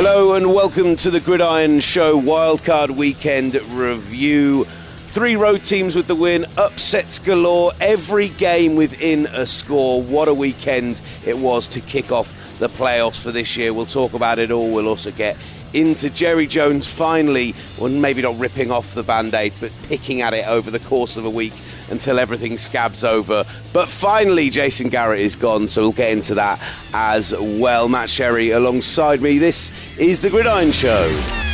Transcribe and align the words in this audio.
Hello 0.00 0.34
and 0.34 0.54
welcome 0.54 0.94
to 0.94 1.10
the 1.10 1.18
Gridiron 1.18 1.80
Show 1.80 2.20
Wildcard 2.20 2.90
Weekend 2.90 3.56
Review. 3.72 4.62
Three 4.64 5.34
road 5.34 5.64
teams 5.64 5.96
with 5.96 6.06
the 6.06 6.14
win, 6.14 6.46
upsets 6.56 7.18
galore, 7.18 7.72
every 7.80 8.28
game 8.28 8.76
within 8.76 9.26
a 9.26 9.44
score. 9.44 10.00
What 10.00 10.28
a 10.28 10.34
weekend 10.34 11.02
it 11.26 11.36
was 11.36 11.66
to 11.70 11.80
kick 11.80 12.12
off 12.12 12.60
the 12.60 12.68
playoffs 12.68 13.20
for 13.20 13.32
this 13.32 13.56
year. 13.56 13.74
We'll 13.74 13.86
talk 13.86 14.12
about 14.12 14.38
it 14.38 14.52
all. 14.52 14.70
We'll 14.70 14.86
also 14.86 15.10
get 15.10 15.36
into 15.74 16.10
Jerry 16.10 16.46
Jones 16.46 16.86
finally, 16.86 17.56
well, 17.76 17.90
maybe 17.90 18.22
not 18.22 18.38
ripping 18.38 18.70
off 18.70 18.94
the 18.94 19.02
band 19.02 19.34
aid, 19.34 19.52
but 19.58 19.72
picking 19.88 20.22
at 20.22 20.32
it 20.32 20.46
over 20.46 20.70
the 20.70 20.78
course 20.78 21.16
of 21.16 21.24
a 21.24 21.30
week 21.30 21.54
until 21.90 22.18
everything 22.18 22.58
scabs 22.58 23.04
over. 23.04 23.44
But 23.72 23.88
finally, 23.88 24.50
Jason 24.50 24.88
Garrett 24.88 25.20
is 25.20 25.36
gone, 25.36 25.68
so 25.68 25.82
we'll 25.82 25.92
get 25.92 26.12
into 26.12 26.34
that 26.34 26.60
as 26.94 27.34
well. 27.38 27.88
Matt 27.88 28.10
Sherry 28.10 28.50
alongside 28.50 29.20
me. 29.20 29.38
This 29.38 29.72
is 29.98 30.20
The 30.20 30.30
Gridiron 30.30 30.72
Show. 30.72 31.46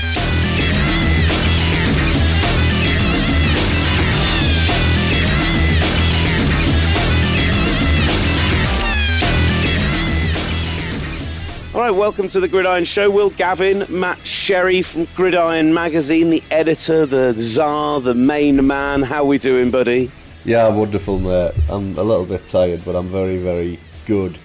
All 11.74 11.80
right, 11.80 11.90
welcome 11.90 12.28
to 12.28 12.38
the 12.38 12.46
Gridiron 12.46 12.84
Show. 12.84 13.10
Will 13.10 13.30
Gavin, 13.30 13.84
Matt 13.88 14.24
Sherry 14.24 14.80
from 14.80 15.06
Gridiron 15.16 15.74
Magazine, 15.74 16.30
the 16.30 16.40
editor, 16.52 17.04
the 17.04 17.34
czar, 17.36 18.00
the 18.00 18.14
main 18.14 18.64
man. 18.64 19.02
How 19.02 19.24
we 19.24 19.38
doing, 19.38 19.72
buddy? 19.72 20.08
Yeah, 20.44 20.68
wonderful, 20.68 21.18
mate. 21.18 21.52
I'm 21.70 21.96
a 21.96 22.02
little 22.02 22.26
bit 22.26 22.46
tired, 22.46 22.84
but 22.84 22.94
I'm 22.94 23.08
very, 23.08 23.38
very 23.38 23.78
good. 24.06 24.38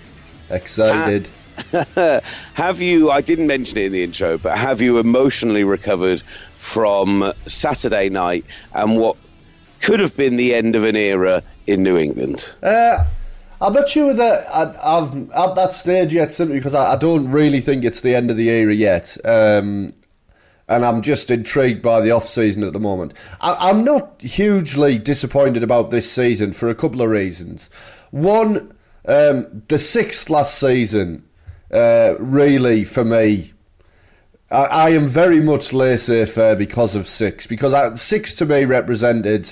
Excited. 0.50 1.30
have 2.54 2.82
you, 2.82 3.12
I 3.12 3.22
didn't 3.22 3.48
mention 3.48 3.78
it 3.78 3.86
in 3.88 3.92
the 3.92 4.04
intro, 4.04 4.38
but 4.38 4.58
have 4.58 4.82
you 4.82 4.98
emotionally 5.00 5.64
recovered 5.64 6.22
from 6.56 7.34
Saturday 7.46 8.10
night 8.10 8.46
and 8.74 8.98
what 8.98 9.18
could 9.82 10.00
have 10.00 10.16
been 10.16 10.38
the 10.38 10.54
end 10.54 10.76
of 10.76 10.84
an 10.84 10.96
era 10.96 11.44
in 11.68 11.84
New 11.84 11.98
England? 11.98 12.54
Uh, 12.64 13.06
I'm 13.62 13.74
not 13.74 13.90
sure 13.90 14.14
that 14.14 14.46
I, 14.54 15.00
am 15.00 15.30
at 15.36 15.56
that 15.56 15.74
stage 15.74 16.14
yet, 16.14 16.32
simply 16.32 16.58
because 16.58 16.76
I, 16.76 16.94
I, 16.94 16.96
don't 16.96 17.30
really 17.30 17.60
think 17.60 17.84
it's 17.84 18.02
the 18.02 18.16
end 18.16 18.32
of 18.32 18.38
the 18.38 18.50
era 18.50 18.74
yet. 18.74 19.18
Um, 19.26 19.92
and 20.70 20.86
I'm 20.86 21.02
just 21.02 21.32
intrigued 21.32 21.82
by 21.82 22.00
the 22.00 22.12
off 22.12 22.28
season 22.28 22.64
at 22.64 22.74
the 22.74 22.80
moment. 22.80 23.16
I, 23.42 23.72
am 23.72 23.84
not 23.84 24.22
hugely 24.22 25.00
disappointed 25.00 25.64
about 25.64 25.90
this 25.90 26.10
season 26.10 26.54
for 26.54 26.70
a 26.70 26.76
couple 26.76 27.02
of 27.02 27.10
reasons. 27.10 27.72
One, 28.12 28.72
um, 29.06 29.64
the 29.68 29.80
sixth 29.80 30.30
last 30.30 30.60
season, 30.60 31.28
uh, 31.74 32.14
really 32.20 32.84
for 32.84 33.04
me, 33.04 33.54
I, 34.52 34.64
I 34.64 34.90
am 34.92 35.08
very 35.08 35.40
much 35.40 35.74
laissez 35.74 36.26
faire 36.26 36.56
because 36.56 36.96
of 36.96 37.08
six. 37.08 37.48
Because 37.48 37.74
I, 37.74 37.96
six 37.96 38.36
to 38.36 38.46
me 38.46 38.64
represented 38.64 39.52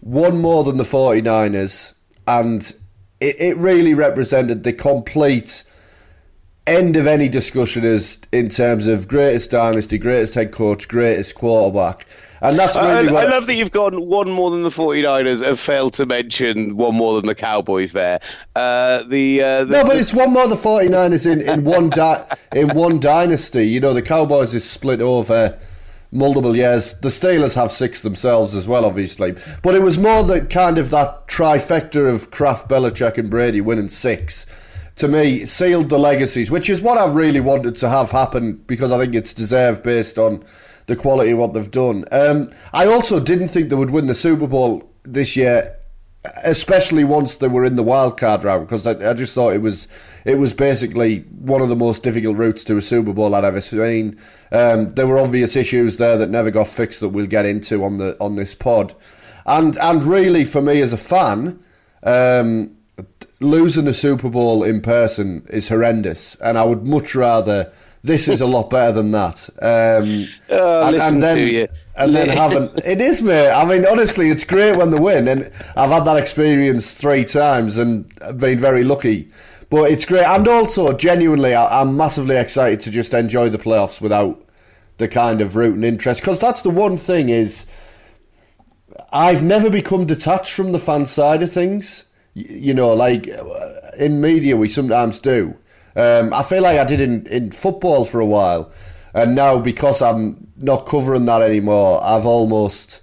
one 0.00 0.40
more 0.40 0.64
than 0.64 0.78
the 0.78 0.84
49ers, 0.84 1.94
and 2.26 2.62
it, 3.20 3.40
it 3.40 3.56
really 3.56 3.94
represented 3.94 4.64
the 4.64 4.72
complete 4.72 5.62
end 6.66 6.96
of 6.96 7.06
any 7.06 7.28
discussion 7.28 7.84
is 7.84 8.20
in 8.32 8.48
terms 8.48 8.86
of 8.88 9.08
greatest 9.08 9.50
dynasty, 9.50 9.98
greatest 9.98 10.34
head 10.34 10.52
coach, 10.52 10.88
greatest 10.88 11.34
quarterback. 11.34 12.06
And 12.42 12.58
that's 12.58 12.76
really 12.76 13.16
I, 13.16 13.22
I 13.22 13.26
love 13.26 13.46
that 13.46 13.54
you've 13.54 13.70
gone 13.70 14.06
one 14.06 14.30
more 14.30 14.50
than 14.50 14.62
the 14.62 14.68
49ers 14.68 15.46
and 15.46 15.58
failed 15.58 15.94
to 15.94 16.06
mention 16.06 16.76
one 16.76 16.94
more 16.94 17.16
than 17.16 17.26
the 17.26 17.34
Cowboys 17.34 17.92
there. 17.92 18.20
Uh, 18.54 19.02
the, 19.04 19.42
uh, 19.42 19.64
the, 19.64 19.72
No, 19.72 19.84
but 19.84 19.96
it's 19.96 20.12
one 20.12 20.32
more 20.32 20.46
than 20.46 20.50
the 20.50 20.62
49ers 20.62 21.30
in, 21.30 21.40
in 21.40 21.64
one 21.64 21.88
di- 21.88 22.26
in 22.54 22.68
one 22.76 23.00
dynasty. 23.00 23.66
You 23.66 23.80
know, 23.80 23.94
the 23.94 24.02
Cowboys 24.02 24.54
is 24.54 24.68
split 24.68 25.00
over 25.00 25.58
multiple 26.12 26.54
years. 26.54 27.00
The 27.00 27.08
Steelers 27.08 27.54
have 27.56 27.72
six 27.72 28.02
themselves 28.02 28.54
as 28.54 28.68
well, 28.68 28.84
obviously. 28.84 29.34
But 29.62 29.74
it 29.74 29.82
was 29.82 29.98
more 29.98 30.22
that 30.24 30.50
kind 30.50 30.78
of 30.78 30.90
that 30.90 31.28
trifecta 31.28 32.08
of 32.08 32.30
Kraft, 32.30 32.68
Belichick, 32.68 33.16
and 33.16 33.30
Brady 33.30 33.60
winning 33.60 33.88
six. 33.88 34.46
To 34.96 35.08
me, 35.08 35.44
sealed 35.44 35.90
the 35.90 35.98
legacies, 35.98 36.50
which 36.50 36.70
is 36.70 36.80
what 36.80 36.96
I 36.96 37.06
really 37.06 37.40
wanted 37.40 37.76
to 37.76 37.88
have 37.88 38.12
happen 38.12 38.62
because 38.66 38.92
I 38.92 38.98
think 38.98 39.14
it's 39.14 39.34
deserved 39.34 39.82
based 39.82 40.18
on 40.18 40.42
the 40.86 40.96
quality 40.96 41.32
of 41.32 41.38
what 41.38 41.52
they've 41.52 41.70
done. 41.70 42.06
Um, 42.10 42.48
I 42.72 42.86
also 42.86 43.20
didn't 43.20 43.48
think 43.48 43.68
they 43.68 43.76
would 43.76 43.90
win 43.90 44.06
the 44.06 44.14
Super 44.14 44.46
Bowl 44.46 44.90
this 45.04 45.36
year 45.36 45.76
especially 46.44 47.04
once 47.04 47.36
they 47.36 47.48
were 47.48 47.64
in 47.64 47.76
the 47.76 47.82
wild 47.82 48.18
card 48.18 48.44
round, 48.44 48.66
because 48.66 48.86
I, 48.86 49.10
I, 49.10 49.14
just 49.14 49.34
thought 49.34 49.54
it 49.54 49.62
was 49.62 49.88
it 50.24 50.36
was 50.36 50.52
basically 50.52 51.20
one 51.20 51.60
of 51.60 51.68
the 51.68 51.76
most 51.76 52.02
difficult 52.02 52.36
routes 52.36 52.64
to 52.64 52.76
a 52.76 52.80
Super 52.80 53.12
Bowl 53.12 53.34
I'd 53.34 53.44
ever 53.44 53.60
seen. 53.60 54.18
Um, 54.52 54.94
there 54.94 55.06
were 55.06 55.18
obvious 55.18 55.56
issues 55.56 55.96
there 55.98 56.16
that 56.18 56.30
never 56.30 56.50
got 56.50 56.68
fixed 56.68 57.00
that 57.00 57.10
we'll 57.10 57.26
get 57.26 57.46
into 57.46 57.84
on 57.84 57.98
the 57.98 58.16
on 58.20 58.36
this 58.36 58.54
pod, 58.54 58.94
and 59.44 59.76
and 59.78 60.04
really 60.04 60.44
for 60.44 60.62
me 60.62 60.80
as 60.80 60.92
a 60.92 60.98
fan, 60.98 61.62
um, 62.02 62.75
losing 63.40 63.86
a 63.86 63.92
Super 63.92 64.28
Bowl 64.28 64.62
in 64.62 64.80
person 64.80 65.46
is 65.48 65.68
horrendous, 65.68 66.34
and 66.36 66.58
I 66.58 66.64
would 66.64 66.86
much 66.86 67.14
rather. 67.14 67.72
This 68.02 68.28
is 68.28 68.40
a 68.40 68.46
lot 68.46 68.70
better 68.70 68.92
than 68.92 69.10
that. 69.10 69.48
Um, 69.60 70.28
oh, 70.50 70.86
and, 70.86 70.96
and 70.96 71.22
then, 71.22 71.68
and 71.96 72.14
then 72.14 72.28
haven't. 72.36 72.80
It 72.84 73.00
is, 73.00 73.20
mate. 73.20 73.50
I 73.50 73.64
mean, 73.64 73.84
honestly, 73.84 74.30
it's 74.30 74.44
great 74.44 74.76
when 74.76 74.90
they 74.90 75.00
win, 75.00 75.26
and 75.26 75.50
I've 75.76 75.90
had 75.90 76.04
that 76.04 76.16
experience 76.16 76.94
three 76.94 77.24
times 77.24 77.78
and 77.78 78.08
been 78.38 78.58
very 78.58 78.84
lucky. 78.84 79.28
But 79.70 79.90
it's 79.90 80.04
great, 80.04 80.24
and 80.24 80.46
also 80.46 80.92
genuinely, 80.92 81.54
I'm 81.54 81.96
massively 81.96 82.36
excited 82.36 82.78
to 82.80 82.90
just 82.92 83.12
enjoy 83.12 83.48
the 83.48 83.58
playoffs 83.58 84.00
without 84.00 84.40
the 84.98 85.08
kind 85.08 85.40
of 85.40 85.56
rooting 85.56 85.84
interest 85.84 86.20
because 86.20 86.38
that's 86.38 86.62
the 86.62 86.70
one 86.70 86.96
thing 86.96 87.28
is 87.28 87.66
I've 89.12 89.42
never 89.42 89.70
become 89.70 90.06
detached 90.06 90.52
from 90.52 90.72
the 90.72 90.78
fan 90.78 91.06
side 91.06 91.42
of 91.42 91.52
things. 91.52 92.04
You 92.38 92.74
know, 92.74 92.92
like 92.92 93.28
in 93.98 94.20
media, 94.20 94.56
we 94.56 94.68
sometimes 94.68 95.20
do. 95.20 95.56
Um, 95.96 96.34
I 96.34 96.42
feel 96.42 96.62
like 96.62 96.78
I 96.78 96.84
did 96.84 97.00
in, 97.00 97.26
in 97.26 97.50
football 97.50 98.04
for 98.04 98.20
a 98.20 98.26
while 98.26 98.70
and 99.16 99.34
now 99.34 99.58
because 99.58 100.02
I'm 100.02 100.46
not 100.58 100.84
covering 100.84 101.24
that 101.24 101.40
anymore, 101.40 102.04
I've 102.04 102.26
almost 102.26 103.00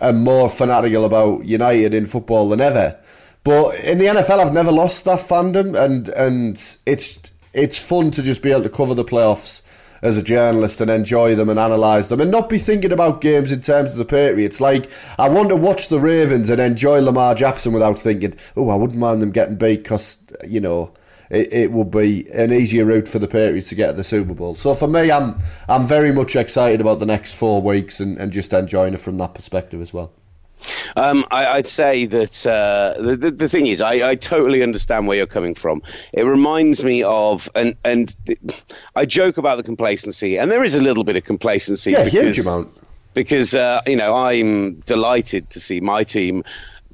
am 0.00 0.24
more 0.24 0.50
fanatical 0.50 1.04
about 1.04 1.44
United 1.44 1.94
in 1.94 2.06
football 2.06 2.48
than 2.48 2.60
ever. 2.60 2.98
But 3.44 3.78
in 3.78 3.98
the 3.98 4.06
NFL, 4.06 4.40
I've 4.40 4.52
never 4.52 4.72
lost 4.72 5.04
that 5.04 5.20
fandom, 5.20 5.80
and 5.80 6.08
and 6.08 6.56
it's 6.84 7.30
it's 7.52 7.80
fun 7.80 8.10
to 8.10 8.24
just 8.24 8.42
be 8.42 8.50
able 8.50 8.64
to 8.64 8.68
cover 8.68 8.92
the 8.92 9.04
playoffs 9.04 9.62
as 10.06 10.16
a 10.16 10.22
journalist 10.22 10.80
and 10.80 10.90
enjoy 10.90 11.34
them 11.34 11.48
and 11.48 11.58
analyse 11.58 12.08
them 12.08 12.20
and 12.20 12.30
not 12.30 12.48
be 12.48 12.58
thinking 12.58 12.92
about 12.92 13.20
games 13.20 13.52
in 13.52 13.60
terms 13.60 13.90
of 13.90 13.96
the 13.96 14.04
Patriots. 14.04 14.60
Like, 14.60 14.90
I 15.18 15.28
want 15.28 15.48
to 15.50 15.56
watch 15.56 15.88
the 15.88 16.00
Ravens 16.00 16.48
and 16.50 16.60
enjoy 16.60 17.00
Lamar 17.00 17.34
Jackson 17.34 17.72
without 17.72 17.98
thinking, 17.98 18.34
oh, 18.56 18.70
I 18.70 18.76
wouldn't 18.76 18.98
mind 18.98 19.20
them 19.20 19.32
getting 19.32 19.56
beat 19.56 19.82
because, 19.82 20.18
you 20.46 20.60
know, 20.60 20.92
it, 21.30 21.52
it 21.52 21.72
would 21.72 21.90
be 21.90 22.28
an 22.30 22.52
easier 22.52 22.84
route 22.84 23.08
for 23.08 23.18
the 23.18 23.28
Patriots 23.28 23.68
to 23.70 23.74
get 23.74 23.88
to 23.88 23.92
the 23.94 24.04
Super 24.04 24.34
Bowl. 24.34 24.54
So 24.54 24.74
for 24.74 24.86
me, 24.86 25.10
I'm 25.10 25.40
I'm 25.68 25.84
very 25.84 26.12
much 26.12 26.36
excited 26.36 26.80
about 26.80 27.00
the 27.00 27.06
next 27.06 27.34
four 27.34 27.60
weeks 27.60 28.00
and, 28.00 28.16
and 28.18 28.32
just 28.32 28.52
enjoying 28.52 28.94
it 28.94 29.00
from 29.00 29.18
that 29.18 29.34
perspective 29.34 29.80
as 29.80 29.92
well. 29.92 30.12
Um, 30.96 31.24
I, 31.30 31.56
would 31.56 31.66
say 31.66 32.06
that 32.06 32.46
uh, 32.46 33.00
the, 33.00 33.16
the, 33.16 33.30
the 33.30 33.48
thing 33.48 33.66
is, 33.66 33.80
I, 33.80 34.10
I, 34.10 34.14
totally 34.14 34.62
understand 34.62 35.06
where 35.06 35.16
you're 35.16 35.26
coming 35.26 35.54
from. 35.54 35.82
It 36.12 36.22
reminds 36.22 36.82
me 36.82 37.02
of, 37.02 37.48
and 37.54 37.76
and 37.84 38.14
I 38.94 39.04
joke 39.04 39.36
about 39.36 39.58
the 39.58 39.62
complacency, 39.62 40.38
and 40.38 40.50
there 40.50 40.64
is 40.64 40.74
a 40.74 40.82
little 40.82 41.04
bit 41.04 41.16
of 41.16 41.24
complacency. 41.24 41.92
Yeah, 41.92 42.04
because, 42.04 42.36
huge 42.36 42.38
amount. 42.40 42.76
Because 43.14 43.54
uh, 43.54 43.82
you 43.86 43.96
know, 43.96 44.14
I'm 44.14 44.80
delighted 44.80 45.50
to 45.50 45.60
see 45.60 45.80
my 45.80 46.04
team 46.04 46.44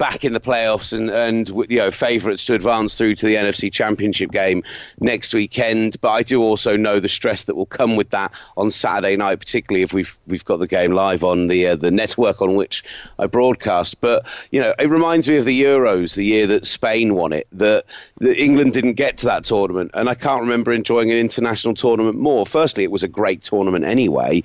back 0.03 0.25
in 0.25 0.33
the 0.33 0.41
playoffs 0.41 0.93
and 0.93 1.11
and 1.11 1.49
you 1.71 1.79
know 1.79 1.93
favourites 1.93 2.47
to 2.47 2.55
advance 2.55 2.97
through 2.97 3.15
to 3.15 3.25
the 3.25 3.37
NFC 3.37 3.73
Championship 3.73 4.33
game 4.33 4.65
next 4.99 5.33
weekend. 5.33 5.97
But 6.01 6.11
I 6.11 6.25
do 6.25 6.43
also 6.43 6.77
know 6.77 6.99
the 6.99 7.09
stress 7.09 7.45
that 7.45 7.55
will 7.55 7.67
come 7.67 7.95
with 7.95 8.11
that 8.11 8.33
on 8.57 8.73
Saturday 8.73 9.15
night, 9.15 9.39
particularly 9.39 9.85
if 9.85 9.93
we've 9.93 10.19
we've 10.27 10.45
got 10.45 10.57
the 10.57 10.67
game 10.67 10.91
live 10.91 11.23
on 11.23 11.47
the 11.47 11.69
uh, 11.69 11.77
the 11.77 11.93
network 11.93 12.43
on 12.43 12.57
which 12.57 12.83
I 13.17 13.29
broadcast. 13.29 14.01
But 14.01 14.27
you 14.51 14.61
know, 14.61 14.75
it 14.77 14.89
reminds 14.89 15.29
me 15.29 15.37
of 15.37 15.45
the 15.45 15.63
Euros, 15.63 16.17
the 16.17 16.25
year 16.25 16.49
that 16.49 16.67
Spain 16.67 17.15
won 17.15 17.33
it. 17.33 17.47
That, 17.53 17.85
that 18.19 18.43
England 18.43 18.73
didn't 18.73 18.95
get 18.95 19.19
to 19.19 19.27
that 19.27 19.45
tournament, 19.45 19.93
and 19.95 20.09
I 20.09 20.17
can't 20.17 20.41
remember 20.41 20.73
enjoying 20.73 21.13
an 21.13 21.19
international 21.19 21.75
tournament 21.75 22.19
more. 22.19 22.45
Firstly, 22.45 22.83
it 22.83 22.91
was 22.91 23.05
a 23.05 23.09
great 23.09 23.43
tournament 23.43 23.85
anyway, 23.85 24.43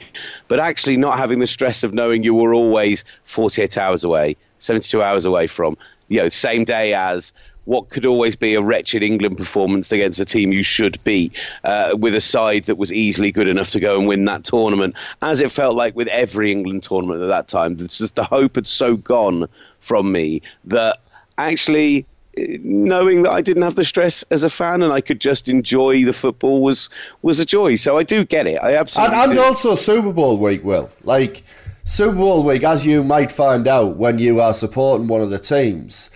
but 0.50 0.60
actually 0.60 0.98
not 0.98 1.18
having 1.18 1.40
the 1.40 1.48
stress 1.48 1.84
of 1.84 1.96
knowing 1.96 2.22
you 2.22 2.36
were 2.36 2.54
always 2.54 3.06
48 3.24 3.76
hours 3.80 4.04
away 4.04 4.36
72 4.60 5.02
hours 5.02 5.26
away 5.26 5.48
from, 5.48 5.78
you 6.08 6.22
know, 6.22 6.30
same 6.30 6.64
day 6.64 6.94
as 6.94 7.34
what 7.66 7.90
could 7.90 8.06
always 8.06 8.38
be 8.38 8.56
a 8.56 8.62
wretched 8.62 9.04
England 9.04 9.36
performance 9.38 9.92
against 9.92 10.22
a 10.22 10.26
team 10.26 10.54
you 10.54 10.64
should 10.64 11.04
beat, 11.04 11.34
uh, 11.66 11.98
with 12.00 12.16
a 12.16 12.22
side 12.22 12.64
that 12.66 12.78
was 12.78 12.94
easily 12.94 13.34
good 13.34 13.50
enough 13.50 13.72
to 13.72 13.82
go 13.82 14.00
and 14.00 14.08
win 14.08 14.24
that 14.24 14.46
tournament, 14.46 14.96
as 15.22 15.42
it 15.42 15.52
felt 15.52 15.76
like 15.76 15.94
with 15.94 16.08
every 16.08 16.54
England 16.54 16.84
tournament 16.84 17.22
at 17.22 17.28
that 17.28 17.50
time. 17.50 17.76
Just 17.76 18.16
the 18.16 18.24
hope 18.24 18.56
had 18.56 18.70
so 18.70 18.96
gone 18.96 19.50
from 19.82 20.10
me 20.10 20.44
that 20.66 21.00
actually 21.38 22.06
knowing 22.38 23.24
that 23.24 23.32
I 23.32 23.42
didn't 23.42 23.64
have 23.64 23.76
the 23.76 23.84
stress 23.84 24.24
as 24.24 24.44
a 24.44 24.50
fan 24.50 24.84
and 24.84 24.94
I 24.94 25.02
could 25.02 25.20
just 25.20 25.50
enjoy 25.50 26.06
the 26.06 26.14
football 26.14 26.62
was 26.62 26.90
was 27.22 27.40
a 27.40 27.46
joy. 27.46 27.76
So 27.76 27.98
I 27.98 28.04
do 28.04 28.26
get 28.26 28.48
it. 28.48 28.58
I 28.62 28.76
absolutely 28.76 29.16
and, 29.16 29.32
and 29.32 29.40
also 29.40 29.76
Super 29.76 30.14
Bowl 30.14 30.38
week, 30.38 30.64
Will. 30.64 30.90
Like 31.04 31.44
Super 31.90 32.18
Bowl 32.18 32.44
week, 32.44 32.66
as 32.66 32.86
you 32.86 33.02
might 33.02 33.32
find 33.32 33.66
out 33.66 33.96
when 33.96 34.20
you 34.20 34.42
are 34.42 34.54
supporting 34.54 35.08
one 35.08 35.22
of 35.22 35.30
the 35.30 35.40
teams, 35.40 36.10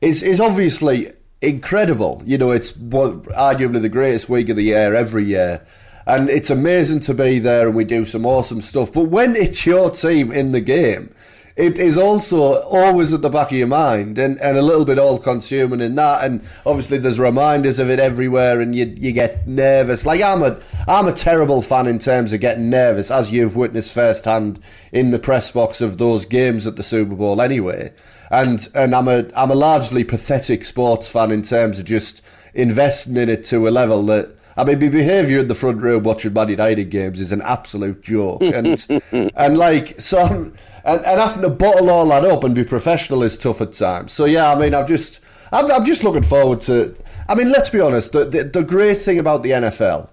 is 0.00 0.22
is 0.22 0.40
obviously 0.40 1.12
incredible. 1.42 2.22
You 2.24 2.38
know, 2.38 2.50
it's 2.50 2.72
arguably 2.72 3.82
the 3.82 3.90
greatest 3.90 4.30
week 4.30 4.48
of 4.48 4.56
the 4.56 4.62
year 4.62 4.94
every 4.94 5.26
year. 5.26 5.66
And 6.06 6.30
it's 6.30 6.48
amazing 6.48 7.00
to 7.00 7.12
be 7.12 7.40
there 7.40 7.66
and 7.66 7.76
we 7.76 7.84
do 7.84 8.06
some 8.06 8.24
awesome 8.24 8.62
stuff. 8.62 8.90
But 8.90 9.10
when 9.10 9.36
it's 9.36 9.66
your 9.66 9.90
team 9.90 10.32
in 10.32 10.52
the 10.52 10.62
game, 10.62 11.14
it 11.58 11.76
is 11.76 11.98
also 11.98 12.62
always 12.62 13.12
at 13.12 13.20
the 13.20 13.28
back 13.28 13.50
of 13.50 13.58
your 13.58 13.66
mind 13.66 14.16
and, 14.16 14.40
and 14.40 14.56
a 14.56 14.62
little 14.62 14.84
bit 14.84 14.96
all 14.96 15.18
consuming 15.18 15.80
in 15.80 15.96
that. 15.96 16.24
And 16.24 16.40
obviously, 16.64 16.98
there's 16.98 17.18
reminders 17.18 17.80
of 17.80 17.90
it 17.90 17.98
everywhere, 17.98 18.60
and 18.60 18.76
you 18.76 18.94
you 18.96 19.10
get 19.10 19.48
nervous. 19.48 20.06
Like 20.06 20.22
I'm 20.22 20.44
a 20.44 20.60
I'm 20.86 21.08
a 21.08 21.12
terrible 21.12 21.60
fan 21.60 21.88
in 21.88 21.98
terms 21.98 22.32
of 22.32 22.40
getting 22.40 22.70
nervous, 22.70 23.10
as 23.10 23.32
you've 23.32 23.56
witnessed 23.56 23.92
firsthand 23.92 24.60
in 24.92 25.10
the 25.10 25.18
press 25.18 25.50
box 25.50 25.80
of 25.80 25.98
those 25.98 26.24
games 26.24 26.64
at 26.64 26.76
the 26.76 26.84
Super 26.84 27.16
Bowl, 27.16 27.42
anyway. 27.42 27.92
And 28.30 28.66
and 28.72 28.94
I'm 28.94 29.08
a 29.08 29.28
I'm 29.34 29.50
a 29.50 29.56
largely 29.56 30.04
pathetic 30.04 30.64
sports 30.64 31.08
fan 31.08 31.32
in 31.32 31.42
terms 31.42 31.80
of 31.80 31.86
just 31.86 32.22
investing 32.54 33.16
in 33.16 33.28
it 33.28 33.42
to 33.44 33.66
a 33.66 33.70
level 33.70 34.06
that. 34.06 34.37
I 34.58 34.64
mean, 34.64 34.80
the 34.80 34.88
behaviour 34.88 35.38
in 35.38 35.46
the 35.46 35.54
front 35.54 35.80
row 35.80 35.98
watching 35.98 36.32
Man 36.32 36.48
United 36.48 36.86
games 36.86 37.20
is 37.20 37.30
an 37.30 37.42
absolute 37.42 38.02
joke, 38.02 38.42
and 38.42 38.86
and 39.36 39.56
like 39.56 40.00
so, 40.00 40.18
I'm, 40.18 40.52
and, 40.84 41.04
and 41.04 41.20
having 41.20 41.42
to 41.42 41.48
bottle 41.48 41.88
all 41.88 42.08
that 42.08 42.24
up 42.24 42.42
and 42.42 42.56
be 42.56 42.64
professional 42.64 43.22
is 43.22 43.38
tough 43.38 43.60
at 43.60 43.72
times. 43.72 44.12
So 44.12 44.24
yeah, 44.24 44.52
I 44.52 44.58
mean, 44.58 44.74
I'm 44.74 44.88
just 44.88 45.20
I'm, 45.52 45.70
I'm 45.70 45.84
just 45.84 46.02
looking 46.02 46.24
forward 46.24 46.60
to. 46.62 46.92
I 47.28 47.36
mean, 47.36 47.52
let's 47.52 47.70
be 47.70 47.80
honest. 47.80 48.10
The 48.10 48.24
the, 48.24 48.44
the 48.44 48.64
great 48.64 48.98
thing 48.98 49.20
about 49.20 49.44
the 49.44 49.50
NFL. 49.50 50.08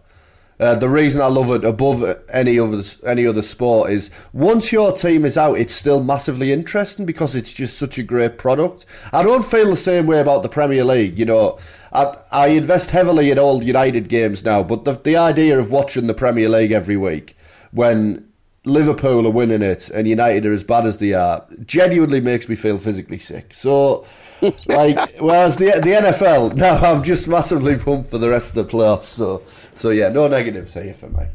Uh, 0.59 0.75
the 0.75 0.87
reason 0.87 1.21
I 1.21 1.27
love 1.27 1.51
it 1.51 1.65
above 1.65 2.03
any 2.29 2.57
other 2.57 2.81
any 3.05 3.27
other 3.27 3.41
sport 3.41 3.91
is 3.91 4.09
once 4.31 4.71
your 4.71 4.93
team 4.93 5.25
is 5.25 5.37
out, 5.37 5.57
it's 5.57 5.73
still 5.73 6.01
massively 6.01 6.53
interesting 6.53 7.05
because 7.05 7.35
it's 7.35 7.53
just 7.53 7.77
such 7.77 7.97
a 7.97 8.03
great 8.03 8.37
product. 8.37 8.85
I 9.11 9.21
don't 9.21 9.43
feel 9.43 9.69
the 9.69 9.75
same 9.75 10.05
way 10.05 10.19
about 10.19 10.43
the 10.43 10.49
Premier 10.49 10.85
League. 10.85 11.19
You 11.19 11.25
know, 11.25 11.59
I, 11.91 12.15
I 12.31 12.47
invest 12.47 12.91
heavily 12.91 13.31
in 13.31 13.39
all 13.39 13.63
United 13.63 14.07
games 14.07 14.45
now, 14.45 14.63
but 14.63 14.85
the 14.85 14.93
the 14.93 15.17
idea 15.17 15.59
of 15.59 15.71
watching 15.71 16.07
the 16.07 16.13
Premier 16.13 16.47
League 16.47 16.71
every 16.71 16.97
week 16.97 17.35
when 17.71 18.25
Liverpool 18.65 19.27
are 19.27 19.31
winning 19.31 19.61
it 19.61 19.89
and 19.89 20.07
United 20.07 20.45
are 20.45 20.51
as 20.51 20.63
bad 20.63 20.85
as 20.85 20.97
they 20.97 21.13
are 21.13 21.45
genuinely 21.65 22.19
makes 22.19 22.49
me 22.49 22.55
feel 22.55 22.77
physically 22.77 23.19
sick. 23.19 23.53
So, 23.53 24.05
like, 24.67 24.97
whereas 25.19 25.57
the 25.57 25.65
the 25.65 25.91
NFL 25.91 26.55
now, 26.55 26.77
I'm 26.77 27.03
just 27.03 27.27
massively 27.27 27.77
pumped 27.77 28.09
for 28.09 28.17
the 28.17 28.29
rest 28.29 28.55
of 28.55 28.67
the 28.67 28.77
playoffs. 28.77 29.05
So, 29.05 29.43
so 29.75 29.91
yeah, 29.91 30.09
no 30.09 30.27
negatives 30.27 30.73
here 30.73 30.93
for 30.93 31.09
me. 31.09 31.27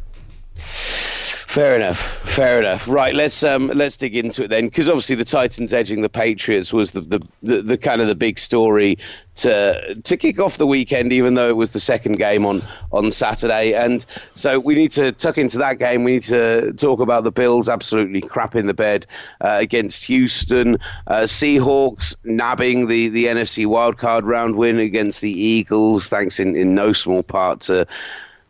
Fair 1.51 1.75
enough. 1.75 1.99
Fair 1.99 2.61
enough. 2.61 2.87
Right, 2.87 3.13
let's 3.13 3.43
um, 3.43 3.73
let's 3.75 3.97
dig 3.97 4.17
into 4.17 4.45
it 4.45 4.51
then, 4.51 4.67
because 4.67 4.89
obviously 4.89 5.17
the 5.17 5.25
Titans 5.25 5.73
edging 5.73 6.01
the 6.01 6.09
Patriots 6.09 6.73
was 6.73 6.93
the, 6.93 7.01
the, 7.01 7.21
the, 7.43 7.63
the, 7.63 7.77
kind 7.77 8.01
of 8.01 8.07
the 8.07 8.15
big 8.15 8.39
story 8.39 8.99
to 9.35 9.97
to 9.97 10.17
kick 10.17 10.39
off 10.39 10.59
the 10.59 10.67
weekend, 10.67 11.13
even 11.13 11.35
though 11.35 11.49
it 11.49 11.57
was 11.57 11.73
the 11.73 11.81
second 11.81 12.19
game 12.19 12.47
on 12.47 12.63
on 12.93 13.11
Saturday. 13.11 13.75
And 13.75 14.07
so 14.37 14.61
we 14.61 14.77
need 14.77 14.93
to 14.93 15.11
tuck 15.11 15.39
into 15.39 15.59
that 15.59 15.81
game. 15.81 16.05
We 16.05 16.13
need 16.13 16.23
to 16.23 16.73
talk 16.73 17.01
about 17.01 17.25
the 17.25 17.33
Bills 17.33 17.69
absolutely 17.69 18.21
crap 18.21 18.55
in 18.55 18.67
the 18.67 18.75
bed 18.75 19.07
uh, 19.41 19.59
against 19.61 20.05
Houston, 20.05 20.79
uh, 21.09 21.23
Seahawks 21.23 22.15
nabbing 22.23 22.87
the 22.87 23.09
the 23.09 23.25
NFC 23.25 23.67
wildcard 23.67 24.23
round 24.23 24.55
win 24.55 24.79
against 24.79 25.21
the 25.21 25.33
Eagles, 25.33 26.09
thanks 26.09 26.39
in 26.39 26.55
in 26.55 26.77
no 26.77 26.93
small 26.93 27.25
part 27.25 27.63
to 27.63 27.89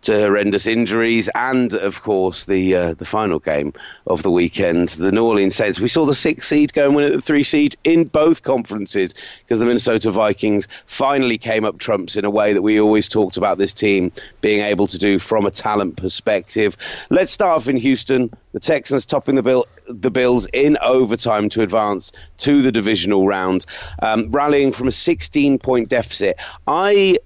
to 0.02 0.18
horrendous 0.18 0.66
injuries, 0.66 1.28
and 1.34 1.74
of 1.74 2.02
course 2.02 2.44
the 2.44 2.74
uh, 2.74 2.94
the 2.94 3.04
final 3.04 3.38
game 3.38 3.72
of 4.06 4.22
the 4.22 4.30
weekend, 4.30 4.90
the 4.90 5.12
New 5.12 5.26
Orleans 5.26 5.54
Saints. 5.54 5.80
We 5.80 5.88
saw 5.88 6.06
the 6.06 6.14
six 6.14 6.48
seed 6.48 6.72
go 6.72 6.86
and 6.86 6.94
win 6.94 7.04
at 7.04 7.12
the 7.12 7.20
three 7.20 7.42
seed 7.42 7.76
in 7.84 8.04
both 8.04 8.42
conferences 8.42 9.14
because 9.42 9.58
the 9.58 9.66
Minnesota 9.66 10.10
Vikings 10.10 10.68
finally 10.86 11.38
came 11.38 11.64
up 11.64 11.78
trumps 11.78 12.16
in 12.16 12.24
a 12.24 12.30
way 12.30 12.52
that 12.54 12.62
we 12.62 12.80
always 12.80 13.08
talked 13.08 13.36
about 13.36 13.58
this 13.58 13.74
team 13.74 14.12
being 14.40 14.60
able 14.60 14.86
to 14.86 14.98
do 14.98 15.18
from 15.18 15.46
a 15.46 15.50
talent 15.50 15.96
perspective. 15.96 16.76
Let's 17.10 17.32
start 17.32 17.56
off 17.56 17.68
in 17.68 17.76
Houston. 17.76 18.30
The 18.52 18.60
Texans 18.60 19.06
topping 19.06 19.36
the 19.36 19.42
bill 19.42 19.66
the 19.86 20.10
Bills 20.10 20.46
in 20.52 20.76
overtime 20.80 21.48
to 21.50 21.62
advance 21.62 22.12
to 22.38 22.62
the 22.62 22.72
divisional 22.72 23.26
round, 23.26 23.66
um, 24.00 24.30
rallying 24.30 24.72
from 24.72 24.88
a 24.88 24.92
16 24.92 25.58
point 25.58 25.88
deficit. 25.88 26.38
I 26.66 27.18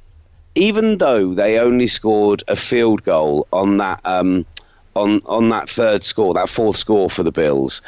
even 0.54 0.98
though 0.98 1.34
they 1.34 1.58
only 1.58 1.86
scored 1.86 2.42
a 2.48 2.56
field 2.56 3.02
goal 3.02 3.46
on 3.52 3.78
that 3.78 4.00
um, 4.04 4.46
on 4.94 5.20
on 5.26 5.48
that 5.50 5.68
third 5.68 6.04
score, 6.04 6.34
that 6.34 6.48
fourth 6.48 6.76
score 6.76 7.10
for 7.10 7.22
the 7.22 7.32
Bills. 7.32 7.82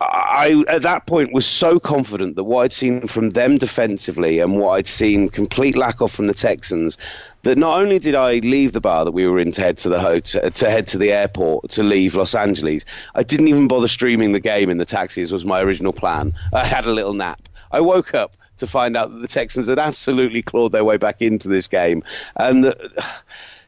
I 0.00 0.64
at 0.66 0.82
that 0.82 1.06
point 1.06 1.32
was 1.32 1.46
so 1.46 1.78
confident 1.78 2.34
that 2.34 2.44
what 2.44 2.64
I'd 2.64 2.72
seen 2.72 3.06
from 3.06 3.30
them 3.30 3.58
defensively 3.58 4.40
and 4.40 4.58
what 4.58 4.70
I'd 4.70 4.88
seen 4.88 5.28
complete 5.28 5.76
lack 5.76 6.00
of 6.00 6.10
from 6.10 6.26
the 6.26 6.34
Texans 6.34 6.98
that 7.44 7.56
not 7.56 7.80
only 7.80 8.00
did 8.00 8.16
I 8.16 8.38
leave 8.38 8.72
the 8.72 8.80
bar 8.80 9.04
that 9.04 9.12
we 9.12 9.26
were 9.28 9.38
in 9.38 9.52
to 9.52 9.60
head 9.60 9.78
to 9.78 9.88
the 9.88 10.00
hotel, 10.00 10.50
to 10.50 10.70
head 10.70 10.88
to 10.88 10.98
the 10.98 11.12
airport 11.12 11.70
to 11.70 11.84
leave 11.84 12.16
Los 12.16 12.34
Angeles, 12.34 12.84
I 13.14 13.22
didn't 13.22 13.48
even 13.48 13.68
bother 13.68 13.88
streaming 13.88 14.32
the 14.32 14.40
game 14.40 14.70
in 14.70 14.78
the 14.78 14.84
taxis 14.84 15.30
was 15.30 15.44
my 15.44 15.62
original 15.62 15.92
plan. 15.92 16.34
I 16.52 16.64
had 16.64 16.86
a 16.86 16.92
little 16.92 17.14
nap. 17.14 17.48
I 17.70 17.80
woke 17.80 18.12
up 18.14 18.36
to 18.62 18.66
find 18.68 18.96
out 18.96 19.10
that 19.10 19.18
the 19.18 19.28
Texans 19.28 19.68
had 19.68 19.78
absolutely 19.78 20.40
clawed 20.40 20.72
their 20.72 20.84
way 20.84 20.96
back 20.96 21.20
into 21.20 21.48
this 21.48 21.66
game. 21.66 22.02
And 22.36 22.64
the, 22.64 23.14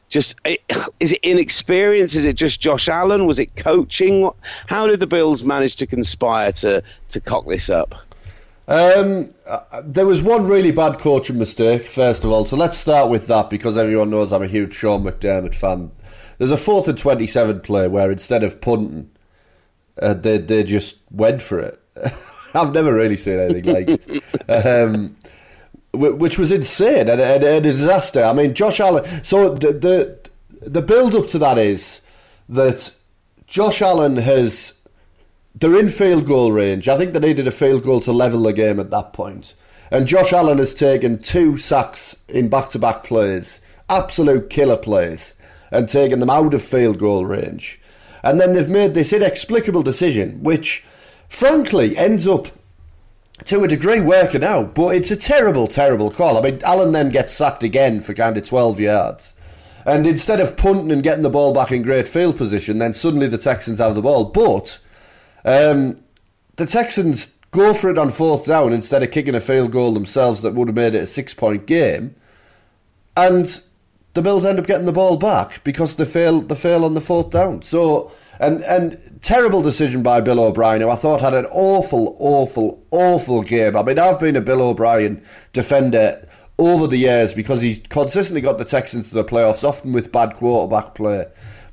just 0.09 0.39
is 0.99 1.11
it 1.11 1.19
inexperience? 1.21 2.15
Is 2.15 2.25
it 2.25 2.37
just 2.37 2.61
Josh 2.61 2.87
Allen? 2.87 3.25
Was 3.25 3.39
it 3.39 3.55
coaching? 3.55 4.31
How 4.67 4.87
did 4.87 5.01
the 5.01 5.07
Bills 5.07 5.43
manage 5.43 5.75
to 5.77 5.87
conspire 5.87 6.51
to 6.53 6.81
to 7.09 7.19
cock 7.19 7.45
this 7.45 7.69
up? 7.69 7.95
Um, 8.67 9.33
uh, 9.45 9.81
there 9.83 10.07
was 10.07 10.23
one 10.23 10.47
really 10.47 10.71
bad 10.71 10.99
coaching 10.99 11.37
mistake, 11.37 11.89
first 11.89 12.23
of 12.23 12.31
all. 12.31 12.45
So 12.45 12.55
let's 12.55 12.77
start 12.77 13.09
with 13.09 13.27
that 13.27 13.49
because 13.49 13.77
everyone 13.77 14.09
knows 14.09 14.31
I'm 14.31 14.41
a 14.41 14.47
huge 14.47 14.73
Sean 14.73 15.03
McDermott 15.03 15.53
fan. 15.53 15.91
There's 16.37 16.51
a 16.51 16.57
fourth 16.57 16.87
and 16.87 16.97
27 16.97 17.59
play 17.61 17.87
where 17.87 18.09
instead 18.09 18.43
of 18.43 18.61
punting, 18.61 19.11
uh, 20.01 20.15
they, 20.15 20.39
they 20.39 20.63
just 20.63 20.97
went 21.11 21.41
for 21.41 21.59
it. 21.59 21.79
I've 22.55 22.73
never 22.73 22.93
really 22.93 23.17
seen 23.17 23.39
anything 23.39 23.73
like 23.73 23.89
it. 23.89 24.23
Um, 24.49 25.15
which 25.93 26.37
was 26.37 26.51
insane 26.51 27.09
and, 27.09 27.21
a 27.21 27.61
disaster. 27.61 28.23
I 28.23 28.33
mean, 28.33 28.53
Josh 28.53 28.79
Allen. 28.79 29.05
So 29.23 29.55
the 29.55 29.73
the, 29.73 30.69
the 30.69 30.81
build 30.81 31.15
up 31.15 31.27
to 31.27 31.39
that 31.39 31.57
is 31.57 32.01
that 32.49 32.93
Josh 33.47 33.81
Allen 33.81 34.17
has. 34.17 34.73
They're 35.57 35.79
in 35.79 35.87
field 35.87 36.25
goal 36.25 36.51
range. 36.51 36.89
I 36.89 36.97
think 36.97 37.13
they 37.13 37.19
needed 37.19 37.47
a 37.47 37.51
field 37.51 37.83
goal 37.83 38.01
to 38.01 38.11
level 38.11 38.43
the 38.43 38.51
game 38.51 38.77
at 38.77 38.89
that 38.89 39.13
point. 39.13 39.53
And 39.89 40.05
Josh 40.05 40.33
Allen 40.33 40.57
has 40.57 40.73
taken 40.73 41.17
two 41.17 41.55
sacks 41.55 42.17
in 42.27 42.49
back 42.49 42.69
to 42.69 42.79
back 42.79 43.05
plays, 43.05 43.61
absolute 43.87 44.49
killer 44.49 44.75
plays, 44.75 45.33
and 45.71 45.87
taken 45.87 46.19
them 46.19 46.29
out 46.29 46.53
of 46.53 46.61
field 46.61 46.99
goal 46.99 47.25
range. 47.25 47.79
And 48.21 48.37
then 48.37 48.51
they've 48.51 48.67
made 48.67 48.95
this 48.95 49.13
inexplicable 49.13 49.83
decision, 49.83 50.43
which 50.43 50.83
frankly 51.27 51.97
ends 51.97 52.27
up 52.27 52.47
to 53.45 53.63
a 53.63 53.67
degree 53.67 53.99
working 53.99 54.43
out, 54.43 54.73
but 54.73 54.95
it's 54.95 55.11
a 55.11 55.17
terrible, 55.17 55.67
terrible 55.67 56.09
call. 56.09 56.37
I 56.37 56.41
mean, 56.41 56.61
Allen 56.63 56.93
then 56.93 57.09
gets 57.09 57.33
sacked 57.33 57.63
again 57.63 57.99
for 57.99 58.13
kind 58.13 58.37
of 58.37 58.43
12 58.43 58.79
yards. 58.79 59.33
And 59.85 60.07
instead 60.07 60.39
of 60.39 60.57
punting 60.57 60.91
and 60.91 61.03
getting 61.03 61.21
the 61.21 61.29
ball 61.29 61.53
back 61.53 61.71
in 61.71 61.83
great 61.83 62.07
field 62.07 62.37
position, 62.37 62.79
then 62.79 62.93
suddenly 62.93 63.27
the 63.27 63.37
Texans 63.37 63.79
have 63.79 63.93
the 63.93 64.01
ball. 64.01 64.25
But 64.25 64.79
um, 65.43 65.97
the 66.55 66.65
Texans 66.65 67.35
go 67.51 67.73
for 67.73 67.89
it 67.89 67.97
on 67.97 68.09
fourth 68.09 68.45
down 68.45 68.73
instead 68.73 69.03
of 69.03 69.11
kicking 69.11 69.35
a 69.35 69.39
field 69.39 69.71
goal 69.71 69.93
themselves 69.93 70.41
that 70.41 70.53
would 70.53 70.69
have 70.69 70.75
made 70.75 70.95
it 70.95 71.03
a 71.03 71.05
six 71.05 71.33
point 71.33 71.67
game. 71.67 72.15
And 73.15 73.61
the 74.13 74.21
Bills 74.21 74.45
end 74.45 74.57
up 74.57 74.65
getting 74.65 74.87
the 74.87 74.91
ball 74.91 75.17
back 75.17 75.63
because 75.63 75.97
they 75.97 76.05
fail, 76.05 76.41
they 76.41 76.55
fail 76.55 76.83
on 76.83 76.95
the 76.95 77.01
fourth 77.01 77.29
down. 77.29 77.61
So 77.61 78.11
and 78.39 78.63
and 78.63 79.19
terrible 79.21 79.61
decision 79.61 80.03
by 80.03 80.21
Bill 80.21 80.39
O'Brien, 80.39 80.81
who 80.81 80.89
I 80.89 80.95
thought 80.95 81.21
had 81.21 81.33
an 81.33 81.45
awful, 81.51 82.15
awful, 82.19 82.85
awful 82.91 83.41
game. 83.41 83.75
I 83.75 83.83
mean, 83.83 83.99
I've 83.99 84.19
been 84.19 84.35
a 84.35 84.41
Bill 84.41 84.61
O'Brien 84.61 85.23
defender 85.51 86.27
over 86.57 86.87
the 86.87 86.97
years 86.97 87.33
because 87.33 87.61
he's 87.61 87.79
consistently 87.79 88.41
got 88.41 88.57
the 88.57 88.65
Texans 88.65 89.09
to 89.09 89.15
the 89.15 89.23
playoffs, 89.23 89.67
often 89.67 89.93
with 89.93 90.11
bad 90.11 90.35
quarterback 90.35 90.95
play. 90.95 91.25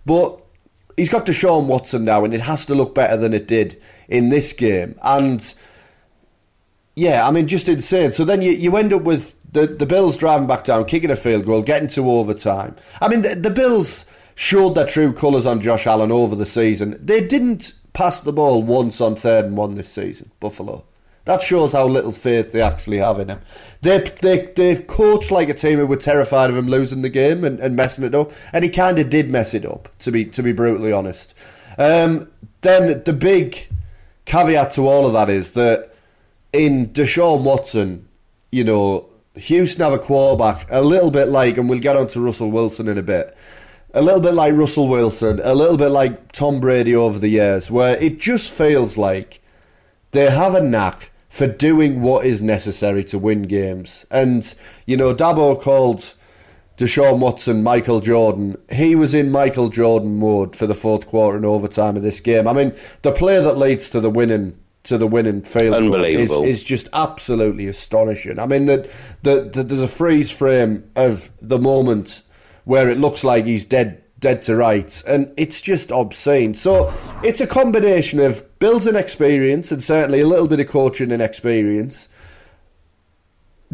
But 0.04 0.40
he's 0.96 1.08
got 1.08 1.26
to 1.26 1.32
Deshaun 1.32 1.66
Watson 1.66 2.04
now, 2.04 2.24
and 2.24 2.34
it 2.34 2.40
has 2.40 2.66
to 2.66 2.74
look 2.74 2.94
better 2.94 3.16
than 3.16 3.32
it 3.34 3.46
did 3.46 3.80
in 4.08 4.30
this 4.30 4.52
game. 4.52 4.96
And 5.02 5.54
yeah, 6.94 7.26
I 7.26 7.30
mean, 7.30 7.46
just 7.46 7.68
insane. 7.68 8.12
So 8.12 8.24
then 8.24 8.42
you, 8.42 8.52
you 8.52 8.76
end 8.76 8.92
up 8.92 9.02
with 9.02 9.36
the, 9.52 9.66
the 9.66 9.86
Bills 9.86 10.16
driving 10.16 10.46
back 10.46 10.64
down, 10.64 10.84
kicking 10.84 11.10
a 11.10 11.16
field 11.16 11.46
goal, 11.46 11.62
getting 11.62 11.88
to 11.88 12.10
overtime. 12.10 12.76
I 13.00 13.08
mean, 13.08 13.22
the, 13.22 13.34
the 13.34 13.50
Bills 13.50 14.06
showed 14.34 14.74
their 14.74 14.86
true 14.86 15.12
colours 15.12 15.46
on 15.46 15.60
Josh 15.60 15.86
Allen 15.86 16.12
over 16.12 16.34
the 16.34 16.46
season. 16.46 16.96
They 17.00 17.26
didn't 17.26 17.74
pass 17.92 18.20
the 18.20 18.32
ball 18.32 18.62
once 18.62 19.00
on 19.00 19.16
third 19.16 19.46
and 19.46 19.56
one 19.56 19.74
this 19.74 19.88
season, 19.88 20.30
Buffalo. 20.40 20.84
That 21.24 21.40
shows 21.40 21.72
how 21.72 21.86
little 21.86 22.10
faith 22.10 22.50
they 22.50 22.60
actually 22.60 22.98
have 22.98 23.20
in 23.20 23.28
him. 23.28 23.40
They 23.80 23.98
they 24.20 24.46
they 24.56 24.76
coach 24.76 25.30
like 25.30 25.48
a 25.48 25.54
team 25.54 25.78
who 25.78 25.86
were 25.86 25.96
terrified 25.96 26.50
of 26.50 26.56
him 26.56 26.66
losing 26.66 27.02
the 27.02 27.08
game 27.08 27.44
and, 27.44 27.60
and 27.60 27.76
messing 27.76 28.04
it 28.04 28.14
up, 28.14 28.32
and 28.52 28.64
he 28.64 28.70
kind 28.70 28.98
of 28.98 29.08
did 29.08 29.30
mess 29.30 29.54
it 29.54 29.64
up. 29.64 29.88
To 30.00 30.10
be 30.10 30.24
to 30.24 30.42
be 30.42 30.52
brutally 30.52 30.92
honest. 30.92 31.36
Um, 31.78 32.28
then 32.62 33.02
the 33.04 33.12
big 33.12 33.68
caveat 34.24 34.72
to 34.72 34.88
all 34.88 35.06
of 35.06 35.12
that 35.12 35.30
is 35.30 35.52
that 35.52 35.94
in 36.52 36.88
Deshaun 36.88 37.44
Watson, 37.44 38.08
you 38.50 38.64
know, 38.64 39.08
Houston 39.36 39.84
have 39.84 39.92
a 39.92 39.98
quarterback 39.98 40.66
a 40.70 40.82
little 40.82 41.10
bit 41.10 41.28
like, 41.28 41.56
and 41.56 41.68
we'll 41.68 41.78
get 41.78 41.96
on 41.96 42.08
to 42.08 42.20
Russell 42.20 42.50
Wilson 42.50 42.88
in 42.88 42.98
a 42.98 43.02
bit 43.02 43.36
a 43.94 44.02
little 44.02 44.20
bit 44.20 44.34
like 44.34 44.54
Russell 44.54 44.88
Wilson, 44.88 45.40
a 45.42 45.54
little 45.54 45.76
bit 45.76 45.88
like 45.88 46.32
Tom 46.32 46.60
Brady 46.60 46.94
over 46.94 47.18
the 47.18 47.28
years, 47.28 47.70
where 47.70 47.96
it 47.96 48.18
just 48.18 48.52
feels 48.52 48.96
like 48.96 49.40
they 50.12 50.30
have 50.30 50.54
a 50.54 50.62
knack 50.62 51.10
for 51.28 51.46
doing 51.46 52.02
what 52.02 52.26
is 52.26 52.42
necessary 52.42 53.04
to 53.04 53.18
win 53.18 53.42
games. 53.42 54.06
And, 54.10 54.54
you 54.86 54.96
know, 54.96 55.14
Dabo 55.14 55.60
called 55.60 56.14
Deshaun 56.76 57.20
Watson 57.20 57.62
Michael 57.62 58.00
Jordan. 58.00 58.58
He 58.70 58.94
was 58.94 59.14
in 59.14 59.30
Michael 59.30 59.68
Jordan 59.68 60.18
mode 60.18 60.56
for 60.56 60.66
the 60.66 60.74
fourth 60.74 61.06
quarter 61.06 61.36
and 61.36 61.46
overtime 61.46 61.96
of 61.96 62.02
this 62.02 62.20
game. 62.20 62.46
I 62.48 62.52
mean, 62.52 62.74
the 63.02 63.12
play 63.12 63.42
that 63.42 63.56
leads 63.56 63.90
to 63.90 64.00
the 64.00 64.10
winning 64.10 64.58
to 64.84 64.98
the 64.98 65.06
winning 65.06 65.42
field 65.42 65.94
is, 66.04 66.32
is 66.32 66.64
just 66.64 66.88
absolutely 66.92 67.68
astonishing. 67.68 68.40
I 68.40 68.46
mean, 68.46 68.66
that 68.66 68.90
the, 69.22 69.48
the, 69.52 69.62
there's 69.62 69.80
a 69.80 69.86
freeze 69.86 70.32
frame 70.32 70.90
of 70.96 71.30
the 71.40 71.58
moment 71.58 72.24
where 72.64 72.88
it 72.88 72.98
looks 72.98 73.24
like 73.24 73.44
he's 73.44 73.64
dead 73.64 74.02
dead 74.22 74.40
to 74.40 74.56
rights, 74.56 75.02
and 75.02 75.32
it's 75.36 75.60
just 75.60 75.90
obscene. 75.90 76.54
So 76.54 76.94
it's 77.22 77.40
a 77.40 77.46
combination 77.46 78.20
of 78.20 78.58
Bills 78.58 78.86
and 78.86 78.96
experience, 78.96 79.72
and 79.72 79.82
certainly 79.82 80.20
a 80.20 80.26
little 80.26 80.48
bit 80.48 80.60
of 80.60 80.68
coaching 80.68 81.12
and 81.12 81.20
experience. 81.20 82.08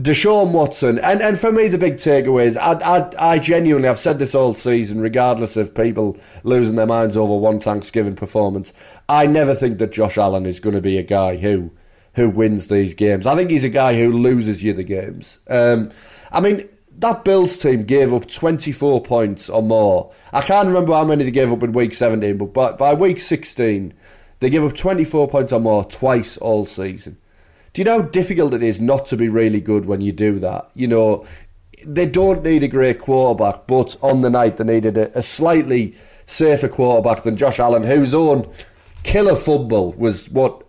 Deshaun 0.01 0.53
Watson, 0.53 1.01
and, 1.01 1.21
and 1.21 1.39
for 1.39 1.51
me, 1.51 1.67
the 1.67 1.77
big 1.77 1.97
takeaway 1.97 2.47
is 2.47 2.57
I, 2.57 2.75
I, 2.75 3.33
I 3.33 3.39
genuinely, 3.41 3.89
I've 3.89 3.99
said 3.99 4.21
this 4.21 4.35
all 4.35 4.55
season, 4.55 5.01
regardless 5.01 5.57
of 5.57 5.75
people 5.75 6.17
losing 6.45 6.77
their 6.77 6.87
minds 6.87 7.17
over 7.17 7.37
one 7.37 7.59
Thanksgiving 7.59 8.15
performance, 8.15 8.73
I 9.09 9.27
never 9.27 9.55
think 9.55 9.79
that 9.79 9.91
Josh 9.91 10.17
Allen 10.17 10.47
is 10.47 10.61
going 10.61 10.77
to 10.77 10.81
be 10.83 10.99
a 10.99 11.03
guy 11.03 11.37
who 11.37 11.73
who 12.15 12.29
wins 12.29 12.69
these 12.69 12.95
games. 12.95 13.27
I 13.27 13.37
think 13.37 13.51
he's 13.51 13.65
a 13.65 13.69
guy 13.69 13.97
who 13.99 14.13
loses 14.13 14.65
you 14.65 14.73
the 14.73 14.83
games. 14.83 15.41
Um, 15.49 15.91
I 16.33 16.41
mean, 16.41 16.69
that 16.99 17.25
Bills 17.25 17.57
team 17.57 17.83
gave 17.83 18.13
up 18.13 18.29
24 18.29 19.03
points 19.03 19.49
or 19.49 19.63
more. 19.63 20.13
I 20.33 20.43
can't 20.43 20.67
remember 20.67 20.93
how 20.93 21.05
many 21.05 21.25
they 21.25 21.31
gave 21.31 21.53
up 21.53 21.63
in 21.63 21.73
week 21.73 21.95
17, 21.95 22.37
but 22.37 22.53
by, 22.53 22.73
by 22.73 22.95
week 22.95 23.21
16, 23.21 23.95
they 24.41 24.51
gave 24.51 24.65
up 24.65 24.75
24 24.75 25.29
points 25.29 25.53
or 25.53 25.61
more 25.61 25.85
twice 25.85 26.37
all 26.39 26.67
season. 26.67 27.17
Do 27.73 27.83
you 27.83 27.85
know 27.85 28.03
how 28.03 28.09
difficult 28.09 28.55
it 28.55 28.63
is 28.65 28.81
not 28.81 29.07
to 29.07 29.17
be 29.17 29.29
really 29.29 29.61
good 29.61 29.87
when 29.87 30.01
you 30.01 30.11
do 30.13 30.41
that? 30.41 30.71
You 30.75 30.89
know, 30.89 31.25
they 31.85 32.07
don't 32.07 32.43
need 32.43 32.65
a 32.65 32.69
great 32.69 32.99
quarterback, 32.99 33.69
but 33.69 33.97
on 34.03 34.23
the 34.23 34.31
night 34.31 34.57
they 34.57 34.65
needed 34.65 34.99
a, 34.99 35.17
a 35.17 35.23
slightly 35.23 35.95
safer 36.27 36.69
quarterback 36.69 37.23
than 37.23 37.37
Josh 37.37 37.61
Allen, 37.61 37.85
whose 37.85 38.15
own 38.15 38.51
killer 39.05 39.37
fumble 39.37 39.93
was 39.93 40.29
what 40.31 40.65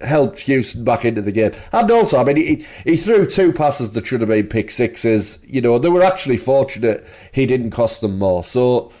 helped 0.00 0.40
Houston 0.40 0.84
back 0.84 1.04
into 1.04 1.22
the 1.22 1.32
game. 1.32 1.52
And 1.72 1.90
also, 1.90 2.18
I 2.18 2.24
mean, 2.24 2.36
he, 2.36 2.66
he 2.84 2.96
threw 2.96 3.26
two 3.26 3.52
passes 3.52 3.92
that 3.92 4.06
should 4.06 4.20
have 4.20 4.28
been 4.28 4.46
pick 4.46 4.70
sixes. 4.70 5.38
You 5.44 5.60
know, 5.60 5.78
they 5.78 5.88
were 5.88 6.02
actually 6.02 6.36
fortunate 6.36 7.06
he 7.32 7.46
didn't 7.46 7.70
cost 7.70 8.00
them 8.00 8.18
more. 8.18 8.44
So, 8.44 8.92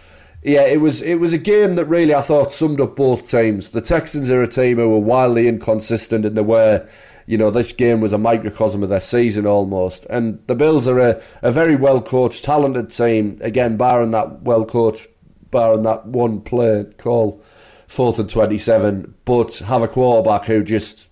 yeah, 0.42 0.62
it 0.62 0.80
was 0.80 1.02
it 1.02 1.16
was 1.16 1.32
a 1.32 1.38
game 1.38 1.74
that 1.76 1.86
really 1.86 2.14
I 2.14 2.20
thought 2.20 2.52
summed 2.52 2.80
up 2.80 2.96
both 2.96 3.28
teams. 3.28 3.70
The 3.70 3.80
Texans 3.80 4.30
are 4.30 4.42
a 4.42 4.46
team 4.46 4.76
who 4.76 4.88
were 4.88 4.98
wildly 4.98 5.48
inconsistent 5.48 6.24
in 6.24 6.34
the 6.34 6.44
way, 6.44 6.86
you 7.26 7.36
know, 7.36 7.50
this 7.50 7.72
game 7.72 8.00
was 8.00 8.12
a 8.12 8.18
microcosm 8.18 8.82
of 8.82 8.88
their 8.88 9.00
season 9.00 9.46
almost. 9.46 10.06
And 10.06 10.40
the 10.46 10.54
Bills 10.54 10.86
are 10.88 10.98
a, 10.98 11.22
a 11.42 11.50
very 11.50 11.76
well 11.76 12.00
coached, 12.00 12.44
talented 12.44 12.90
team. 12.90 13.38
Again, 13.40 13.76
barring 13.76 14.12
that 14.12 14.42
well 14.42 14.64
coached, 14.64 15.08
barring 15.50 15.82
that 15.82 16.06
one 16.06 16.40
play 16.40 16.86
call 16.98 17.42
fourth 17.88 18.18
and 18.18 18.30
27, 18.30 19.14
but 19.24 19.56
have 19.56 19.82
a 19.82 19.88
quarterback 19.88 20.44
who 20.44 20.62
just 20.62 21.08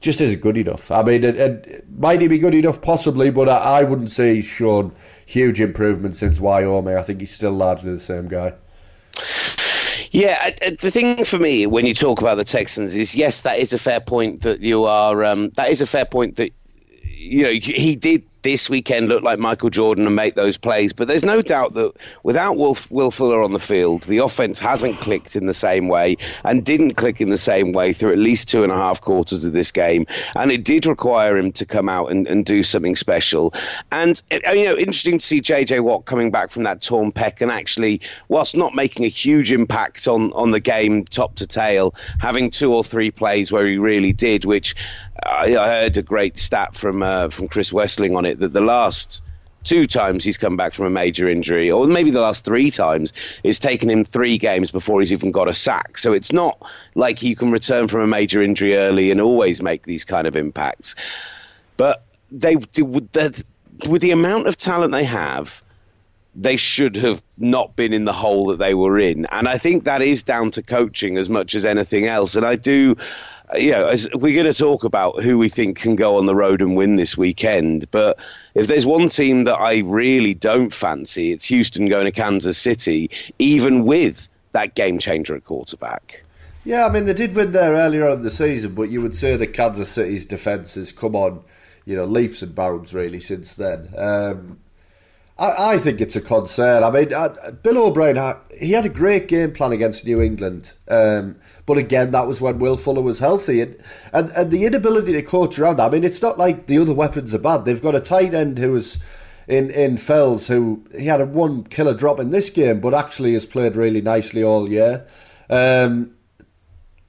just 0.00 0.20
isn't 0.20 0.40
good 0.40 0.56
enough. 0.56 0.92
I 0.92 1.02
mean, 1.02 1.24
it, 1.24 1.36
it, 1.36 1.84
might 1.90 2.20
he 2.20 2.28
be 2.28 2.38
good 2.38 2.54
enough? 2.54 2.80
Possibly, 2.80 3.30
but 3.30 3.48
I, 3.48 3.80
I 3.80 3.82
wouldn't 3.82 4.10
say 4.10 4.36
he's 4.36 4.44
shown 4.44 4.94
huge 5.26 5.60
improvement 5.60 6.14
since 6.14 6.38
Wyoming. 6.38 6.94
I 6.94 7.02
think 7.02 7.18
he's 7.18 7.32
still 7.32 7.50
largely 7.50 7.92
the 7.92 8.00
same 8.00 8.28
guy. 8.28 8.54
Yeah, 10.10 10.50
the 10.78 10.90
thing 10.90 11.24
for 11.24 11.38
me 11.38 11.66
when 11.66 11.84
you 11.84 11.94
talk 11.94 12.20
about 12.20 12.36
the 12.36 12.44
Texans 12.44 12.94
is 12.94 13.14
yes, 13.14 13.42
that 13.42 13.58
is 13.58 13.72
a 13.72 13.78
fair 13.78 14.00
point 14.00 14.42
that 14.42 14.60
you 14.60 14.84
are. 14.84 15.24
Um, 15.24 15.50
that 15.50 15.70
is 15.70 15.80
a 15.80 15.86
fair 15.86 16.04
point 16.04 16.36
that 16.36 16.52
you 17.02 17.42
know 17.42 17.50
he 17.50 17.96
did 17.96 18.24
this 18.48 18.70
weekend 18.70 19.08
look 19.08 19.22
like 19.22 19.38
Michael 19.38 19.68
Jordan 19.68 20.06
and 20.06 20.16
make 20.16 20.34
those 20.34 20.56
plays. 20.56 20.94
But 20.94 21.06
there's 21.06 21.22
no 21.22 21.42
doubt 21.42 21.74
that 21.74 21.92
without 22.22 22.56
Wolf, 22.56 22.90
Will 22.90 23.10
Fuller 23.10 23.42
on 23.42 23.52
the 23.52 23.60
field, 23.60 24.04
the 24.04 24.18
offense 24.18 24.58
hasn't 24.58 24.96
clicked 24.96 25.36
in 25.36 25.44
the 25.44 25.52
same 25.52 25.88
way 25.88 26.16
and 26.44 26.64
didn't 26.64 26.94
click 26.94 27.20
in 27.20 27.28
the 27.28 27.36
same 27.36 27.72
way 27.72 27.92
through 27.92 28.12
at 28.12 28.18
least 28.18 28.48
two 28.48 28.62
and 28.62 28.72
a 28.72 28.74
half 28.74 29.02
quarters 29.02 29.44
of 29.44 29.52
this 29.52 29.70
game. 29.70 30.06
And 30.34 30.50
it 30.50 30.64
did 30.64 30.86
require 30.86 31.36
him 31.36 31.52
to 31.52 31.66
come 31.66 31.90
out 31.90 32.10
and, 32.10 32.26
and 32.26 32.42
do 32.42 32.62
something 32.62 32.96
special. 32.96 33.52
And, 33.92 34.20
uh, 34.32 34.52
you 34.52 34.64
know, 34.64 34.78
interesting 34.78 35.18
to 35.18 35.26
see 35.26 35.42
JJ 35.42 35.80
Watt 35.80 36.06
coming 36.06 36.30
back 36.30 36.50
from 36.50 36.62
that 36.62 36.80
torn 36.80 37.12
pec 37.12 37.42
and 37.42 37.50
actually, 37.50 38.00
whilst 38.28 38.56
not 38.56 38.74
making 38.74 39.04
a 39.04 39.08
huge 39.08 39.52
impact 39.52 40.08
on, 40.08 40.32
on 40.32 40.52
the 40.52 40.60
game 40.60 41.04
top 41.04 41.34
to 41.34 41.46
tail, 41.46 41.94
having 42.18 42.50
two 42.50 42.72
or 42.72 42.82
three 42.82 43.10
plays 43.10 43.52
where 43.52 43.66
he 43.66 43.76
really 43.76 44.14
did, 44.14 44.46
which 44.46 44.74
I, 45.24 45.56
I 45.56 45.68
heard 45.68 45.96
a 45.96 46.02
great 46.02 46.38
stat 46.38 46.74
from 46.74 47.02
uh, 47.02 47.30
from 47.30 47.48
Chris 47.48 47.72
Wesseling 47.72 48.16
on 48.16 48.24
it 48.24 48.38
that 48.40 48.52
the 48.52 48.60
last 48.60 49.22
two 49.64 49.86
times 49.86 50.24
he's 50.24 50.38
come 50.38 50.56
back 50.56 50.72
from 50.72 50.86
a 50.86 50.90
major 50.90 51.28
injury, 51.28 51.70
or 51.70 51.86
maybe 51.86 52.10
the 52.10 52.20
last 52.20 52.44
three 52.44 52.70
times, 52.70 53.12
it's 53.42 53.58
taken 53.58 53.90
him 53.90 54.04
three 54.04 54.38
games 54.38 54.70
before 54.70 55.00
he's 55.00 55.12
even 55.12 55.30
got 55.30 55.48
a 55.48 55.54
sack. 55.54 55.98
So 55.98 56.12
it's 56.12 56.32
not 56.32 56.60
like 56.94 57.18
he 57.18 57.34
can 57.34 57.50
return 57.50 57.88
from 57.88 58.00
a 58.00 58.06
major 58.06 58.42
injury 58.42 58.76
early 58.76 59.10
and 59.10 59.20
always 59.20 59.62
make 59.62 59.82
these 59.82 60.04
kind 60.04 60.26
of 60.26 60.36
impacts. 60.36 60.94
But 61.76 62.02
they 62.30 62.56
with 62.56 63.12
the, 63.12 63.44
with 63.88 64.02
the 64.02 64.12
amount 64.12 64.46
of 64.46 64.56
talent 64.56 64.92
they 64.92 65.04
have, 65.04 65.62
they 66.34 66.56
should 66.56 66.96
have 66.96 67.22
not 67.36 67.74
been 67.74 67.92
in 67.92 68.04
the 68.04 68.12
hole 68.12 68.46
that 68.46 68.58
they 68.58 68.74
were 68.74 68.98
in. 68.98 69.26
And 69.26 69.48
I 69.48 69.58
think 69.58 69.84
that 69.84 70.02
is 70.02 70.22
down 70.22 70.52
to 70.52 70.62
coaching 70.62 71.18
as 71.18 71.28
much 71.28 71.54
as 71.54 71.64
anything 71.64 72.06
else. 72.06 72.36
And 72.36 72.46
I 72.46 72.56
do 72.56 72.96
you 73.56 73.72
know, 73.72 73.94
we're 74.14 74.34
going 74.34 74.52
to 74.52 74.58
talk 74.58 74.84
about 74.84 75.22
who 75.22 75.38
we 75.38 75.48
think 75.48 75.78
can 75.78 75.96
go 75.96 76.16
on 76.16 76.26
the 76.26 76.34
road 76.34 76.60
and 76.60 76.76
win 76.76 76.96
this 76.96 77.16
weekend, 77.16 77.90
but 77.90 78.18
if 78.54 78.66
there's 78.66 78.86
one 78.86 79.08
team 79.08 79.44
that 79.44 79.58
I 79.58 79.78
really 79.78 80.34
don't 80.34 80.72
fancy, 80.72 81.32
it's 81.32 81.46
Houston 81.46 81.86
going 81.86 82.04
to 82.04 82.12
Kansas 82.12 82.58
City, 82.58 83.10
even 83.38 83.84
with 83.84 84.28
that 84.52 84.74
game 84.74 84.98
changer 84.98 85.36
at 85.36 85.44
quarterback. 85.44 86.24
Yeah, 86.64 86.86
I 86.86 86.90
mean 86.90 87.06
they 87.06 87.14
did 87.14 87.34
win 87.34 87.52
there 87.52 87.72
earlier 87.72 88.06
on 88.06 88.18
in 88.18 88.22
the 88.22 88.30
season, 88.30 88.74
but 88.74 88.90
you 88.90 89.00
would 89.00 89.16
say 89.16 89.36
that 89.36 89.48
Kansas 89.48 89.88
City's 89.88 90.26
defence 90.26 90.74
has 90.74 90.92
come 90.92 91.16
on, 91.16 91.42
you 91.86 91.96
know, 91.96 92.04
leaps 92.04 92.42
and 92.42 92.54
bounds 92.54 92.92
really 92.92 93.20
since 93.20 93.54
then. 93.54 93.88
Um, 93.96 94.58
I, 95.38 95.74
I, 95.74 95.78
think 95.78 96.00
it's 96.00 96.16
a 96.16 96.20
concern. 96.20 96.82
I 96.82 96.90
mean, 96.90 97.12
uh, 97.12 97.28
Bill 97.62 97.78
O'Brien, 97.78 98.36
he 98.58 98.72
had 98.72 98.84
a 98.84 98.90
great 98.90 99.28
game 99.28 99.52
plan 99.52 99.72
against 99.72 100.04
New 100.04 100.20
England. 100.20 100.74
Um, 100.88 101.36
but 101.64 101.78
again, 101.78 102.10
that 102.10 102.26
was 102.26 102.40
when 102.40 102.58
Will 102.58 102.76
Fuller 102.76 103.02
was 103.02 103.20
healthy. 103.20 103.60
And, 103.60 103.76
and, 104.12 104.30
and 104.30 104.50
the 104.50 104.66
inability 104.66 105.12
to 105.12 105.22
coach 105.22 105.58
around 105.58 105.76
that, 105.76 105.86
I 105.86 105.90
mean, 105.90 106.04
it's 106.04 106.22
not 106.22 106.38
like 106.38 106.66
the 106.66 106.78
other 106.78 106.94
weapons 106.94 107.34
are 107.34 107.38
bad. 107.38 107.64
They've 107.64 107.80
got 107.80 107.94
a 107.94 108.00
tight 108.00 108.34
end 108.34 108.58
who 108.58 108.72
was 108.72 108.98
in, 109.46 109.70
in 109.70 109.96
Fells 109.96 110.48
who 110.48 110.84
he 110.96 111.06
had 111.06 111.20
a 111.20 111.26
one 111.26 111.64
killer 111.64 111.94
drop 111.94 112.18
in 112.18 112.30
this 112.30 112.50
game, 112.50 112.80
but 112.80 112.94
actually 112.94 113.32
has 113.34 113.46
played 113.46 113.76
really 113.76 114.00
nicely 114.00 114.42
all 114.42 114.68
year. 114.68 115.06
Um, 115.48 116.14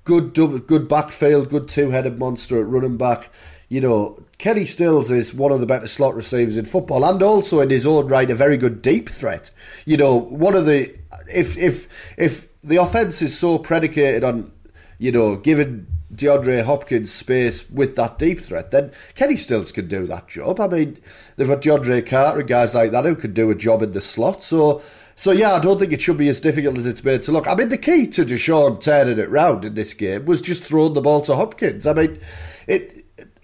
good 0.06 0.34
double, 0.34 0.60
good 0.60 0.88
backfield, 0.88 1.50
good 1.50 1.68
two 1.68 1.90
headed 1.90 2.20
monster 2.20 2.60
at 2.60 2.68
running 2.68 2.98
back. 2.98 3.30
You 3.68 3.82
know, 3.82 4.24
Kenny 4.40 4.66
Stills 4.66 5.12
is 5.12 5.34
one 5.34 5.52
of 5.52 5.60
the 5.60 5.66
better 5.66 5.86
slot 5.86 6.16
receivers 6.16 6.56
in 6.56 6.64
football, 6.64 7.04
and 7.04 7.22
also 7.22 7.60
in 7.60 7.70
his 7.70 7.86
own 7.86 8.08
right, 8.08 8.32
a 8.32 8.36
very 8.36 8.56
good 8.56 8.82
deep 8.82 9.10
threat. 9.10 9.52
You 9.86 9.98
know, 9.98 10.16
one 10.16 10.56
of 10.56 10.66
the 10.66 10.96
if 11.32 11.58
if 11.58 11.90
if 12.18 12.48
the 12.62 12.78
offense 12.78 13.22
is 13.22 13.38
so 13.38 13.58
predicated 13.58 14.24
on, 14.24 14.52
you 14.98 15.12
know, 15.12 15.36
giving 15.36 15.88
DeAndre 16.16 16.64
Hopkins 16.64 17.12
space 17.12 17.70
with 17.70 17.98
that 17.98 18.18
deep 18.18 18.40
threat, 18.40 18.72
then 18.72 18.92
Kenny 19.14 19.36
Stills 19.36 19.74
can 19.74 19.90
do 19.90 20.08
that 20.08 20.30
job. 20.30 20.62
I 20.62 20.68
mean, 20.68 20.98
they've 21.36 21.48
got 21.48 21.62
DeAndre 21.62 22.08
Carter 22.08 22.40
and 22.40 22.48
guys 22.48 22.74
like 22.74 22.92
that 22.92 23.04
who 23.04 23.16
could 23.16 23.34
do 23.34 23.52
a 23.52 23.56
job 23.56 23.82
in 23.84 23.92
the 23.92 24.00
slot. 24.00 24.42
So, 24.42 24.82
so 25.16 25.32
yeah, 25.32 25.54
I 25.54 25.60
don't 25.60 25.80
think 25.80 25.92
it 25.92 26.00
should 26.00 26.18
be 26.18 26.30
as 26.30 26.40
difficult 26.40 26.78
as 26.78 26.86
it's 26.86 27.04
made 27.04 27.24
to 27.24 27.34
look. 27.34 27.46
I 27.46 27.56
mean, 27.56 27.70
the 27.70 27.78
key 27.78 28.08
to 28.08 28.24
Deshaun 28.24 28.80
turning 28.80 29.20
it 29.20 29.30
round 29.30 29.66
in 29.66 29.74
this 29.74 29.94
game 29.94 30.24
was 30.24 30.42
just 30.42 30.64
throwing 30.64 30.94
the 30.94 31.02
ball 31.02 31.20
to 31.24 31.36
Hopkins. 31.36 31.86
I 31.86 31.92
mean, 31.92 32.20
it. 32.68 32.99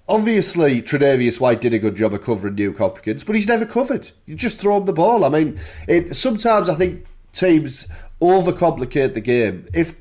Obviously, 0.07 0.81
Tre'Davious 0.83 1.39
White 1.39 1.61
did 1.61 1.73
a 1.73 1.79
good 1.79 1.95
job 1.95 2.13
of 2.13 2.21
covering 2.21 2.55
Nuk 2.55 2.77
Hopkins, 2.77 3.23
but 3.23 3.35
he's 3.35 3.47
never 3.47 3.65
covered. 3.65 4.11
You 4.27 4.35
just 4.35 4.59
throw 4.59 4.77
him 4.77 4.85
the 4.85 4.93
ball. 4.93 5.25
I 5.25 5.29
mean, 5.29 5.59
it, 5.87 6.15
sometimes 6.15 6.69
I 6.69 6.75
think 6.75 7.05
teams 7.33 7.87
overcomplicate 8.21 9.15
the 9.15 9.21
game. 9.21 9.67
If 9.73 9.99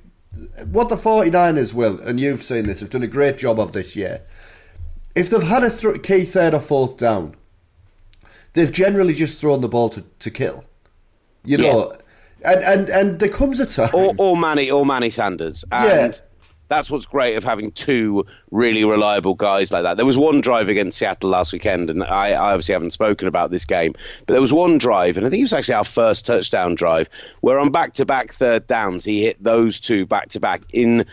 what 0.67 0.89
the 0.89 0.97
49ers 0.97 1.73
will, 1.73 2.01
and 2.01 2.21
you've 2.21 2.43
seen 2.43 2.65
this, 2.65 2.81
have 2.81 2.91
done 2.91 3.03
a 3.03 3.09
great 3.09 3.39
job 3.39 3.59
of 3.59 3.73
this 3.73 3.97
year. 3.97 4.23
if 5.15 5.31
they've 5.31 5.43
had 5.43 5.63
a 5.63 5.71
th- 5.71 6.03
key 6.03 6.25
third 6.25 6.55
or 6.55 6.61
fourth 6.61 6.97
down, 6.97 7.35
they've 8.53 8.73
generally 8.73 9.15
just 9.15 9.41
thrown 9.41 9.61
the 9.61 9.69
ball 9.69 9.91
to, 9.91 10.31
Kittle. 10.31 10.65
You 11.45 11.59
know, 11.59 11.93
yeah. 12.41 12.53
and, 12.53 12.65
and 12.65 12.89
and 12.89 13.21
there 13.21 13.29
comes 13.29 13.61
a 13.61 13.67
time, 13.67 13.91
or, 13.93 14.15
or 14.19 14.37
Manny, 14.37 14.71
or 14.71 14.87
Manny 14.87 15.11
Sanders, 15.11 15.65
and 15.71 16.15
yeah. 16.15 16.21
That's 16.68 16.90
what's 16.90 17.06
great 17.06 17.37
of 17.37 17.44
having 17.44 17.73
two 17.73 18.26
really 18.50 18.85
reliable 18.85 19.35
guys 19.35 19.71
like 19.71 19.83
that. 19.83 19.97
There 19.97 20.06
was 20.06 20.16
one 20.16 20.40
drive 20.40 20.68
against 20.68 20.99
Seattle 20.99 21.30
last 21.30 21.52
weekend, 21.52 21.90
and 21.90 22.02
I, 22.02 22.30
I 22.30 22.52
obviously 22.52 22.73
haven't 22.73 22.92
spoken 22.92 23.28
about 23.28 23.50
this 23.50 23.64
game, 23.64 23.94
but 24.26 24.33
there 24.33 24.40
was 24.40 24.52
one 24.52 24.78
drive, 24.78 25.16
and 25.16 25.26
I 25.26 25.30
think 25.30 25.40
it 25.40 25.44
was 25.44 25.52
actually 25.52 25.75
our 25.75 25.85
first 25.85 26.26
touchdown 26.26 26.75
drive, 26.75 27.09
where 27.40 27.59
on 27.59 27.71
back-to-back 27.71 28.33
third 28.33 28.66
downs 28.66 29.04
he 29.04 29.25
hit 29.25 29.42
those 29.42 29.80
two 29.80 30.06
back-to-back 30.06 30.62
in 30.73 31.06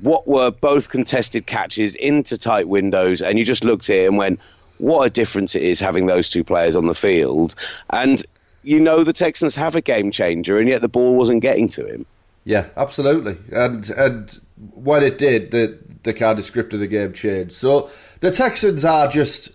what 0.00 0.28
were 0.28 0.50
both 0.50 0.90
contested 0.90 1.46
catches 1.46 1.94
into 1.94 2.38
tight 2.38 2.68
windows, 2.68 3.22
and 3.22 3.38
you 3.38 3.44
just 3.44 3.64
looked 3.64 3.90
at 3.90 3.96
it 3.96 4.06
and 4.06 4.16
went, 4.16 4.40
what 4.78 5.04
a 5.04 5.10
difference 5.10 5.54
it 5.54 5.62
is 5.62 5.80
having 5.80 6.06
those 6.06 6.30
two 6.30 6.44
players 6.44 6.76
on 6.76 6.86
the 6.86 6.94
field. 6.94 7.54
And 7.90 8.22
you 8.62 8.80
know 8.80 9.04
the 9.04 9.12
Texans 9.12 9.56
have 9.56 9.76
a 9.76 9.80
game 9.80 10.10
changer, 10.10 10.58
and 10.58 10.68
yet 10.68 10.80
the 10.80 10.88
ball 10.88 11.14
wasn't 11.14 11.42
getting 11.42 11.68
to 11.70 11.86
him. 11.86 12.06
Yeah, 12.44 12.66
absolutely. 12.76 13.36
And 13.52 13.90
and 13.90 14.40
when 14.58 15.02
it 15.02 15.18
did, 15.18 15.50
the 15.50 15.78
the 16.04 16.14
kind 16.14 16.38
of 16.38 16.44
script 16.44 16.72
of 16.74 16.80
the 16.80 16.86
game 16.86 17.12
changed. 17.12 17.52
So 17.52 17.90
the 18.20 18.30
Texans 18.30 18.84
are 18.84 19.08
just 19.08 19.50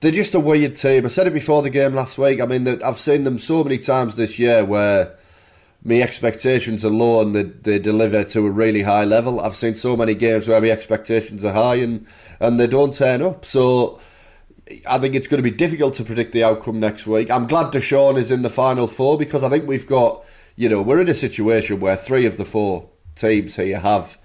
they're 0.00 0.10
just 0.10 0.34
a 0.34 0.40
weird 0.40 0.76
team. 0.76 1.04
I 1.04 1.08
said 1.08 1.26
it 1.26 1.34
before 1.34 1.62
the 1.62 1.70
game 1.70 1.94
last 1.94 2.16
week. 2.16 2.40
I 2.40 2.46
mean, 2.46 2.66
I've 2.82 2.98
seen 2.98 3.24
them 3.24 3.38
so 3.38 3.62
many 3.62 3.78
times 3.78 4.16
this 4.16 4.38
year 4.38 4.64
where 4.64 5.16
my 5.82 6.00
expectations 6.00 6.84
are 6.84 6.90
low 6.90 7.22
and 7.22 7.34
they, 7.34 7.42
they 7.42 7.78
deliver 7.78 8.24
to 8.24 8.46
a 8.46 8.50
really 8.50 8.82
high 8.82 9.04
level. 9.04 9.40
I've 9.40 9.56
seen 9.56 9.74
so 9.74 9.96
many 9.96 10.14
games 10.14 10.48
where 10.48 10.60
my 10.60 10.70
expectations 10.70 11.44
are 11.44 11.52
high 11.52 11.76
and, 11.76 12.06
and 12.38 12.58
they 12.58 12.66
don't 12.66 12.94
turn 12.94 13.22
up. 13.22 13.44
So 13.44 14.00
I 14.86 14.98
think 14.98 15.14
it's 15.14 15.28
going 15.28 15.42
to 15.42 15.50
be 15.50 15.54
difficult 15.54 15.94
to 15.94 16.04
predict 16.04 16.32
the 16.32 16.44
outcome 16.44 16.80
next 16.80 17.06
week. 17.06 17.30
I'm 17.30 17.46
glad 17.46 17.72
Deshaun 17.72 18.16
is 18.16 18.30
in 18.30 18.42
the 18.42 18.50
final 18.50 18.86
four 18.86 19.18
because 19.18 19.42
I 19.42 19.48
think 19.48 19.66
we've 19.66 19.86
got, 19.86 20.24
you 20.56 20.68
know, 20.68 20.82
we're 20.82 21.00
in 21.00 21.08
a 21.08 21.14
situation 21.14 21.80
where 21.80 21.96
three 21.96 22.26
of 22.26 22.36
the 22.36 22.44
four 22.44 22.88
teams 23.16 23.56
here 23.56 23.80
have 23.80 24.18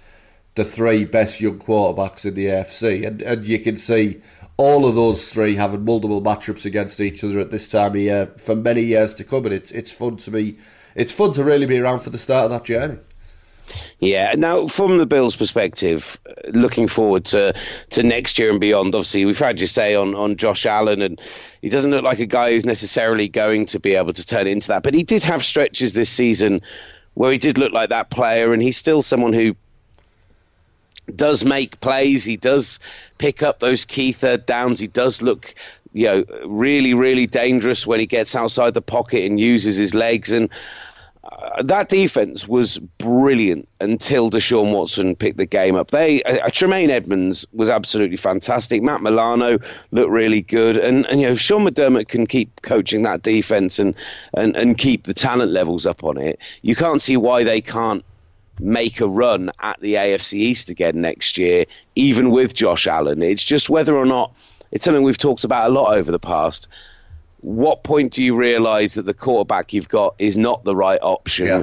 the 0.56 0.64
three 0.64 1.04
best 1.04 1.40
young 1.40 1.58
quarterbacks 1.58 2.26
in 2.26 2.34
the 2.34 2.46
AFC. 2.46 3.06
And, 3.06 3.22
and 3.22 3.46
you 3.46 3.60
can 3.60 3.76
see 3.76 4.20
all 4.56 4.86
of 4.86 4.94
those 4.94 5.32
three 5.32 5.54
having 5.54 5.84
multiple 5.84 6.22
matchups 6.22 6.64
against 6.64 7.00
each 7.00 7.22
other 7.22 7.38
at 7.38 7.50
this 7.50 7.68
time 7.68 7.92
of 7.92 7.96
year 7.96 8.26
for 8.26 8.56
many 8.56 8.82
years 8.82 9.14
to 9.16 9.24
come. 9.24 9.44
And 9.44 9.54
it's, 9.54 9.70
it's 9.70 9.92
fun 9.92 10.16
to 10.16 10.30
be 10.30 10.58
it's 10.94 11.12
fun 11.12 11.32
to 11.34 11.44
really 11.44 11.66
be 11.66 11.78
around 11.78 12.00
for 12.00 12.10
the 12.10 12.18
start 12.18 12.46
of 12.46 12.50
that 12.50 12.64
journey. 12.64 12.98
Yeah. 13.98 14.34
Now, 14.36 14.66
from 14.66 14.96
the 14.96 15.06
Bills' 15.06 15.36
perspective, 15.36 16.18
looking 16.48 16.88
forward 16.88 17.26
to, 17.26 17.54
to 17.90 18.02
next 18.02 18.38
year 18.38 18.50
and 18.50 18.60
beyond. 18.60 18.94
Obviously, 18.94 19.26
we've 19.26 19.38
had 19.38 19.60
you 19.60 19.66
say 19.66 19.94
on, 19.94 20.14
on 20.14 20.36
Josh 20.36 20.64
Allen, 20.64 21.02
and 21.02 21.20
he 21.60 21.68
doesn't 21.68 21.90
look 21.90 22.04
like 22.04 22.20
a 22.20 22.26
guy 22.26 22.52
who's 22.52 22.64
necessarily 22.64 23.28
going 23.28 23.66
to 23.66 23.80
be 23.80 23.94
able 23.94 24.14
to 24.14 24.24
turn 24.24 24.46
into 24.46 24.68
that. 24.68 24.82
But 24.82 24.94
he 24.94 25.02
did 25.02 25.24
have 25.24 25.44
stretches 25.44 25.92
this 25.92 26.08
season 26.08 26.62
where 27.14 27.32
he 27.32 27.38
did 27.38 27.58
look 27.58 27.72
like 27.72 27.90
that 27.90 28.08
player, 28.08 28.54
and 28.54 28.62
he's 28.62 28.76
still 28.76 29.02
someone 29.02 29.32
who 29.34 29.56
does 31.14 31.44
make 31.44 31.80
plays. 31.80 32.24
He 32.24 32.36
does 32.36 32.80
pick 33.18 33.42
up 33.42 33.60
those 33.60 33.84
key 33.84 34.12
third 34.12 34.46
downs. 34.46 34.80
He 34.80 34.86
does 34.86 35.22
look 35.22 35.54
you 35.96 36.06
know, 36.06 36.24
really, 36.44 36.92
really 36.92 37.26
dangerous 37.26 37.86
when 37.86 38.00
he 38.00 38.06
gets 38.06 38.36
outside 38.36 38.74
the 38.74 38.82
pocket 38.82 39.24
and 39.24 39.40
uses 39.40 39.78
his 39.78 39.94
legs. 39.94 40.30
And 40.30 40.50
uh, 41.24 41.62
that 41.62 41.88
defense 41.88 42.46
was 42.46 42.78
brilliant 42.78 43.66
until 43.80 44.30
Deshaun 44.30 44.74
Watson 44.74 45.16
picked 45.16 45.38
the 45.38 45.46
game 45.46 45.74
up. 45.74 45.90
They 45.90 46.22
uh, 46.22 46.50
Tremaine 46.50 46.90
Edmunds 46.90 47.46
was 47.50 47.70
absolutely 47.70 48.18
fantastic. 48.18 48.82
Matt 48.82 49.00
Milano 49.00 49.58
looked 49.90 50.10
really 50.10 50.42
good, 50.42 50.76
and 50.76 51.06
and 51.06 51.20
you 51.20 51.28
know 51.28 51.32
if 51.32 51.40
Sean 51.40 51.64
McDermott 51.64 52.08
can 52.08 52.26
keep 52.26 52.60
coaching 52.60 53.04
that 53.04 53.22
defense 53.22 53.78
and 53.78 53.94
and 54.34 54.54
and 54.54 54.76
keep 54.76 55.04
the 55.04 55.14
talent 55.14 55.50
levels 55.50 55.86
up 55.86 56.04
on 56.04 56.18
it, 56.18 56.38
you 56.60 56.76
can't 56.76 57.00
see 57.00 57.16
why 57.16 57.42
they 57.42 57.62
can't 57.62 58.04
make 58.60 59.00
a 59.00 59.08
run 59.08 59.50
at 59.60 59.80
the 59.80 59.94
AFC 59.94 60.34
East 60.34 60.70
again 60.70 61.00
next 61.00 61.38
year, 61.38 61.66
even 61.94 62.30
with 62.30 62.54
Josh 62.54 62.86
Allen. 62.86 63.22
It's 63.22 63.44
just 63.44 63.68
whether 63.70 63.96
or 63.96 64.06
not 64.06 64.34
it's 64.70 64.84
something 64.84 65.02
we've 65.02 65.18
talked 65.18 65.44
about 65.44 65.70
a 65.70 65.72
lot 65.72 65.96
over 65.96 66.10
the 66.10 66.18
past. 66.18 66.68
What 67.40 67.82
point 67.82 68.12
do 68.12 68.24
you 68.24 68.36
realise 68.36 68.94
that 68.94 69.06
the 69.06 69.14
quarterback 69.14 69.72
you've 69.72 69.88
got 69.88 70.16
is 70.18 70.36
not 70.36 70.64
the 70.64 70.74
right 70.74 71.00
option? 71.00 71.46
Yeah. 71.46 71.62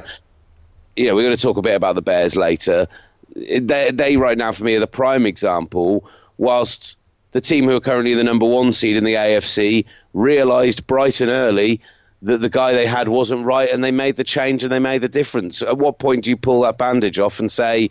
You 0.96 1.08
know, 1.08 1.14
we're 1.16 1.22
going 1.22 1.36
to 1.36 1.42
talk 1.42 1.56
a 1.56 1.62
bit 1.62 1.74
about 1.74 1.96
the 1.96 2.02
Bears 2.02 2.36
later. 2.36 2.86
They, 3.34 3.90
they 3.90 4.16
right 4.16 4.38
now, 4.38 4.52
for 4.52 4.64
me, 4.64 4.76
are 4.76 4.80
the 4.80 4.86
prime 4.86 5.26
example. 5.26 6.08
Whilst 6.38 6.96
the 7.32 7.40
team 7.40 7.64
who 7.66 7.74
are 7.74 7.80
currently 7.80 8.14
the 8.14 8.24
number 8.24 8.46
one 8.46 8.72
seed 8.72 8.96
in 8.96 9.04
the 9.04 9.14
AFC 9.14 9.86
realised 10.12 10.86
bright 10.86 11.20
and 11.20 11.30
early 11.30 11.80
that 12.24 12.40
the 12.40 12.50
guy 12.50 12.72
they 12.72 12.86
had 12.86 13.08
wasn't 13.08 13.44
right, 13.46 13.70
and 13.70 13.84
they 13.84 13.92
made 13.92 14.16
the 14.16 14.24
change 14.24 14.62
and 14.64 14.72
they 14.72 14.78
made 14.78 15.00
the 15.00 15.08
difference. 15.08 15.62
At 15.62 15.78
what 15.78 15.98
point 15.98 16.24
do 16.24 16.30
you 16.30 16.36
pull 16.36 16.62
that 16.62 16.78
bandage 16.78 17.18
off 17.18 17.38
and 17.38 17.50
say, 17.50 17.90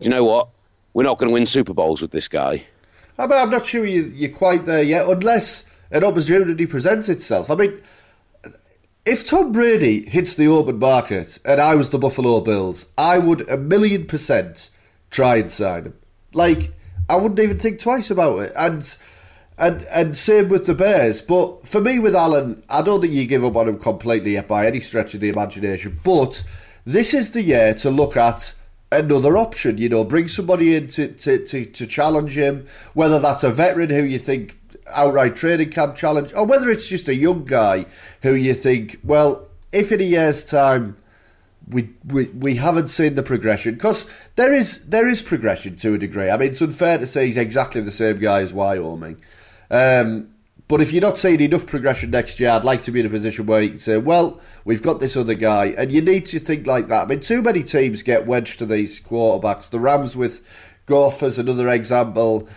you 0.00 0.08
know 0.08 0.24
what, 0.24 0.48
we're 0.94 1.02
not 1.02 1.18
going 1.18 1.28
to 1.28 1.34
win 1.34 1.46
Super 1.46 1.74
Bowls 1.74 2.00
with 2.00 2.10
this 2.10 2.28
guy? 2.28 2.64
I 3.18 3.26
mean, 3.26 3.38
I'm 3.38 3.50
not 3.50 3.66
sure 3.66 3.84
you, 3.84 4.04
you're 4.14 4.30
quite 4.30 4.66
there 4.66 4.82
yet, 4.82 5.06
unless 5.06 5.68
an 5.90 6.04
opportunity 6.04 6.64
presents 6.66 7.08
itself. 7.08 7.50
I 7.50 7.56
mean, 7.56 7.80
if 9.04 9.26
Tom 9.26 9.52
Brady 9.52 10.08
hits 10.08 10.34
the 10.34 10.46
open 10.46 10.78
market 10.78 11.38
and 11.44 11.60
I 11.60 11.74
was 11.74 11.90
the 11.90 11.98
Buffalo 11.98 12.40
Bills, 12.40 12.86
I 12.96 13.18
would 13.18 13.48
a 13.50 13.56
million 13.56 14.06
percent 14.06 14.70
try 15.10 15.36
and 15.36 15.50
sign 15.50 15.86
him. 15.86 15.94
Like, 16.32 16.72
I 17.08 17.16
wouldn't 17.16 17.40
even 17.40 17.58
think 17.58 17.80
twice 17.80 18.10
about 18.10 18.38
it. 18.42 18.52
And 18.56 18.96
and 19.58 19.82
and 19.84 20.16
same 20.16 20.48
with 20.48 20.66
the 20.66 20.74
Bears. 20.74 21.22
But 21.22 21.66
for 21.66 21.80
me, 21.80 21.98
with 21.98 22.14
Allen, 22.14 22.62
I 22.68 22.82
don't 22.82 23.00
think 23.00 23.12
you 23.12 23.26
give 23.26 23.44
up 23.44 23.56
on 23.56 23.68
him 23.68 23.78
completely 23.78 24.40
by 24.40 24.66
any 24.66 24.80
stretch 24.80 25.14
of 25.14 25.20
the 25.20 25.28
imagination. 25.28 26.00
But 26.02 26.44
this 26.84 27.14
is 27.14 27.30
the 27.30 27.42
year 27.42 27.74
to 27.74 27.90
look 27.90 28.16
at 28.16 28.54
another 28.90 29.36
option. 29.36 29.78
You 29.78 29.88
know, 29.88 30.04
bring 30.04 30.28
somebody 30.28 30.74
in 30.74 30.88
to, 30.88 31.08
to, 31.08 31.44
to, 31.46 31.64
to, 31.64 31.86
challenge 31.86 32.36
him, 32.36 32.66
whether 32.94 33.18
that's 33.18 33.44
a 33.44 33.50
veteran 33.50 33.90
who 33.90 34.02
you 34.02 34.18
think 34.18 34.58
outright 34.88 35.36
training 35.36 35.70
camp 35.70 35.96
challenge, 35.96 36.32
or 36.34 36.44
whether 36.44 36.70
it's 36.70 36.88
just 36.88 37.08
a 37.08 37.14
young 37.14 37.44
guy 37.44 37.86
who 38.22 38.34
you 38.34 38.54
think, 38.54 38.98
well, 39.04 39.48
if 39.72 39.92
in 39.92 40.00
a 40.00 40.04
year's 40.04 40.44
time 40.44 40.96
we 41.68 41.90
we, 42.06 42.24
we 42.26 42.56
haven't 42.56 42.88
seen 42.88 43.14
the 43.14 43.22
progression, 43.22 43.74
because 43.74 44.10
there 44.36 44.52
is 44.52 44.86
there 44.88 45.08
is 45.08 45.22
progression 45.22 45.76
to 45.76 45.94
a 45.94 45.98
degree. 45.98 46.30
I 46.30 46.36
mean, 46.36 46.50
it's 46.50 46.62
unfair 46.62 46.98
to 46.98 47.06
say 47.06 47.26
he's 47.26 47.36
exactly 47.36 47.80
the 47.80 47.90
same 47.90 48.18
guy 48.18 48.42
as 48.42 48.52
Wyoming. 48.52 49.22
Um, 49.72 50.28
but 50.68 50.80
if 50.80 50.92
you're 50.92 51.02
not 51.02 51.18
seeing 51.18 51.40
enough 51.40 51.66
progression 51.66 52.10
next 52.10 52.38
year, 52.38 52.50
I'd 52.50 52.64
like 52.64 52.82
to 52.82 52.92
be 52.92 53.00
in 53.00 53.06
a 53.06 53.10
position 53.10 53.46
where 53.46 53.60
you 53.60 53.70
can 53.70 53.78
say, 53.78 53.98
well, 53.98 54.40
we've 54.64 54.82
got 54.82 55.00
this 55.00 55.16
other 55.16 55.34
guy. 55.34 55.66
And 55.76 55.90
you 55.90 56.00
need 56.00 56.26
to 56.26 56.38
think 56.38 56.66
like 56.66 56.88
that. 56.88 57.02
I 57.02 57.06
mean, 57.06 57.20
too 57.20 57.42
many 57.42 57.62
teams 57.62 58.02
get 58.02 58.26
wedged 58.26 58.58
to 58.60 58.66
these 58.66 59.00
quarterbacks. 59.00 59.68
The 59.68 59.80
Rams 59.80 60.16
with 60.16 60.40
Goff 60.86 61.22
as 61.22 61.38
another 61.38 61.68
example. 61.68 62.48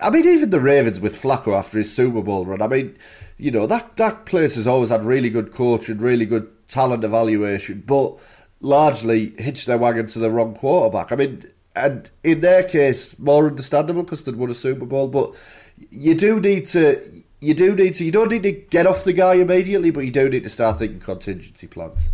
I 0.00 0.10
mean, 0.10 0.26
even 0.26 0.50
the 0.50 0.60
Ravens 0.60 1.00
with 1.00 1.20
Flacco 1.20 1.56
after 1.56 1.78
his 1.78 1.92
Super 1.92 2.22
Bowl 2.22 2.44
run. 2.44 2.60
I 2.60 2.66
mean, 2.66 2.96
you 3.38 3.50
know, 3.50 3.66
that, 3.66 3.96
that 3.96 4.26
place 4.26 4.56
has 4.56 4.66
always 4.66 4.90
had 4.90 5.04
really 5.04 5.30
good 5.30 5.52
coaching, 5.52 5.98
really 5.98 6.26
good 6.26 6.50
talent 6.68 7.04
evaluation, 7.04 7.82
but 7.86 8.18
largely 8.60 9.34
hitched 9.38 9.66
their 9.66 9.78
wagon 9.78 10.06
to 10.06 10.18
the 10.18 10.30
wrong 10.30 10.54
quarterback. 10.54 11.12
I 11.12 11.16
mean, 11.16 11.44
and 11.76 12.10
in 12.22 12.40
their 12.40 12.62
case, 12.62 13.18
more 13.18 13.48
understandable 13.48 14.04
because 14.04 14.24
they'd 14.24 14.36
won 14.36 14.50
a 14.50 14.54
Super 14.54 14.86
Bowl, 14.86 15.08
but 15.08 15.34
you 15.90 16.14
do 16.14 16.40
need 16.40 16.66
to 16.68 17.24
you 17.44 17.52
do 17.52 17.74
need 17.74 17.94
to. 17.96 18.04
You 18.04 18.10
don't 18.10 18.30
need 18.30 18.42
to 18.44 18.52
get 18.52 18.86
off 18.86 19.04
the 19.04 19.12
guy 19.12 19.34
immediately, 19.34 19.90
but 19.90 20.00
you 20.00 20.10
do 20.10 20.28
need 20.28 20.44
to 20.44 20.48
start 20.48 20.78
thinking 20.78 21.00
contingency 21.00 21.66
plans. 21.66 22.10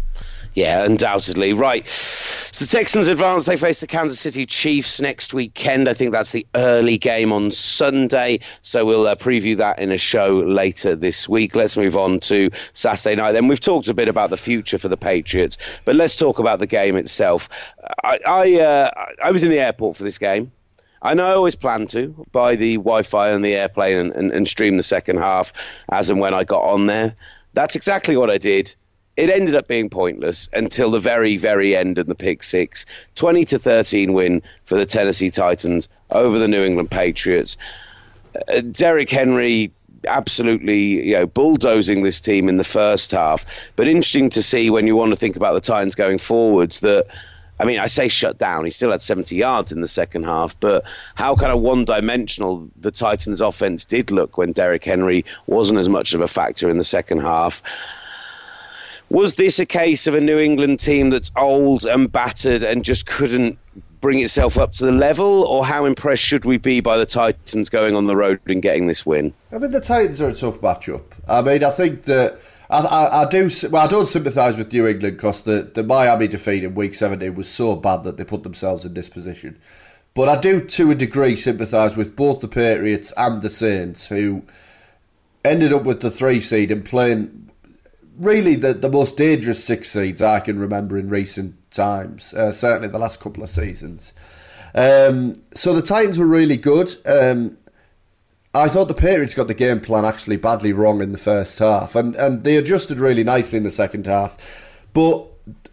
Yeah, 0.55 0.85
undoubtedly. 0.85 1.53
Right. 1.53 1.87
So 1.87 2.64
the 2.64 2.68
Texans 2.68 3.07
advance. 3.07 3.44
They 3.44 3.57
face 3.57 3.81
the 3.81 3.87
Kansas 3.87 4.18
City 4.18 4.44
Chiefs 4.44 5.01
next 5.01 5.33
weekend. 5.33 5.88
I 5.88 5.94
think 5.94 6.11
that's 6.11 6.33
the 6.33 6.49
early 6.57 6.99
game 6.99 7.33
on 7.33 7.53
Sunday. 7.53 8.40
So 8.61 8.85
we'll 8.85 9.07
uh, 9.07 9.14
preview 9.14 9.59
that 9.59 9.79
in 9.79 9.92
a 9.92 9.96
show 9.96 10.40
later 10.40 10.96
this 10.96 11.29
week. 11.29 11.55
Let's 11.55 11.77
move 11.77 11.96
on 11.96 12.18
to 12.20 12.51
Saturday 12.73 13.14
night. 13.14 13.33
Then 13.33 13.46
we've 13.46 13.61
talked 13.61 13.88
a 13.88 13.94
bit 13.94 14.09
about 14.09 14.31
the 14.31 14.37
future 14.37 14.79
for 14.79 14.88
the 14.88 14.96
Patriots, 14.96 15.59
but 15.85 15.94
let's 15.94 16.16
talk 16.16 16.40
about 16.40 16.59
the 16.59 16.66
game 16.66 16.96
itself. 16.96 17.49
I 18.03 18.18
I, 18.27 18.61
uh, 18.61 18.90
I 19.23 19.31
was 19.31 19.44
in 19.44 19.51
the 19.51 19.61
airport 19.61 19.96
for 19.96 20.03
this 20.03 20.18
game. 20.18 20.51
I 21.03 21.15
know 21.15 21.27
I 21.27 21.35
always 21.35 21.55
plan 21.55 21.87
to 21.89 22.27
buy 22.31 22.57
the 22.57 22.77
Wi-Fi 22.77 23.31
and 23.31 23.45
the 23.45 23.55
airplane 23.55 23.99
and, 23.99 24.13
and, 24.13 24.33
and 24.33 24.49
stream 24.49 24.77
the 24.77 24.83
second 24.83 25.19
half 25.19 25.53
as 25.89 26.11
and 26.11 26.21
when 26.21 26.35
I 26.35 26.45
got 26.45 26.65
on 26.65 26.87
there. 26.87 27.17
That's 27.55 27.75
exactly 27.77 28.17
what 28.17 28.31
I 28.31 28.39
did. 28.39 28.75
It 29.17 29.31
ended 29.31 29.55
up 29.55 29.67
being 29.67 29.91
pointless 29.91 30.49
until 30.53 30.91
the 30.91 31.01
very, 31.01 31.37
very 31.37 31.75
end 31.75 31.99
of 31.99 32.07
the 32.07 32.15
pick 32.15 32.43
six. 32.43 32.87
20 33.17 33.45
to 33.47 33.59
13 33.59 34.13
win 34.13 34.43
for 34.65 34.77
the 34.77 34.87
Tennessee 34.87 35.31
Titans 35.31 35.89
over 36.11 36.39
the 36.39 36.49
New 36.49 36.63
England 36.63 36.91
Patriots. 36.91 37.57
Uh, 38.49 38.61
Derrick 38.61 39.11
Henry 39.11 39.73
absolutely 40.09 41.09
you 41.09 41.15
know 41.15 41.27
bulldozing 41.27 42.03
this 42.03 42.23
team 42.23 42.49
in 42.49 42.57
the 42.57 42.65
first 42.65 43.11
half 43.11 43.45
but 43.77 43.87
interesting 43.87 44.31
to 44.31 44.43
see 44.43 44.71
when 44.71 44.87
you 44.87 44.97
want 44.97 45.11
to 45.11 45.17
think 45.17 45.37
about 45.37 45.53
the 45.53 45.61
Titans 45.61 45.95
going 45.95 46.17
forwards 46.17 46.81
that 46.81 47.07
I 47.61 47.66
mean, 47.66 47.79
I 47.79 47.88
say 47.88 48.09
shut 48.09 48.38
down. 48.38 48.64
He 48.64 48.70
still 48.70 48.90
had 48.90 49.03
70 49.03 49.37
yards 49.37 49.70
in 49.70 49.83
the 49.83 49.88
second 49.88 50.25
half, 50.25 50.59
but 50.59 50.87
how 51.14 51.37
kind 51.37 51.53
of 51.53 51.61
one 51.61 51.85
dimensional 51.85 52.70
the 52.75 52.90
Titans' 52.90 53.42
offense 53.42 53.85
did 53.85 54.11
look 54.11 54.38
when 54.38 54.53
Derrick 54.53 54.83
Henry 54.83 55.27
wasn't 55.46 55.79
as 55.79 55.88
much 55.88 56.14
of 56.14 56.23
a 56.23 56.27
factor 56.27 56.70
in 56.70 56.79
the 56.79 56.85
second 56.85 57.18
half. 57.18 57.62
Was 59.11 59.35
this 59.35 59.59
a 59.59 59.66
case 59.66 60.07
of 60.07 60.14
a 60.14 60.23
New 60.23 60.38
England 60.38 60.81
team 60.81 61.11
that's 61.11 61.33
old 61.37 61.85
and 61.85 62.11
battered 62.11 62.62
and 62.62 62.83
just 62.83 63.05
couldn't 63.05 63.59
bring 64.01 64.20
itself 64.20 64.57
up 64.57 64.73
to 64.75 64.87
the 64.87 64.92
level, 64.92 65.44
or 65.44 65.62
how 65.62 65.85
impressed 65.85 66.23
should 66.23 66.46
we 66.46 66.57
be 66.57 66.81
by 66.81 66.96
the 66.96 67.05
Titans 67.05 67.68
going 67.68 67.94
on 67.94 68.07
the 68.07 68.16
road 68.16 68.40
and 68.46 68.62
getting 68.62 68.87
this 68.87 69.05
win? 69.05 69.35
I 69.53 69.59
mean, 69.59 69.70
the 69.70 69.81
Titans 69.81 70.23
are 70.23 70.29
a 70.29 70.35
tough 70.35 70.62
matchup. 70.62 71.03
I 71.29 71.42
mean, 71.42 71.62
I 71.62 71.70
think 71.70 72.05
that 72.05 72.40
I, 72.70 73.22
I, 73.22 73.28
do. 73.28 73.50
Well, 73.70 73.85
I 73.85 73.88
don't 73.88 74.06
sympathise 74.06 74.56
with 74.56 74.72
New 74.72 74.87
England 74.87 75.16
because 75.16 75.42
the, 75.42 75.70
the 75.74 75.83
Miami 75.83 76.28
defeat 76.28 76.62
in 76.62 76.74
Week 76.74 76.94
17 76.94 77.35
was 77.35 77.48
so 77.48 77.74
bad 77.74 78.04
that 78.04 78.16
they 78.16 78.24
put 78.24 78.44
themselves 78.44 78.85
in 78.87 78.94
this 78.94 79.09
position. 79.09 79.61
But 80.14 80.28
I 80.28 80.40
do, 80.40 80.64
to 80.64 80.90
a 80.90 80.94
degree, 80.94 81.37
sympathise 81.37 81.96
with 81.96 82.14
both 82.14 82.40
the 82.40 82.48
Patriots 82.48 83.12
and 83.16 83.42
the 83.42 83.50
Saints, 83.50 84.09
who 84.09 84.42
ended 85.44 85.72
up 85.72 85.85
with 85.85 86.00
the 86.00 86.11
three 86.11 86.40
seed 86.40 86.70
and 86.70 86.85
playing 86.85 87.50
really 88.18 88.54
the, 88.54 88.74
the 88.74 88.90
most 88.90 89.16
dangerous 89.16 89.64
six 89.64 89.90
seeds 89.90 90.20
I 90.20 90.40
can 90.40 90.59
remember 90.59 90.98
in 90.98 91.09
recent 91.09 91.56
times, 91.70 92.35
uh, 92.35 92.52
certainly 92.52 92.88
the 92.88 92.98
last 92.98 93.20
couple 93.20 93.42
of 93.42 93.50
seasons. 93.50 94.12
Um, 94.74 95.35
so 95.54 95.74
the 95.74 95.83
Titans 95.83 96.18
were 96.18 96.26
really 96.26 96.56
good. 96.56 96.94
Um, 97.06 97.56
I 98.53 98.69
thought 98.69 98.89
the 98.89 98.95
Patriots 98.95 99.35
got 99.35 99.47
the 99.47 99.55
game 99.55 99.81
plan 99.81 100.05
actually 100.05 100.37
badly 100.37 100.73
wrong 100.73 101.01
in 101.01 101.13
the 101.13 101.19
first 101.19 101.59
half, 101.59 101.95
and, 101.95 102.17
and 102.17 102.43
they 102.43 102.57
adjusted 102.57 102.99
really 102.99 103.23
nicely 103.23 103.59
in 103.59 103.63
the 103.63 103.71
second 103.71 104.07
half. 104.07 104.37
But 104.93 105.29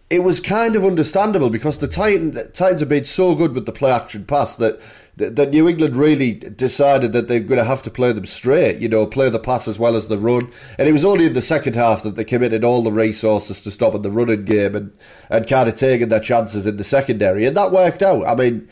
it 0.10 0.24
was 0.24 0.40
kind 0.40 0.76
of 0.76 0.86
understandable 0.86 1.50
because 1.50 1.80
the 1.80 1.88
Titans, 1.88 2.38
Titans 2.54 2.80
have 2.80 2.90
been 2.90 3.06
so 3.06 3.34
good 3.36 3.54
with 3.54 3.66
the 3.66 3.72
play 3.72 3.92
action 3.92 4.26
pass 4.26 4.56
that 4.58 4.80
that 5.18 5.50
New 5.50 5.68
England 5.68 5.96
really 5.96 6.34
decided 6.34 7.12
that 7.13 7.28
they're 7.28 7.40
going 7.40 7.58
to 7.58 7.66
have 7.66 7.82
to 7.82 7.90
play 7.90 8.12
them 8.12 8.28
straight, 8.28 8.78
you 8.78 8.88
know, 8.88 9.08
play 9.08 9.32
the 9.32 9.40
pass 9.40 9.68
as 9.68 9.80
well 9.80 9.96
as 9.96 10.08
the 10.08 10.18
run. 10.18 10.52
And 10.78 10.88
it 10.88 10.92
was 10.92 11.04
only 11.04 11.26
in 11.26 11.34
the 11.34 11.42
second 11.42 11.76
half 11.76 12.04
that 12.04 12.16
they 12.16 12.24
committed 12.24 12.63
all 12.63 12.84
the 12.84 12.92
resources 12.92 13.63
to 13.63 13.72
stopping 13.72 14.04
the 14.04 14.12
running 14.12 14.46
game 14.46 14.76
and, 14.76 14.94
and 15.32 15.48
kind 15.48 15.68
of 15.68 15.74
taking 15.74 16.10
their 16.10 16.20
chances 16.20 16.68
in 16.68 16.78
the 16.78 16.84
secondary. 16.84 17.48
And 17.48 17.58
that 17.58 17.72
worked 17.72 18.04
out. 18.04 18.28
I 18.28 18.36
mean, 18.36 18.70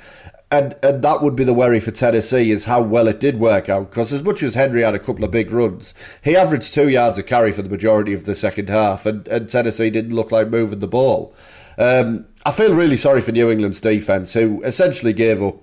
and 0.58 0.76
and 0.84 1.04
that 1.04 1.22
would 1.22 1.36
be 1.36 1.44
the 1.44 1.54
worry 1.54 1.80
for 1.80 1.92
Tennessee 1.92 2.52
is 2.52 2.66
how 2.66 2.82
well 2.82 3.08
it 3.08 3.20
did 3.20 3.40
work 3.40 3.70
out. 3.70 3.90
Because 3.90 4.14
as 4.14 4.24
much 4.24 4.44
as 4.44 4.56
Henry 4.56 4.84
had 4.84 4.96
a 4.96 5.00
couple 5.00 5.24
of 5.24 5.32
big 5.32 5.52
runs, 5.52 5.94
he 6.24 6.36
averaged 6.36 6.74
two 6.74 6.90
yards 6.90 7.18
a 7.18 7.24
carry 7.24 7.52
for 7.52 7.62
the 7.62 7.70
majority 7.70 8.14
of 8.14 8.26
the 8.26 8.36
second 8.36 8.70
half, 8.70 9.06
and, 9.06 9.28
and 9.28 9.50
Tennessee 9.50 9.90
didn't 9.90 10.16
look 10.16 10.32
like 10.32 10.50
moving 10.50 10.80
the 10.80 10.88
ball. 10.88 11.34
Um, 11.78 12.26
I 12.46 12.52
feel 12.52 12.74
really 12.74 12.98
sorry 12.98 13.22
for 13.22 13.32
New 13.32 13.52
England's 13.52 13.82
defense, 13.82 14.34
who 14.34 14.62
essentially 14.64 15.14
gave 15.14 15.42
up 15.42 15.62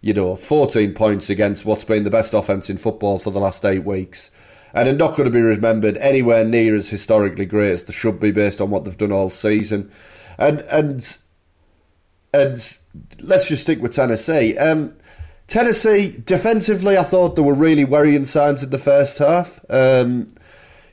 you 0.00 0.14
know, 0.14 0.36
14 0.36 0.94
points 0.94 1.28
against 1.28 1.64
what's 1.64 1.84
been 1.84 2.04
the 2.04 2.10
best 2.10 2.34
offence 2.34 2.70
in 2.70 2.78
football 2.78 3.18
for 3.18 3.30
the 3.30 3.40
last 3.40 3.64
eight 3.64 3.84
weeks. 3.84 4.30
And 4.74 4.86
they're 4.86 4.94
not 4.94 5.16
going 5.16 5.24
to 5.24 5.30
be 5.30 5.40
remembered 5.40 5.96
anywhere 5.96 6.44
near 6.44 6.74
as 6.74 6.90
historically 6.90 7.46
great 7.46 7.72
as 7.72 7.84
they 7.84 7.92
should 7.92 8.20
be 8.20 8.30
based 8.30 8.60
on 8.60 8.70
what 8.70 8.84
they've 8.84 8.96
done 8.96 9.12
all 9.12 9.30
season. 9.30 9.90
And 10.36 10.60
and 10.60 11.18
and 12.32 12.78
let's 13.20 13.48
just 13.48 13.62
stick 13.62 13.80
with 13.80 13.92
Tennessee. 13.92 14.56
Um, 14.56 14.94
Tennessee 15.46 16.14
defensively, 16.24 16.98
I 16.98 17.04
thought 17.04 17.34
there 17.34 17.44
were 17.44 17.54
really 17.54 17.84
worrying 17.84 18.24
signs 18.26 18.62
in 18.62 18.70
the 18.70 18.78
first 18.78 19.18
half. 19.18 19.64
Um, 19.70 20.28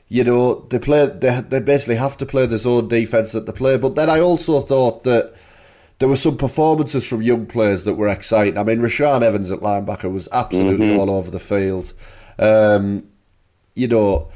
you 0.08 0.24
know, 0.24 0.66
they 0.70 0.78
play 0.78 1.06
they 1.06 1.40
they 1.40 1.60
basically 1.60 1.96
have 1.96 2.16
to 2.18 2.26
play 2.26 2.46
the 2.46 2.58
zone 2.58 2.88
defense 2.88 3.32
that 3.32 3.46
they 3.46 3.52
play. 3.52 3.76
But 3.76 3.96
then 3.96 4.08
I 4.08 4.20
also 4.20 4.60
thought 4.60 5.04
that 5.04 5.34
there 5.98 6.08
were 6.08 6.16
some 6.16 6.36
performances 6.36 7.06
from 7.06 7.22
young 7.22 7.46
players 7.46 7.84
that 7.84 7.94
were 7.94 8.08
exciting. 8.08 8.56
I 8.56 8.62
mean, 8.62 8.78
Rashaan 8.78 9.22
Evans 9.22 9.50
at 9.50 9.60
linebacker 9.60 10.12
was 10.12 10.28
absolutely 10.32 10.86
mm-hmm. 10.86 10.98
all 11.00 11.10
over 11.10 11.30
the 11.30 11.40
field. 11.40 11.92
Um, 12.38 13.08
you 13.74 13.88
know, 13.88 14.30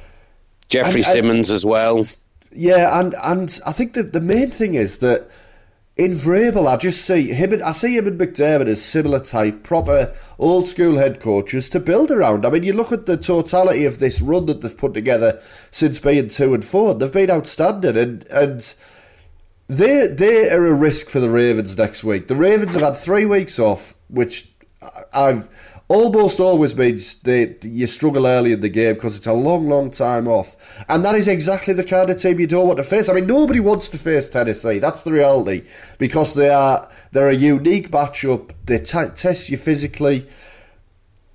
Jeffrey 0.69 1.03
and, 1.03 1.07
Simmons 1.07 1.51
and, 1.51 1.57
as 1.57 1.65
well. 1.65 2.05
Yeah, 2.53 2.99
and 2.99 3.15
and 3.23 3.61
I 3.65 3.73
think 3.73 3.95
that 3.95 4.13
the 4.13 4.21
main 4.21 4.51
thing 4.51 4.75
is 4.75 4.99
that 4.99 5.31
in 6.01 6.13
Vrabel, 6.13 6.67
I 6.67 6.79
just 6.79 7.05
see 7.05 7.31
him. 7.31 7.53
And, 7.53 7.63
I 7.63 7.73
see 7.73 7.95
him 7.95 8.07
and 8.07 8.19
McDermott 8.19 8.69
as 8.69 8.83
similar 8.83 9.21
type, 9.21 9.63
proper 9.63 10.15
old 10.39 10.67
school 10.67 10.97
head 10.97 11.21
coaches 11.21 11.69
to 11.71 11.79
build 11.79 12.11
around. 12.11 12.47
I 12.47 12.51
mean, 12.51 12.63
you 12.63 12.73
look 12.73 12.91
at 12.91 13.05
the 13.05 13.19
totality 13.19 13.85
of 13.85 13.99
this 13.99 14.23
run 14.23 14.47
that 14.47 14.63
they've 14.63 14.77
put 14.77 14.95
together 14.95 15.39
since 15.71 16.01
being 16.01 16.29
two 16.29 16.55
and 16.55 16.65
four. 16.65 16.95
They've 16.95 17.13
been 17.13 17.31
outstanding, 17.31 17.99
and 17.99 18.27
and 18.31 18.75
they 19.69 20.07
they 20.07 20.51
are 20.51 20.65
a 20.65 20.73
risk 20.73 21.11
for 21.11 21.21
the 21.21 21.29
Ravens 21.29 21.77
next 21.77 22.03
week. 22.03 22.29
The 22.29 22.35
Ravens 22.35 22.73
have 22.73 22.83
had 22.83 22.97
three 22.97 23.27
weeks 23.27 23.59
off, 23.59 23.95
which 24.09 24.51
I've 25.13 25.51
almost 25.91 26.39
always 26.39 26.77
means 26.77 27.15
they 27.23 27.57
you 27.63 27.85
struggle 27.85 28.25
early 28.25 28.53
in 28.53 28.61
the 28.61 28.69
game 28.69 28.95
because 28.95 29.17
it's 29.17 29.27
a 29.27 29.33
long, 29.33 29.67
long 29.67 29.91
time 29.91 30.29
off, 30.29 30.57
and 30.89 31.05
that 31.05 31.17
is 31.17 31.27
exactly 31.27 31.75
the 31.75 31.85
kind 31.85 32.09
of 32.09 32.17
team 32.17 32.39
you 32.39 32.47
don't 32.47 32.69
want 32.69 32.79
to 32.79 32.85
face. 32.85 33.09
I 33.09 33.13
mean, 33.13 33.27
nobody 33.27 33.59
wants 33.59 33.89
to 33.91 33.99
face 33.99 34.31
Tennessee. 34.31 34.79
That's 34.79 35.03
the 35.03 35.13
reality 35.13 35.65
because 35.99 36.35
they 36.35 36.49
are 36.49 36.89
they're 37.11 37.29
a 37.29 37.35
unique 37.35 37.91
matchup. 37.91 38.53
They 38.65 38.79
t- 38.79 39.15
test 39.17 39.51
you 39.51 39.57
physically, 39.57 40.29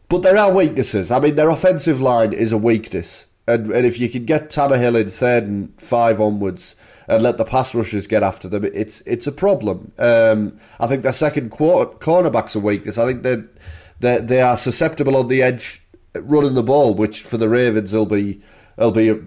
but 0.08 0.24
there 0.24 0.38
are 0.38 0.54
weaknesses. 0.54 1.12
I 1.12 1.20
mean, 1.20 1.36
their 1.36 1.50
offensive 1.50 2.02
line 2.02 2.32
is 2.32 2.54
a 2.54 2.58
weakness, 2.58 3.28
and 3.48 3.70
and 3.72 3.86
if 3.86 4.00
you 4.00 4.08
can 4.08 4.24
get 4.24 4.50
Tannehill 4.50 5.00
in 5.00 5.10
third 5.10 5.44
and 5.44 5.82
five 5.82 6.22
onwards 6.22 6.78
and 7.08 7.22
let 7.22 7.38
the 7.38 7.44
pass 7.44 7.76
rushers 7.76 8.08
get 8.08 8.24
after 8.24 8.48
them, 8.48 8.64
it's 8.64 9.02
it's 9.02 9.28
a 9.28 9.34
problem. 9.34 9.92
Um, 10.00 10.58
I 10.80 10.88
think 10.88 11.04
their 11.04 11.12
second 11.12 11.50
quarter, 11.50 11.92
cornerback's 11.92 12.56
a 12.56 12.62
weakness. 12.62 12.98
I 12.98 13.06
think 13.06 13.24
that 13.24 13.50
they, 14.00 14.20
they 14.20 14.42
are 14.42 14.58
susceptible 14.58 15.16
on 15.16 15.28
the 15.28 15.42
edge 15.42 15.82
running 16.16 16.54
the 16.54 16.64
ball, 16.64 16.94
which 16.94 17.22
for 17.22 17.38
the 17.38 17.50
Ravens 17.50 17.94
will 17.94 18.06
be 18.06 18.42
will 18.78 18.92
be 18.92 19.20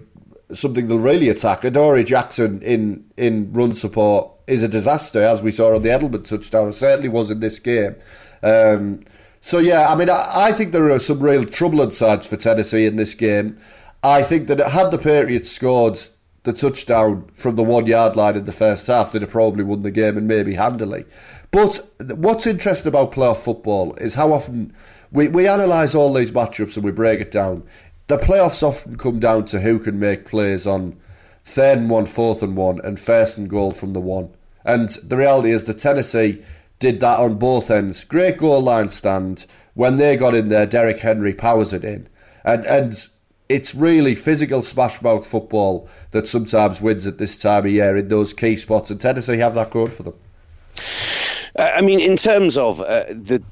something 0.53 0.87
they'll 0.87 0.99
really 0.99 1.29
attack. 1.29 1.63
Adoree 1.63 2.03
Jackson 2.03 2.61
in 2.61 3.05
in 3.17 3.51
run 3.53 3.73
support 3.73 4.31
is 4.47 4.63
a 4.63 4.67
disaster, 4.67 5.23
as 5.23 5.41
we 5.41 5.51
saw 5.51 5.75
on 5.75 5.83
the 5.83 5.89
Edelman 5.89 6.23
touchdown. 6.23 6.69
It 6.69 6.73
certainly 6.73 7.09
was 7.09 7.29
in 7.29 7.39
this 7.39 7.59
game. 7.59 7.95
Um, 8.41 9.03
so 9.41 9.59
yeah, 9.59 9.91
I 9.91 9.95
mean, 9.95 10.09
I, 10.09 10.31
I, 10.33 10.51
think 10.51 10.71
there 10.71 10.89
are 10.89 10.99
some 10.99 11.19
real 11.19 11.45
troubling 11.45 11.91
sides 11.91 12.27
for 12.27 12.35
Tennessee 12.35 12.85
in 12.85 12.95
this 12.95 13.13
game. 13.13 13.57
I 14.03 14.23
think 14.23 14.47
that 14.47 14.59
had 14.59 14.91
the 14.91 14.97
Patriots 14.97 15.49
scored 15.49 15.99
the 16.43 16.53
touchdown 16.53 17.29
from 17.33 17.55
the 17.55 17.63
one 17.63 17.85
yard 17.85 18.15
line 18.15 18.35
in 18.35 18.45
the 18.45 18.51
first 18.51 18.87
half, 18.87 19.11
they'd 19.11 19.21
have 19.21 19.31
probably 19.31 19.63
won 19.63 19.81
the 19.81 19.91
game 19.91 20.17
and 20.17 20.27
maybe 20.27 20.55
handily. 20.55 21.05
But 21.51 21.89
what's 21.99 22.45
interesting 22.45 22.89
about 22.89 23.11
playoff 23.11 23.37
football 23.37 23.95
is 23.95 24.15
how 24.15 24.33
often 24.33 24.73
we, 25.11 25.27
we 25.27 25.47
analyse 25.47 25.95
all 25.95 26.13
these 26.13 26.31
matchups 26.31 26.75
and 26.75 26.85
we 26.85 26.91
break 26.91 27.19
it 27.19 27.31
down. 27.31 27.63
The 28.07 28.17
playoffs 28.17 28.63
often 28.63 28.97
come 28.97 29.19
down 29.19 29.45
to 29.45 29.61
who 29.61 29.79
can 29.79 29.99
make 29.99 30.25
plays 30.25 30.67
on 30.67 30.99
third 31.43 31.79
and 31.79 31.89
one, 31.89 32.05
fourth 32.05 32.43
and 32.43 32.55
one, 32.55 32.79
and 32.81 32.99
first 32.99 33.37
and 33.37 33.49
goal 33.49 33.71
from 33.71 33.93
the 33.93 33.99
one. 33.99 34.29
And 34.63 34.89
the 34.89 35.17
reality 35.17 35.51
is 35.51 35.63
that 35.65 35.79
Tennessee 35.79 36.43
did 36.77 36.99
that 36.99 37.19
on 37.19 37.35
both 37.35 37.71
ends. 37.71 38.03
Great 38.03 38.37
goal 38.37 38.61
line 38.61 38.89
stand. 38.89 39.45
When 39.73 39.97
they 39.97 40.15
got 40.15 40.35
in 40.35 40.49
there, 40.49 40.65
Derrick 40.65 40.99
Henry 40.99 41.33
powers 41.33 41.73
it 41.73 41.83
in. 41.83 42.07
And 42.43 42.65
and 42.65 43.07
it's 43.47 43.73
really 43.73 44.15
physical 44.15 44.61
smash 44.61 45.01
mouth 45.01 45.25
football 45.25 45.89
that 46.11 46.27
sometimes 46.27 46.81
wins 46.81 47.07
at 47.07 47.17
this 47.17 47.37
time 47.37 47.65
of 47.65 47.71
year 47.71 47.97
in 47.97 48.07
those 48.07 48.33
key 48.33 48.55
spots, 48.55 48.91
and 48.91 49.01
Tennessee 49.01 49.37
have 49.37 49.55
that 49.55 49.71
going 49.71 49.91
for 49.91 50.03
them. 50.03 51.18
I 51.59 51.81
mean, 51.81 51.99
in 51.99 52.15
terms 52.15 52.57
of 52.57 52.79
uh, 52.79 53.05
the 53.09 53.43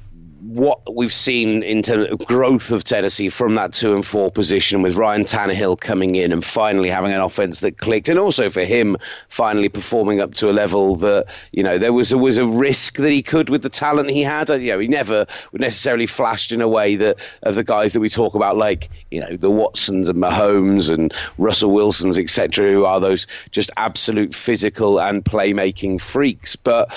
what 0.48 0.96
we've 0.96 1.14
seen 1.14 1.62
in 1.62 1.82
terms 1.82 2.08
of 2.10 2.20
growth 2.20 2.72
of 2.72 2.84
Tennessee 2.84 3.28
from 3.28 3.56
that 3.56 3.74
two 3.74 3.96
and 3.96 4.06
four 4.06 4.32
position 4.32 4.82
with 4.82 4.96
Ryan 4.96 5.26
Tannehill 5.26 5.78
coming 5.80 6.16
in 6.16 6.32
and 6.32 6.44
finally 6.44 6.90
having 6.90 7.12
an 7.12 7.20
offense 7.20 7.60
that 7.62 7.78
clicked, 7.78 8.08
and 8.08 8.18
also 8.18 8.50
for 8.50 8.64
him 8.64 8.96
finally 9.28 9.68
performing 9.68 10.22
up 10.22 10.36
to 10.36 10.50
a 10.50 10.54
level 10.54 10.96
that 10.98 11.26
you 11.52 11.64
know 11.64 11.78
there 11.78 11.92
was 11.92 12.14
a, 12.14 12.18
was 12.18 12.38
a 12.38 12.48
risk 12.48 12.96
that 12.98 13.12
he 13.12 13.22
could 13.22 13.50
with 13.50 13.62
the 13.62 13.70
talent 13.70 14.10
he 14.10 14.22
had. 14.22 14.50
You 14.50 14.72
know, 14.72 14.80
he 14.80 14.88
never 14.88 15.26
necessarily 15.52 16.06
flashed 16.06 16.54
in 16.54 16.62
a 16.62 16.68
way 16.68 16.96
that 16.96 17.18
of 17.44 17.56
the 17.56 17.64
guys 17.64 17.94
that 17.94 18.00
we 18.00 18.08
talk 18.08 18.34
about, 18.34 18.56
like 18.56 18.90
you 19.12 19.20
know 19.20 19.36
the 19.36 19.52
Watsons 19.52 20.08
and 20.08 20.22
Mahomes 20.22 20.90
and 20.90 21.14
Russell 21.38 21.74
Wilsons, 21.74 22.18
etc., 22.18 22.72
who 22.72 22.86
are 22.86 23.02
those 23.02 23.28
just 23.52 23.70
absolute 23.76 24.34
physical 24.34 25.02
and 25.02 25.26
playmaking 25.26 26.00
freaks, 26.00 26.56
but 26.56 26.90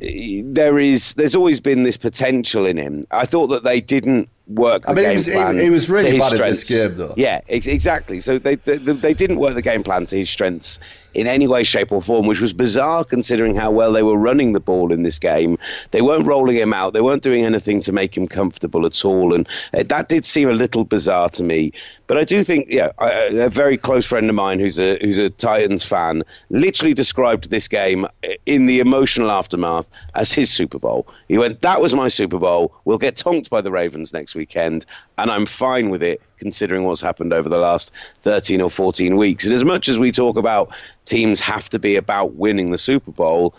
there 0.00 0.78
is 0.78 1.14
there's 1.14 1.34
always 1.34 1.60
been 1.60 1.82
this 1.82 1.96
potential 1.96 2.66
in 2.66 2.76
him. 2.76 3.06
I 3.10 3.26
thought 3.26 3.48
that 3.48 3.64
they 3.64 3.80
didn't 3.80 4.28
work 4.48 4.82
the 4.82 4.90
I 4.90 4.94
mean, 4.94 5.04
game 5.04 5.12
it 5.12 5.16
was, 5.16 5.28
plan. 5.28 5.58
He, 5.58 5.70
was 5.70 5.90
really 5.90 6.18
bad 6.18 6.32
strengths. 6.34 6.70
in 6.70 6.76
this 6.76 6.82
game, 6.82 6.96
though. 6.96 7.14
Yeah, 7.16 7.40
ex- 7.48 7.66
exactly. 7.66 8.20
So 8.20 8.38
they, 8.38 8.56
they 8.56 8.76
they 8.76 9.14
didn't 9.14 9.38
work 9.38 9.54
the 9.54 9.62
game 9.62 9.82
plan 9.82 10.06
to 10.06 10.16
his 10.16 10.30
strengths 10.30 10.80
in 11.14 11.26
any 11.26 11.48
way, 11.48 11.64
shape, 11.64 11.90
or 11.90 12.02
form, 12.02 12.26
which 12.26 12.40
was 12.40 12.52
bizarre 12.52 13.04
considering 13.04 13.54
how 13.54 13.70
well 13.70 13.92
they 13.92 14.02
were 14.02 14.16
running 14.16 14.52
the 14.52 14.60
ball 14.60 14.92
in 14.92 15.02
this 15.02 15.18
game. 15.18 15.58
They 15.90 16.02
weren't 16.02 16.26
rolling 16.26 16.56
him 16.56 16.72
out. 16.72 16.92
They 16.92 17.00
weren't 17.00 17.22
doing 17.22 17.44
anything 17.44 17.80
to 17.82 17.92
make 17.92 18.16
him 18.16 18.28
comfortable 18.28 18.86
at 18.86 19.04
all, 19.04 19.34
and 19.34 19.48
uh, 19.74 19.82
that 19.84 20.08
did 20.08 20.24
seem 20.24 20.48
a 20.48 20.52
little 20.52 20.84
bizarre 20.84 21.28
to 21.30 21.42
me. 21.42 21.72
But 22.06 22.16
I 22.16 22.24
do 22.24 22.42
think, 22.42 22.68
yeah, 22.70 22.92
a 22.98 23.50
very 23.50 23.76
close 23.76 24.06
friend 24.06 24.30
of 24.30 24.34
mine 24.34 24.60
who's 24.60 24.78
a 24.78 24.96
who's 25.00 25.18
a 25.18 25.28
Titans 25.28 25.84
fan 25.84 26.22
literally 26.48 26.94
described 26.94 27.50
this 27.50 27.68
game 27.68 28.06
in 28.46 28.66
the 28.66 28.80
emotional 28.80 29.30
aftermath 29.30 29.88
as 30.14 30.32
his 30.32 30.50
Super 30.50 30.78
Bowl. 30.78 31.06
He 31.28 31.36
went, 31.36 31.60
"That 31.60 31.80
was 31.80 31.94
my 31.94 32.08
Super 32.08 32.38
Bowl. 32.38 32.74
We'll 32.84 32.98
get 32.98 33.16
tonked 33.16 33.50
by 33.50 33.60
the 33.60 33.70
Ravens 33.70 34.12
next 34.12 34.34
weekend, 34.38 34.86
and 35.18 35.30
I'm 35.30 35.44
fine 35.44 35.90
with 35.90 36.02
it." 36.02 36.22
considering 36.38 36.84
what's 36.84 37.00
happened 37.00 37.32
over 37.32 37.48
the 37.48 37.58
last 37.58 37.92
13 38.20 38.60
or 38.60 38.70
14 38.70 39.16
weeks. 39.16 39.44
And 39.44 39.54
as 39.54 39.64
much 39.64 39.88
as 39.88 39.98
we 39.98 40.12
talk 40.12 40.36
about 40.36 40.70
teams 41.04 41.40
have 41.40 41.68
to 41.70 41.78
be 41.78 41.96
about 41.96 42.34
winning 42.34 42.70
the 42.70 42.78
Super 42.78 43.10
Bowl, 43.10 43.54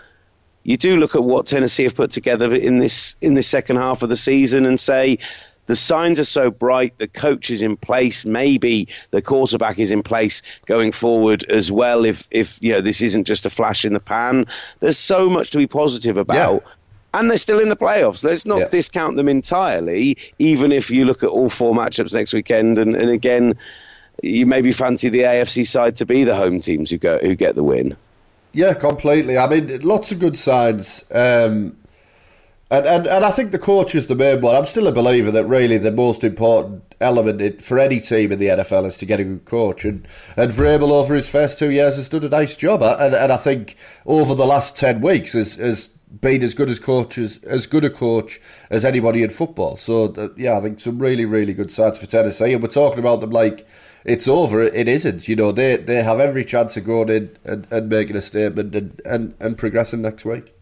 you 0.63 0.77
do 0.77 0.97
look 0.97 1.15
at 1.15 1.23
what 1.23 1.45
Tennessee 1.45 1.83
have 1.83 1.95
put 1.95 2.11
together 2.11 2.53
in 2.53 2.77
this 2.77 3.15
in 3.21 3.33
this 3.33 3.47
second 3.47 3.77
half 3.77 4.01
of 4.01 4.09
the 4.09 4.17
season 4.17 4.65
and 4.65 4.79
say 4.79 5.19
the 5.67 5.75
signs 5.75 6.19
are 6.19 6.25
so 6.25 6.49
bright, 6.49 6.97
the 6.97 7.07
coach 7.07 7.51
is 7.51 7.61
in 7.61 7.77
place, 7.77 8.25
maybe 8.25 8.87
the 9.11 9.21
quarterback 9.21 9.77
is 9.77 9.91
in 9.91 10.01
place 10.01 10.41
going 10.65 10.91
forward 10.91 11.45
as 11.45 11.71
well. 11.71 12.05
If 12.05 12.27
if 12.31 12.57
you 12.61 12.73
know 12.73 12.81
this 12.81 13.01
isn't 13.01 13.25
just 13.25 13.45
a 13.45 13.49
flash 13.49 13.85
in 13.85 13.93
the 13.93 13.99
pan, 13.99 14.47
there's 14.79 14.97
so 14.97 15.29
much 15.29 15.51
to 15.51 15.57
be 15.57 15.67
positive 15.67 16.17
about. 16.17 16.63
Yeah. 16.63 16.69
And 17.13 17.29
they're 17.29 17.37
still 17.37 17.59
in 17.59 17.69
the 17.69 17.75
playoffs. 17.75 18.23
Let's 18.23 18.45
not 18.45 18.59
yeah. 18.59 18.67
discount 18.67 19.15
them 19.15 19.27
entirely, 19.27 20.17
even 20.37 20.71
if 20.71 20.91
you 20.91 21.05
look 21.05 21.23
at 21.23 21.29
all 21.29 21.49
four 21.49 21.73
matchups 21.73 22.13
next 22.13 22.33
weekend. 22.33 22.77
And, 22.77 22.95
and 22.95 23.09
again, 23.09 23.57
you 24.21 24.45
maybe 24.45 24.71
fancy 24.71 25.09
the 25.09 25.21
AFC 25.21 25.65
side 25.65 25.95
to 25.97 26.05
be 26.05 26.23
the 26.23 26.35
home 26.35 26.59
teams 26.59 26.91
who 26.91 26.97
go 26.97 27.17
who 27.19 27.35
get 27.35 27.55
the 27.55 27.63
win. 27.63 27.95
Yeah, 28.51 28.73
completely. 28.73 29.37
I 29.37 29.47
mean, 29.47 29.79
lots 29.81 30.11
of 30.11 30.19
good 30.19 30.37
signs. 30.37 31.03
Um, 31.11 31.77
and, 32.71 32.85
and 32.85 33.07
and 33.07 33.25
I 33.25 33.31
think 33.31 33.51
the 33.51 33.59
coach 33.59 33.95
is 33.95 34.07
the 34.07 34.15
main 34.15 34.41
one. 34.41 34.55
I'm 34.55 34.65
still 34.65 34.87
a 34.87 34.91
believer 34.91 35.31
that 35.31 35.45
really 35.45 35.77
the 35.77 35.91
most 35.91 36.23
important 36.23 36.83
element 37.01 37.61
for 37.63 37.79
any 37.79 37.99
team 37.99 38.31
in 38.31 38.39
the 38.39 38.47
NFL 38.47 38.85
is 38.85 38.97
to 38.99 39.05
get 39.05 39.19
a 39.19 39.23
good 39.23 39.45
coach. 39.45 39.85
And 39.85 40.07
and 40.37 40.51
Vrabel 40.51 40.91
over 40.91 41.15
his 41.15 41.29
first 41.29 41.57
two 41.57 41.71
years 41.71 41.95
has 41.95 42.09
done 42.09 42.23
a 42.23 42.29
nice 42.29 42.55
job. 42.55 42.83
And 42.83 43.15
and 43.15 43.31
I 43.31 43.37
think 43.37 43.75
over 44.05 44.35
the 44.35 44.45
last 44.45 44.77
ten 44.77 45.01
weeks 45.01 45.33
has 45.33 45.55
has 45.55 45.97
been 46.21 46.43
as 46.43 46.53
good 46.53 46.69
as 46.69 46.79
coaches 46.79 47.39
as 47.43 47.67
good 47.67 47.85
a 47.85 47.89
coach 47.89 48.41
as 48.69 48.83
anybody 48.83 49.23
in 49.23 49.29
football. 49.29 49.75
So 49.77 50.05
uh, 50.13 50.29
yeah, 50.35 50.57
I 50.57 50.61
think 50.61 50.79
some 50.79 50.99
really 50.99 51.25
really 51.25 51.53
good 51.53 51.71
signs 51.71 51.97
for 51.97 52.05
Tennessee. 52.05 52.53
And 52.53 52.61
we're 52.61 52.69
talking 52.69 52.99
about 52.99 53.21
them 53.21 53.31
like 53.31 53.67
it's 54.05 54.27
over. 54.27 54.61
It 54.61 54.87
isn't. 54.87 55.27
You 55.27 55.35
know 55.35 55.51
they 55.51 55.77
they 55.77 56.03
have 56.03 56.19
every 56.19 56.45
chance 56.45 56.77
of 56.77 56.85
going 56.85 57.09
in 57.09 57.37
and, 57.43 57.67
and 57.71 57.89
making 57.89 58.15
a 58.15 58.21
statement 58.21 58.75
and, 58.75 59.01
and 59.05 59.35
and 59.39 59.57
progressing 59.57 60.01
next 60.01 60.25
week. 60.25 60.53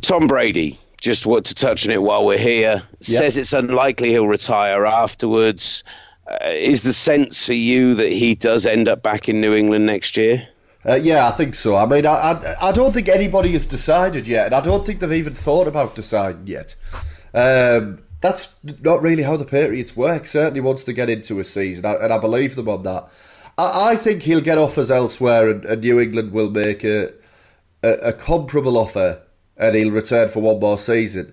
Tom 0.00 0.26
Brady, 0.26 0.78
just 1.00 1.26
want 1.26 1.46
to 1.46 1.54
touch 1.54 1.86
on 1.86 1.92
it 1.92 2.02
while 2.02 2.24
we're 2.24 2.38
here, 2.38 2.74
yep. 2.74 2.84
says 3.00 3.36
it's 3.36 3.52
unlikely 3.52 4.10
he'll 4.10 4.26
retire 4.26 4.86
afterwards. 4.86 5.84
Uh, 6.26 6.38
is 6.46 6.82
the 6.82 6.92
sense 6.92 7.44
for 7.44 7.52
you 7.52 7.96
that 7.96 8.10
he 8.10 8.34
does 8.34 8.64
end 8.64 8.88
up 8.88 9.02
back 9.02 9.28
in 9.28 9.40
New 9.40 9.54
England 9.54 9.84
next 9.84 10.16
year? 10.16 10.48
Uh, 10.84 10.94
yeah, 10.94 11.28
I 11.28 11.30
think 11.30 11.54
so. 11.54 11.76
I 11.76 11.86
mean, 11.86 12.04
I, 12.06 12.10
I, 12.10 12.68
I, 12.68 12.72
don't 12.72 12.92
think 12.92 13.08
anybody 13.08 13.52
has 13.52 13.66
decided 13.66 14.26
yet, 14.26 14.46
and 14.46 14.54
I 14.54 14.60
don't 14.60 14.84
think 14.84 14.98
they've 14.98 15.12
even 15.12 15.34
thought 15.34 15.68
about 15.68 15.94
deciding 15.94 16.48
yet. 16.48 16.74
Um, 17.32 18.02
that's 18.20 18.56
not 18.80 19.00
really 19.00 19.22
how 19.22 19.36
the 19.36 19.44
Patriots 19.44 19.96
work. 19.96 20.26
Certainly 20.26 20.60
wants 20.60 20.82
to 20.84 20.92
get 20.92 21.08
into 21.08 21.38
a 21.38 21.44
season, 21.44 21.84
and 21.84 22.12
I 22.12 22.18
believe 22.18 22.56
them 22.56 22.68
on 22.68 22.82
that. 22.82 23.08
I, 23.56 23.90
I 23.90 23.96
think 23.96 24.22
he'll 24.22 24.40
get 24.40 24.58
offers 24.58 24.90
elsewhere, 24.90 25.50
and, 25.50 25.64
and 25.64 25.82
New 25.82 26.00
England 26.00 26.32
will 26.32 26.50
make 26.50 26.82
a, 26.82 27.12
a, 27.84 27.90
a 27.90 28.12
comparable 28.12 28.76
offer 28.76 29.22
and 29.62 29.76
he'll 29.76 29.92
return 29.92 30.28
for 30.28 30.40
one 30.40 30.58
more 30.58 30.76
season. 30.76 31.32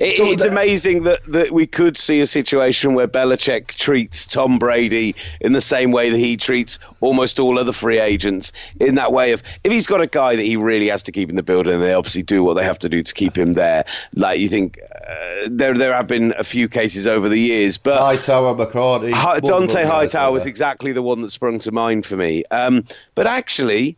It, 0.00 0.18
it's 0.18 0.42
amazing 0.42 1.04
that, 1.04 1.24
that 1.26 1.52
we 1.52 1.68
could 1.68 1.96
see 1.96 2.20
a 2.20 2.26
situation 2.26 2.94
where 2.94 3.06
Belichick 3.06 3.68
treats 3.68 4.26
Tom 4.26 4.58
Brady 4.58 5.14
in 5.40 5.52
the 5.52 5.60
same 5.60 5.92
way 5.92 6.10
that 6.10 6.18
he 6.18 6.36
treats 6.36 6.80
almost 7.00 7.38
all 7.38 7.56
other 7.56 7.72
free 7.72 8.00
agents. 8.00 8.50
In 8.80 8.96
that 8.96 9.12
way 9.12 9.30
of 9.30 9.44
if 9.62 9.70
he's 9.70 9.86
got 9.86 10.00
a 10.00 10.08
guy 10.08 10.34
that 10.34 10.42
he 10.42 10.56
really 10.56 10.88
has 10.88 11.04
to 11.04 11.12
keep 11.12 11.30
in 11.30 11.36
the 11.36 11.44
building, 11.44 11.78
they 11.78 11.94
obviously 11.94 12.24
do 12.24 12.42
what 12.42 12.54
they 12.54 12.64
have 12.64 12.80
to 12.80 12.88
do 12.88 13.04
to 13.04 13.14
keep 13.14 13.38
him 13.38 13.52
there. 13.52 13.84
Like 14.12 14.40
you 14.40 14.48
think 14.48 14.80
uh, 14.82 15.48
there 15.48 15.74
there 15.74 15.92
have 15.92 16.08
been 16.08 16.34
a 16.36 16.44
few 16.44 16.68
cases 16.68 17.06
over 17.06 17.28
the 17.28 17.38
years, 17.38 17.78
but 17.78 18.00
Hightower, 18.00 18.56
McCourty, 18.56 19.12
Hi, 19.12 19.38
Dont'a 19.38 19.84
Hightower 19.84 20.32
was 20.32 20.46
exactly 20.46 20.90
the 20.90 21.02
one 21.02 21.22
that 21.22 21.30
sprung 21.30 21.60
to 21.60 21.70
mind 21.70 22.04
for 22.04 22.16
me. 22.16 22.42
Um, 22.50 22.84
but 23.14 23.28
actually 23.28 23.96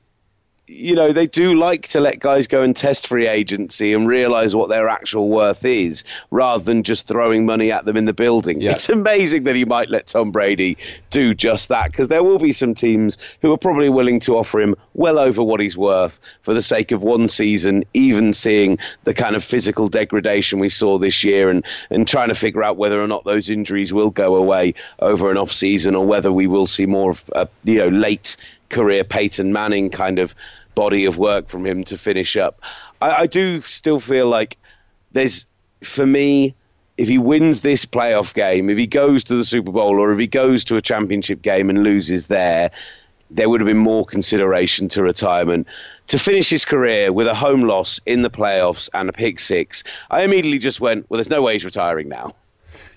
you 0.70 0.94
know, 0.94 1.12
they 1.12 1.26
do 1.26 1.54
like 1.56 1.88
to 1.88 2.00
let 2.00 2.20
guys 2.20 2.46
go 2.46 2.62
and 2.62 2.76
test 2.76 3.08
free 3.08 3.26
agency 3.26 3.92
and 3.92 4.06
realize 4.06 4.54
what 4.54 4.68
their 4.68 4.88
actual 4.88 5.28
worth 5.28 5.64
is 5.64 6.04
rather 6.30 6.62
than 6.62 6.84
just 6.84 7.08
throwing 7.08 7.44
money 7.44 7.72
at 7.72 7.84
them 7.84 7.96
in 7.96 8.04
the 8.04 8.12
building. 8.12 8.60
Yeah. 8.60 8.72
It's 8.72 8.88
amazing 8.88 9.44
that 9.44 9.56
he 9.56 9.64
might 9.64 9.90
let 9.90 10.06
Tom 10.06 10.30
Brady 10.30 10.78
do 11.10 11.34
just 11.34 11.70
that 11.70 11.90
because 11.90 12.06
there 12.06 12.22
will 12.22 12.38
be 12.38 12.52
some 12.52 12.74
teams 12.74 13.18
who 13.42 13.52
are 13.52 13.58
probably 13.58 13.88
willing 13.88 14.20
to 14.20 14.36
offer 14.36 14.60
him 14.60 14.76
well 14.94 15.18
over 15.18 15.42
what 15.42 15.58
he's 15.58 15.76
worth 15.76 16.20
for 16.42 16.54
the 16.54 16.62
sake 16.62 16.92
of 16.92 17.02
one 17.02 17.28
season, 17.28 17.82
even 17.92 18.32
seeing 18.32 18.78
the 19.02 19.14
kind 19.14 19.34
of 19.34 19.42
physical 19.42 19.88
degradation 19.88 20.60
we 20.60 20.68
saw 20.68 20.98
this 20.98 21.24
year 21.24 21.50
and, 21.50 21.66
and 21.90 22.06
trying 22.06 22.28
to 22.28 22.34
figure 22.36 22.62
out 22.62 22.76
whether 22.76 23.02
or 23.02 23.08
not 23.08 23.24
those 23.24 23.50
injuries 23.50 23.92
will 23.92 24.10
go 24.10 24.36
away 24.36 24.74
over 25.00 25.32
an 25.32 25.36
off 25.36 25.50
season 25.50 25.96
or 25.96 26.06
whether 26.06 26.30
we 26.30 26.46
will 26.46 26.68
see 26.68 26.86
more 26.86 27.10
of 27.10 27.24
a 27.34 27.48
you 27.64 27.78
know 27.78 27.88
late 27.88 28.36
career 28.70 29.04
Peyton 29.04 29.52
Manning 29.52 29.90
kind 29.90 30.18
of 30.18 30.34
body 30.74 31.06
of 31.06 31.18
work 31.18 31.48
from 31.48 31.66
him 31.66 31.84
to 31.84 31.98
finish 31.98 32.36
up. 32.36 32.62
I, 33.00 33.10
I 33.22 33.26
do 33.26 33.60
still 33.60 34.00
feel 34.00 34.26
like 34.26 34.58
there's, 35.12 35.46
for 35.82 36.06
me, 36.06 36.54
if 36.96 37.08
he 37.08 37.18
wins 37.18 37.62
this 37.62 37.86
playoff 37.86 38.34
game, 38.34 38.68
if 38.68 38.76
he 38.76 38.86
goes 38.86 39.24
to 39.24 39.34
the 39.34 39.44
Super 39.44 39.72
Bowl 39.72 39.98
or 39.98 40.12
if 40.12 40.18
he 40.18 40.26
goes 40.26 40.64
to 40.66 40.76
a 40.76 40.82
championship 40.82 41.40
game 41.40 41.70
and 41.70 41.82
loses 41.82 42.26
there, 42.26 42.70
there 43.30 43.48
would 43.48 43.60
have 43.60 43.66
been 43.66 43.78
more 43.78 44.04
consideration 44.04 44.88
to 44.88 45.02
retirement. 45.02 45.66
To 46.08 46.18
finish 46.18 46.50
his 46.50 46.64
career 46.64 47.12
with 47.12 47.28
a 47.28 47.34
home 47.34 47.62
loss 47.62 48.00
in 48.04 48.22
the 48.22 48.30
playoffs 48.30 48.90
and 48.92 49.08
a 49.08 49.12
pick 49.12 49.38
six, 49.38 49.84
I 50.10 50.24
immediately 50.24 50.58
just 50.58 50.80
went, 50.80 51.08
well, 51.08 51.18
there's 51.18 51.30
no 51.30 51.40
way 51.40 51.52
he's 51.52 51.64
retiring 51.64 52.08
now. 52.08 52.34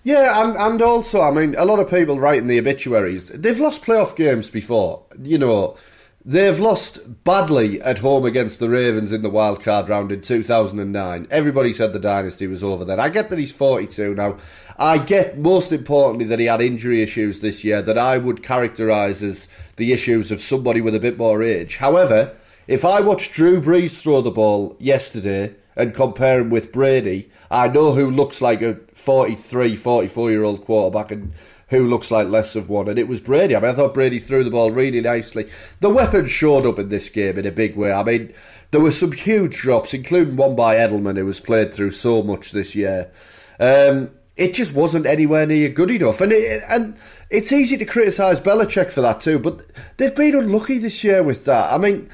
Yeah, 0.03 0.43
and, 0.43 0.57
and 0.57 0.81
also, 0.81 1.21
I 1.21 1.31
mean, 1.31 1.55
a 1.57 1.63
lot 1.63 1.79
of 1.79 1.89
people 1.89 2.19
write 2.19 2.39
in 2.39 2.47
the 2.47 2.59
obituaries, 2.59 3.29
they've 3.29 3.59
lost 3.59 3.83
playoff 3.83 4.15
games 4.15 4.49
before. 4.49 5.03
You 5.21 5.38
know, 5.38 5.77
They've 6.25 6.57
lost 6.57 7.25
badly 7.25 7.81
at 7.81 7.99
home 7.99 8.23
against 8.23 8.62
the 8.62 8.69
Ravens 8.69 9.12
in 9.12 9.23
the 9.23 9.29
wildcard 9.29 9.89
round 9.89 10.09
in 10.09 10.21
2009. 10.21 11.27
Everybody 11.29 11.73
said 11.73 11.91
the 11.91 11.99
dynasty 11.99 12.47
was 12.47 12.63
over 12.63 12.86
then. 12.86 12.97
I 12.97 13.09
get 13.09 13.29
that 13.29 13.39
he's 13.39 13.51
42 13.51 14.15
now. 14.15 14.38
I 14.77 14.99
get, 14.99 15.38
most 15.38 15.73
importantly, 15.73 16.23
that 16.27 16.39
he 16.39 16.45
had 16.45 16.62
injury 16.62 17.03
issues 17.03 17.41
this 17.41 17.65
year 17.65 17.81
that 17.81 17.97
I 17.97 18.17
would 18.17 18.41
characterise 18.41 19.21
as 19.21 19.49
the 19.75 19.91
issues 19.91 20.31
of 20.31 20.39
somebody 20.39 20.79
with 20.79 20.95
a 20.95 20.99
bit 20.99 21.17
more 21.17 21.43
age. 21.43 21.75
However, 21.77 22.33
if 22.67 22.86
I 22.86 23.01
watched 23.01 23.33
Drew 23.33 23.62
Brees 23.62 24.01
throw 24.01 24.21
the 24.21 24.31
ball 24.31 24.77
yesterday 24.79 25.55
and 25.75 25.93
compare 25.93 26.39
him 26.39 26.49
with 26.49 26.71
Brady, 26.71 27.29
I 27.51 27.67
know 27.67 27.91
who 27.91 28.09
looks 28.09 28.41
like 28.41 28.62
a 28.62 28.75
43, 28.93 29.75
44 29.75 30.31
year 30.31 30.43
old 30.45 30.62
quarterback 30.63 31.12
and 31.12 31.33
who 31.73 31.88
looks 31.88 32.12
like 32.12 32.27
less 32.27 32.55
of 32.55 32.69
one, 32.69 32.88
and 32.88 32.99
it 32.99 33.07
was 33.07 33.19
Brady. 33.19 33.55
I 33.55 33.59
mean, 33.59 33.71
I 33.71 33.73
thought 33.73 33.93
Brady 33.93 34.19
threw 34.19 34.43
the 34.43 34.49
ball 34.49 34.71
really 34.71 35.01
nicely. 35.01 35.49
The 35.79 35.89
weapons 35.89 36.31
showed 36.31 36.65
up 36.65 36.79
in 36.79 36.89
this 36.89 37.09
game 37.09 37.38
in 37.38 37.45
a 37.45 37.51
big 37.51 37.75
way. 37.75 37.91
I 37.91 38.03
mean, 38.03 38.33
there 38.71 38.81
were 38.81 38.91
some 38.91 39.12
huge 39.12 39.57
drops, 39.57 39.93
including 39.93 40.36
one 40.36 40.55
by 40.55 40.75
Edelman, 40.75 41.17
who 41.17 41.25
was 41.25 41.39
played 41.39 41.73
through 41.73 41.91
so 41.91 42.23
much 42.23 42.51
this 42.51 42.75
year. 42.75 43.12
Um, 43.59 44.12
it 44.36 44.53
just 44.53 44.73
wasn't 44.73 45.05
anywhere 45.05 45.45
near 45.45 45.69
good 45.69 45.91
enough, 45.91 46.21
and 46.21 46.31
it, 46.31 46.63
and 46.69 46.97
it's 47.29 47.51
easy 47.51 47.77
to 47.77 47.86
criticise 47.86 48.39
Belichick 48.39 48.91
for 48.91 49.01
that 49.01 49.21
too. 49.21 49.39
But 49.39 49.65
they've 49.97 50.15
been 50.15 50.36
unlucky 50.36 50.77
this 50.77 51.03
year 51.03 51.23
with 51.23 51.45
that. 51.45 51.71
I 51.71 51.77
mean. 51.77 52.09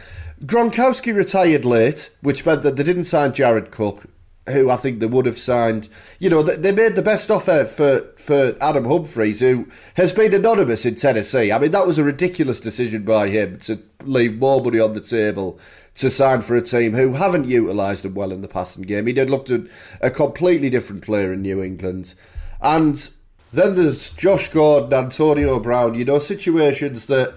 Gronkowski 0.45 1.13
retired 1.13 1.65
late, 1.65 2.11
which 2.21 2.45
meant 2.45 2.63
that 2.63 2.77
they 2.77 2.83
didn't 2.83 3.03
sign 3.03 3.33
Jared 3.33 3.71
Cook 3.71 4.05
who 4.49 4.69
I 4.69 4.75
think 4.75 4.99
they 4.99 5.05
would 5.05 5.25
have 5.25 5.37
signed. 5.37 5.89
You 6.19 6.29
know, 6.29 6.43
they 6.43 6.71
made 6.71 6.95
the 6.95 7.01
best 7.01 7.31
offer 7.31 7.65
for, 7.65 8.01
for 8.17 8.55
Adam 8.61 8.85
Humphries, 8.85 9.39
who 9.39 9.67
has 9.95 10.13
been 10.13 10.33
anonymous 10.33 10.85
in 10.85 10.95
Tennessee. 10.95 11.51
I 11.51 11.59
mean, 11.59 11.71
that 11.71 11.87
was 11.87 11.97
a 11.97 12.03
ridiculous 12.03 12.59
decision 12.59 13.03
by 13.03 13.29
him 13.29 13.57
to 13.59 13.79
leave 14.03 14.37
more 14.37 14.63
money 14.63 14.79
on 14.79 14.93
the 14.93 15.01
table 15.01 15.59
to 15.95 16.09
sign 16.09 16.41
for 16.41 16.55
a 16.55 16.61
team 16.61 16.93
who 16.93 17.13
haven't 17.13 17.49
utilised 17.49 18.05
him 18.05 18.13
well 18.13 18.31
in 18.31 18.41
the 18.41 18.47
passing 18.47 18.83
game. 18.83 19.05
He 19.05 19.13
did 19.13 19.29
look 19.29 19.49
at 19.49 19.61
a 20.01 20.09
completely 20.09 20.69
different 20.69 21.03
player 21.03 21.33
in 21.33 21.41
New 21.41 21.61
England. 21.61 22.13
And 22.61 23.09
then 23.51 23.75
there's 23.75 24.11
Josh 24.11 24.49
Gordon, 24.49 24.93
Antonio 24.93 25.59
Brown, 25.59 25.95
you 25.95 26.05
know, 26.05 26.19
situations 26.19 27.07
that 27.07 27.33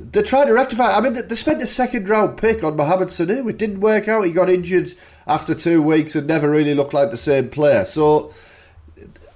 they're 0.00 0.22
trying 0.22 0.46
to 0.46 0.54
rectify. 0.54 0.96
I 0.96 1.00
mean, 1.00 1.12
they 1.12 1.34
spent 1.34 1.60
a 1.60 1.66
second 1.66 2.08
round 2.08 2.38
pick 2.38 2.64
on 2.64 2.76
Mohamed 2.76 3.08
Sanu. 3.08 3.48
It 3.50 3.58
didn't 3.58 3.80
work 3.80 4.08
out. 4.08 4.24
He 4.24 4.32
got 4.32 4.48
injured 4.48 4.94
after 5.30 5.54
two 5.54 5.80
weeks 5.80 6.16
and 6.16 6.26
never 6.26 6.50
really 6.50 6.74
looked 6.74 6.92
like 6.92 7.10
the 7.10 7.16
same 7.16 7.48
player. 7.48 7.84
So 7.84 8.32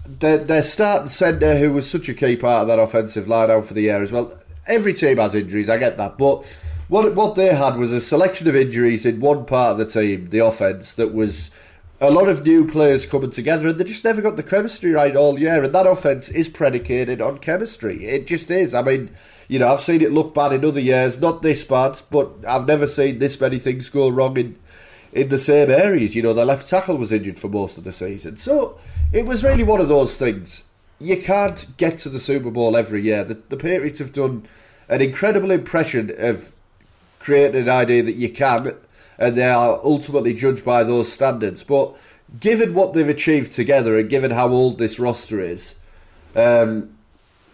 their, 0.05 0.39
their 0.39 0.63
starting 0.63 1.07
centre, 1.07 1.57
who 1.57 1.73
was 1.73 1.89
such 1.89 2.09
a 2.09 2.15
key 2.15 2.35
part 2.37 2.63
of 2.63 2.69
that 2.69 2.81
offensive 2.81 3.29
line 3.29 3.51
out 3.51 3.65
for 3.65 3.75
the 3.75 3.83
year 3.83 4.03
as 4.03 4.11
well. 4.11 4.37
Every 4.67 4.93
team 4.93 5.19
has 5.19 5.37
injuries, 5.37 5.71
I 5.71 5.77
get 5.77 5.97
that, 5.99 6.19
but 6.19 6.45
what 6.89 7.15
what 7.15 7.37
they 7.37 7.55
had 7.55 7.77
was 7.77 7.93
a 7.93 8.01
selection 8.01 8.49
of 8.49 8.57
injuries 8.57 9.07
in 9.07 9.21
one 9.21 9.47
part 9.47 9.73
of 9.73 9.79
the 9.79 9.87
team, 9.87 10.31
the 10.31 10.41
offense, 10.41 10.95
that 10.95 11.15
was 11.15 11.51
a 12.01 12.11
lot 12.11 12.29
of 12.29 12.45
new 12.45 12.67
players 12.67 13.07
coming 13.07 13.31
together, 13.31 13.69
and 13.69 13.79
they 13.79 13.85
just 13.85 14.05
never 14.05 14.21
got 14.21 14.37
the 14.37 14.43
chemistry 14.43 14.91
right 14.91 15.15
all 15.15 15.39
year. 15.39 15.63
And 15.63 15.75
that 15.75 15.87
offense 15.87 16.29
is 16.29 16.49
predicated 16.49 17.23
on 17.23 17.39
chemistry. 17.39 18.07
It 18.07 18.27
just 18.27 18.51
is. 18.51 18.75
I 18.75 18.83
mean, 18.83 19.11
you 19.49 19.59
know, 19.59 19.69
I've 19.69 19.81
seen 19.81 20.03
it 20.03 20.13
look 20.13 20.35
bad 20.35 20.53
in 20.53 20.65
other 20.65 20.81
years, 20.81 21.21
not 21.21 21.43
this 21.43 21.63
bad, 21.65 22.01
but 22.11 22.33
I've 22.47 22.67
never 22.67 22.87
seen 22.87 23.21
this 23.21 23.41
many 23.41 23.59
things 23.59 23.89
go 23.91 24.09
wrong 24.09 24.37
in 24.37 24.57
in 25.15 25.31
the 25.31 25.39
same 25.39 25.71
areas. 25.71 26.15
You 26.15 26.23
know, 26.23 26.35
the 26.35 26.45
left 26.45 26.69
tackle 26.69 26.99
was 26.99 27.13
injured 27.13 27.39
for 27.39 27.49
most 27.49 27.79
of 27.79 27.85
the 27.85 27.93
season, 27.93 28.37
so 28.37 28.79
it 29.13 29.25
was 29.25 29.43
really 29.43 29.65
one 29.65 29.81
of 29.81 29.89
those 29.89 30.19
things. 30.19 30.69
You 31.01 31.17
can't 31.17 31.67
get 31.77 31.99
to 31.99 32.09
the 32.09 32.21
Super 32.21 32.51
Bowl 32.51 32.77
every 32.77 33.03
year. 33.03 33.25
The, 33.25 33.35
the 33.35 33.57
Patriots 33.57 33.99
have 33.99 34.13
done 34.13 34.47
an 34.89 35.01
incredible 35.01 35.51
impression 35.51 36.15
of 36.19 36.55
creating 37.19 37.63
an 37.63 37.69
idea 37.71 38.03
that 38.03 38.17
you 38.17 38.29
can 38.29 38.77
and 39.19 39.37
they 39.37 39.49
are 39.49 39.81
ultimately 39.85 40.35
judged 40.35 40.65
by 40.65 40.85
those 40.85 41.13
standards. 41.13 41.63
But 41.63 41.95
given 42.41 42.75
what 42.75 42.95
they've 42.95 43.09
achieved 43.09 43.53
together 43.53 43.99
and 43.99 44.09
given 44.09 44.31
how 44.31 44.49
old 44.49 44.79
this 44.79 44.99
roster 44.99 45.41
is, 45.41 45.77
um, 46.35 46.91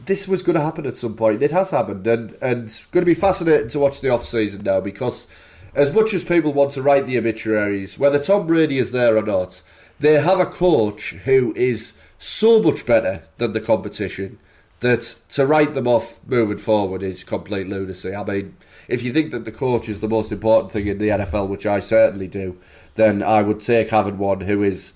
this 0.07 0.27
was 0.27 0.43
going 0.43 0.57
to 0.57 0.63
happen 0.63 0.87
at 0.87 0.97
some 0.97 1.15
point. 1.15 1.43
It 1.43 1.51
has 1.51 1.71
happened, 1.71 2.07
and 2.07 2.37
and 2.41 2.65
it's 2.65 2.87
going 2.87 3.03
to 3.03 3.07
be 3.07 3.15
fascinating 3.15 3.69
to 3.69 3.79
watch 3.79 4.01
the 4.01 4.09
off 4.09 4.25
season 4.25 4.63
now 4.63 4.81
because 4.81 5.27
as 5.75 5.93
much 5.93 6.13
as 6.15 6.25
people 6.25 6.53
want 6.53 6.73
to 6.73 6.83
write 6.83 7.07
the 7.07 7.19
obituaries, 7.19 7.99
whether 7.99 8.19
Tom 8.19 8.47
Brady 8.47 8.79
is 8.79 8.93
there 8.93 9.17
or 9.17 9.23
not, 9.23 9.63
they 9.99 10.21
have 10.21 10.41
a 10.41 10.47
coach 10.47 11.13
who 11.25 11.53
is 11.55 11.99
so 12.19 12.63
much 12.63 12.87
better 12.87 13.23
than 13.37 13.53
the 13.53 13.61
competition 13.61 14.39
that 14.81 15.17
to 15.29 15.47
write 15.47 15.75
them 15.75 15.87
off 15.87 16.19
moving 16.27 16.59
forward 16.59 17.03
is 17.03 17.23
complete 17.23 17.69
lunacy. 17.69 18.15
I 18.15 18.25
mean 18.25 18.57
if 18.91 19.05
you 19.05 19.13
think 19.13 19.31
that 19.31 19.45
the 19.45 19.53
coach 19.53 19.89
is 19.89 20.01
the 20.01 20.09
most 20.09 20.33
important 20.33 20.73
thing 20.73 20.89
in 20.89 20.99
the 20.99 21.09
NFL, 21.09 21.49
which 21.49 21.65
I 21.65 21.79
certainly 21.79 22.27
do, 22.27 22.59
then 22.97 23.23
I 23.23 23.41
would 23.41 23.61
take 23.61 23.91
having 23.91 24.19
one 24.19 24.41
who 24.41 24.63
is. 24.65 24.95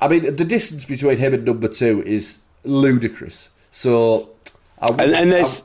I 0.00 0.08
mean, 0.08 0.36
the 0.36 0.44
distance 0.44 0.84
between 0.84 1.18
him 1.18 1.34
and 1.34 1.44
number 1.44 1.68
two 1.68 2.02
is 2.02 2.38
ludicrous. 2.64 3.50
So, 3.70 4.30
and, 4.80 5.00
and, 5.00 5.32
there's 5.32 5.62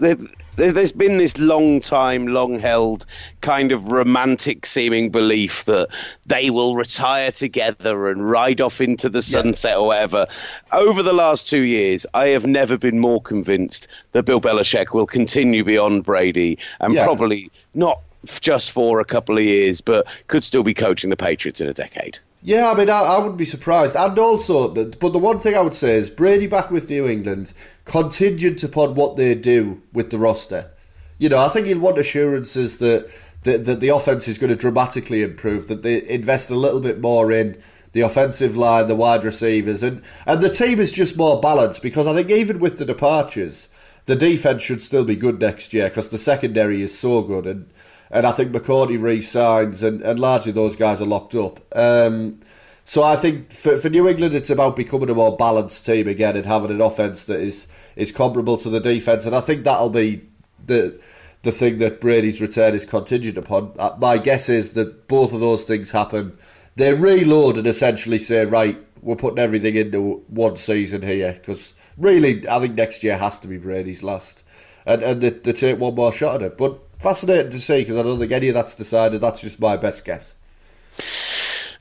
there's 0.56 0.92
been 0.92 1.18
this 1.18 1.38
long 1.40 1.80
time, 1.80 2.28
long 2.28 2.60
held 2.60 3.06
kind 3.42 3.72
of 3.72 3.92
romantic 3.92 4.66
seeming 4.66 5.10
belief 5.10 5.66
that 5.66 5.90
they 6.26 6.50
will 6.50 6.76
retire 6.76 7.32
together 7.32 8.10
and 8.10 8.30
ride 8.30 8.62
off 8.62 8.82
into 8.82 9.10
the 9.10 9.22
sunset 9.22 9.72
yeah. 9.72 9.78
or 9.78 9.88
whatever. 9.88 10.28
Over 10.72 11.04
the 11.04 11.14
last 11.14 11.48
two 11.48 11.62
years, 11.62 12.06
I 12.14 12.28
have 12.28 12.46
never 12.46 12.78
been 12.78 13.00
more 13.00 13.22
convinced 13.22 13.88
that 14.12 14.24
Bill 14.24 14.42
Belichick 14.42 14.94
will 14.94 15.08
continue 15.08 15.64
beyond 15.64 16.04
Brady 16.04 16.60
and 16.80 16.94
yeah. 16.94 17.06
probably 17.06 17.52
not 17.74 18.00
just 18.40 18.72
for 18.72 19.00
a 19.00 19.06
couple 19.06 19.38
of 19.38 19.44
years, 19.44 19.82
but 19.82 20.08
could 20.28 20.44
still 20.44 20.64
be 20.64 20.74
coaching 20.74 21.10
the 21.10 21.18
Patriots 21.18 21.62
in 21.62 21.68
a 21.68 21.74
decade. 21.74 22.20
Yeah, 22.46 22.70
I 22.70 22.76
mean, 22.76 22.90
I, 22.90 23.00
I 23.00 23.18
wouldn't 23.20 23.38
be 23.38 23.46
surprised. 23.46 23.96
And 23.96 24.20
also, 24.20 24.68
but 24.68 25.00
the 25.00 25.20
one 25.20 25.40
thing 25.40 25.56
I 25.56 25.62
would 25.62 25.74
say 25.74 25.96
is 25.96 26.10
Brady 26.10 26.46
back 26.46 26.70
with 26.70 26.90
New 26.90 27.08
England, 27.08 27.54
contingent 27.86 28.64
upon 28.64 28.96
what 28.96 29.16
they 29.16 29.34
do 29.34 29.82
with 29.94 30.10
the 30.10 30.18
roster. 30.18 30.70
You 31.18 31.30
know, 31.30 31.40
I 31.40 31.48
think 31.48 31.68
he'll 31.68 31.80
want 31.80 31.98
assurances 31.98 32.80
that, 32.80 33.10
that, 33.44 33.64
that 33.64 33.80
the 33.80 33.90
offense 33.90 34.28
is 34.28 34.38
going 34.38 34.50
to 34.50 34.58
dramatically 34.58 35.24
improve, 35.24 35.70
that 35.70 35.84
they 35.84 36.06
invest 36.06 36.50
a 36.50 36.56
little 36.56 36.82
bit 36.82 37.00
more 37.00 37.32
in 37.32 37.62
the 37.94 38.02
offensive 38.02 38.58
line, 38.58 38.88
the 38.88 38.96
wide 38.96 39.24
receivers, 39.24 39.82
and, 39.82 40.02
and 40.26 40.42
the 40.42 40.50
team 40.50 40.80
is 40.80 40.92
just 40.92 41.16
more 41.16 41.40
balanced 41.40 41.82
because 41.82 42.08
I 42.08 42.14
think 42.14 42.30
even 42.30 42.60
with 42.60 42.78
the 42.78 42.86
departures, 42.86 43.70
the 44.06 44.16
defense 44.18 44.62
should 44.62 44.82
still 44.82 45.06
be 45.06 45.16
good 45.16 45.40
next 45.40 45.74
year 45.74 45.88
because 45.88 46.10
the 46.10 46.18
secondary 46.18 46.82
is 46.82 46.98
so 46.98 47.22
good. 47.22 47.46
And 47.46 47.70
and 48.14 48.28
I 48.28 48.32
think 48.32 48.52
McCourty 48.52 49.02
re-signs, 49.02 49.82
and, 49.82 50.02
and 50.04 50.20
largely 50.20 50.52
those 50.52 50.76
guys 50.76 51.02
are 51.02 51.06
locked 51.06 51.34
up. 51.34 51.60
Um, 51.76 52.40
so 52.84 53.02
I 53.02 53.16
think 53.16 53.52
for, 53.52 53.76
for 53.76 53.90
New 53.90 54.08
England, 54.08 54.36
it's 54.36 54.52
about 54.52 54.76
becoming 54.76 55.10
a 55.10 55.16
more 55.16 55.36
balanced 55.36 55.84
team 55.84 56.08
again 56.08 56.38
and 56.38 56.46
having 56.46 56.70
an 56.70 56.80
offense 56.80 57.26
that 57.26 57.40
is 57.40 57.68
is 57.96 58.12
comparable 58.12 58.58
to 58.58 58.70
the 58.70 58.80
defense, 58.80 59.26
and 59.26 59.36
I 59.36 59.42
think 59.42 59.64
that'll 59.64 59.90
be 59.90 60.22
the 60.64 61.02
the 61.42 61.52
thing 61.52 61.80
that 61.80 62.00
Brady's 62.00 62.40
return 62.40 62.76
is 62.76 62.86
contingent 62.86 63.38
upon. 63.38 63.74
Uh, 63.80 63.96
my 64.00 64.20
guess 64.20 64.48
is 64.48 64.74
that 64.74 65.08
both 65.08 65.34
of 65.34 65.40
those 65.40 65.66
things 65.66 65.92
happen. 65.92 66.38
They 66.76 66.94
reload 66.94 67.58
and 67.58 67.68
essentially 67.68 68.20
say, 68.20 68.46
right, 68.46 68.78
we're 69.02 69.16
putting 69.16 69.40
everything 69.40 69.76
into 69.76 70.24
one 70.28 70.56
season 70.56 71.02
here 71.02 71.34
because 71.34 71.74
really, 71.98 72.48
I 72.48 72.60
think 72.60 72.76
next 72.76 73.04
year 73.04 73.18
has 73.18 73.40
to 73.40 73.48
be 73.48 73.58
Brady's 73.58 74.04
last, 74.04 74.44
and 74.86 75.02
and 75.02 75.22
they, 75.22 75.30
they 75.32 75.54
take 75.54 75.80
one 75.80 75.96
more 75.96 76.12
shot 76.12 76.36
at 76.36 76.42
it, 76.44 76.58
but 76.60 76.80
fascinating 77.04 77.52
to 77.52 77.60
see 77.60 77.82
because 77.82 77.98
I 77.98 78.04
don't 78.04 78.18
think 78.18 78.32
any 78.32 78.48
of 78.48 78.54
that's 78.56 78.76
decided. 78.76 79.22
That's 79.22 79.42
just 79.42 79.60
my 79.60 79.78
best 79.78 80.06
guess. 80.06 80.36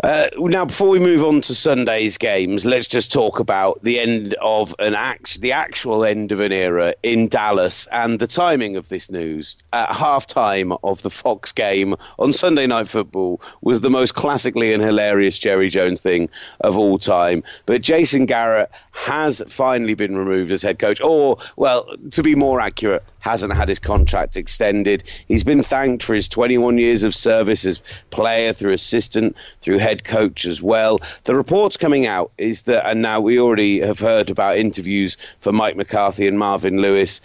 Uh, 0.03 0.27
now, 0.37 0.65
before 0.65 0.89
we 0.89 0.99
move 0.99 1.23
on 1.23 1.41
to 1.43 1.55
Sunday's 1.55 2.19
games, 2.19 2.65
let's 2.65 2.89
just 2.89 3.13
talk 3.13 3.39
about 3.39 3.83
the 3.83 4.01
end 4.01 4.35
of 4.41 4.75
an 4.81 4.95
act, 4.95 5.41
the 5.41 5.53
actual 5.53 6.05
end 6.05 6.33
of 6.33 6.41
an 6.41 6.51
era 6.51 6.95
in 7.05 7.29
Dallas, 7.29 7.87
and 7.87 8.19
the 8.19 8.27
timing 8.27 8.77
of 8.77 8.89
this 8.89 9.11
news. 9.11 9.59
At 9.73 9.91
halftime 9.91 10.77
of 10.83 11.03
the 11.03 11.11
Fox 11.11 11.53
game 11.53 11.95
on 12.19 12.33
Sunday 12.33 12.67
Night 12.67 12.89
Football 12.89 13.41
was 13.61 13.81
the 13.81 13.91
most 13.91 14.15
classically 14.15 14.73
and 14.73 14.83
hilarious 14.83 15.39
Jerry 15.39 15.69
Jones 15.69 16.01
thing 16.01 16.31
of 16.61 16.77
all 16.77 16.99
time. 16.99 17.45
But 17.67 17.83
Jason 17.83 18.27
Garrett 18.27 18.71
has 18.91 19.41
finally 19.47 19.95
been 19.95 20.17
removed 20.17 20.51
as 20.51 20.63
head 20.63 20.81
coach, 20.81 21.01
or, 21.01 21.39
well, 21.55 21.89
to 22.11 22.23
be 22.25 22.35
more 22.35 22.61
accurate, 22.61 23.05
hasn't 23.23 23.55
had 23.55 23.69
his 23.69 23.79
contract 23.79 24.37
extended. 24.37 25.05
He's 25.29 25.45
been 25.45 25.63
thanked 25.63 26.03
for 26.03 26.13
his 26.13 26.29
21 26.29 26.77
years 26.77 27.05
of 27.05 27.15
service 27.15 27.65
as 27.65 27.81
player, 28.11 28.53
through 28.53 28.73
assistant, 28.73 29.37
through 29.61 29.79
head 29.79 30.05
coach 30.05 30.45
as 30.45 30.61
well. 30.61 31.01
The 31.25 31.37
reports 31.37 31.77
coming 31.77 32.07
out 32.07 32.33
is 32.37 32.63
that, 32.63 32.87
and 32.87 33.01
now 33.01 33.21
we 33.21 33.39
already 33.39 33.81
have 33.81 34.01
heard 34.01 34.29
about 34.29 34.59
interviews 34.59 35.17
for 35.39 35.53
Mike 35.53 35.77
McCarthy 35.77 36.27
and 36.27 36.39
Marvin 36.39 36.83
Lewis 36.83 37.21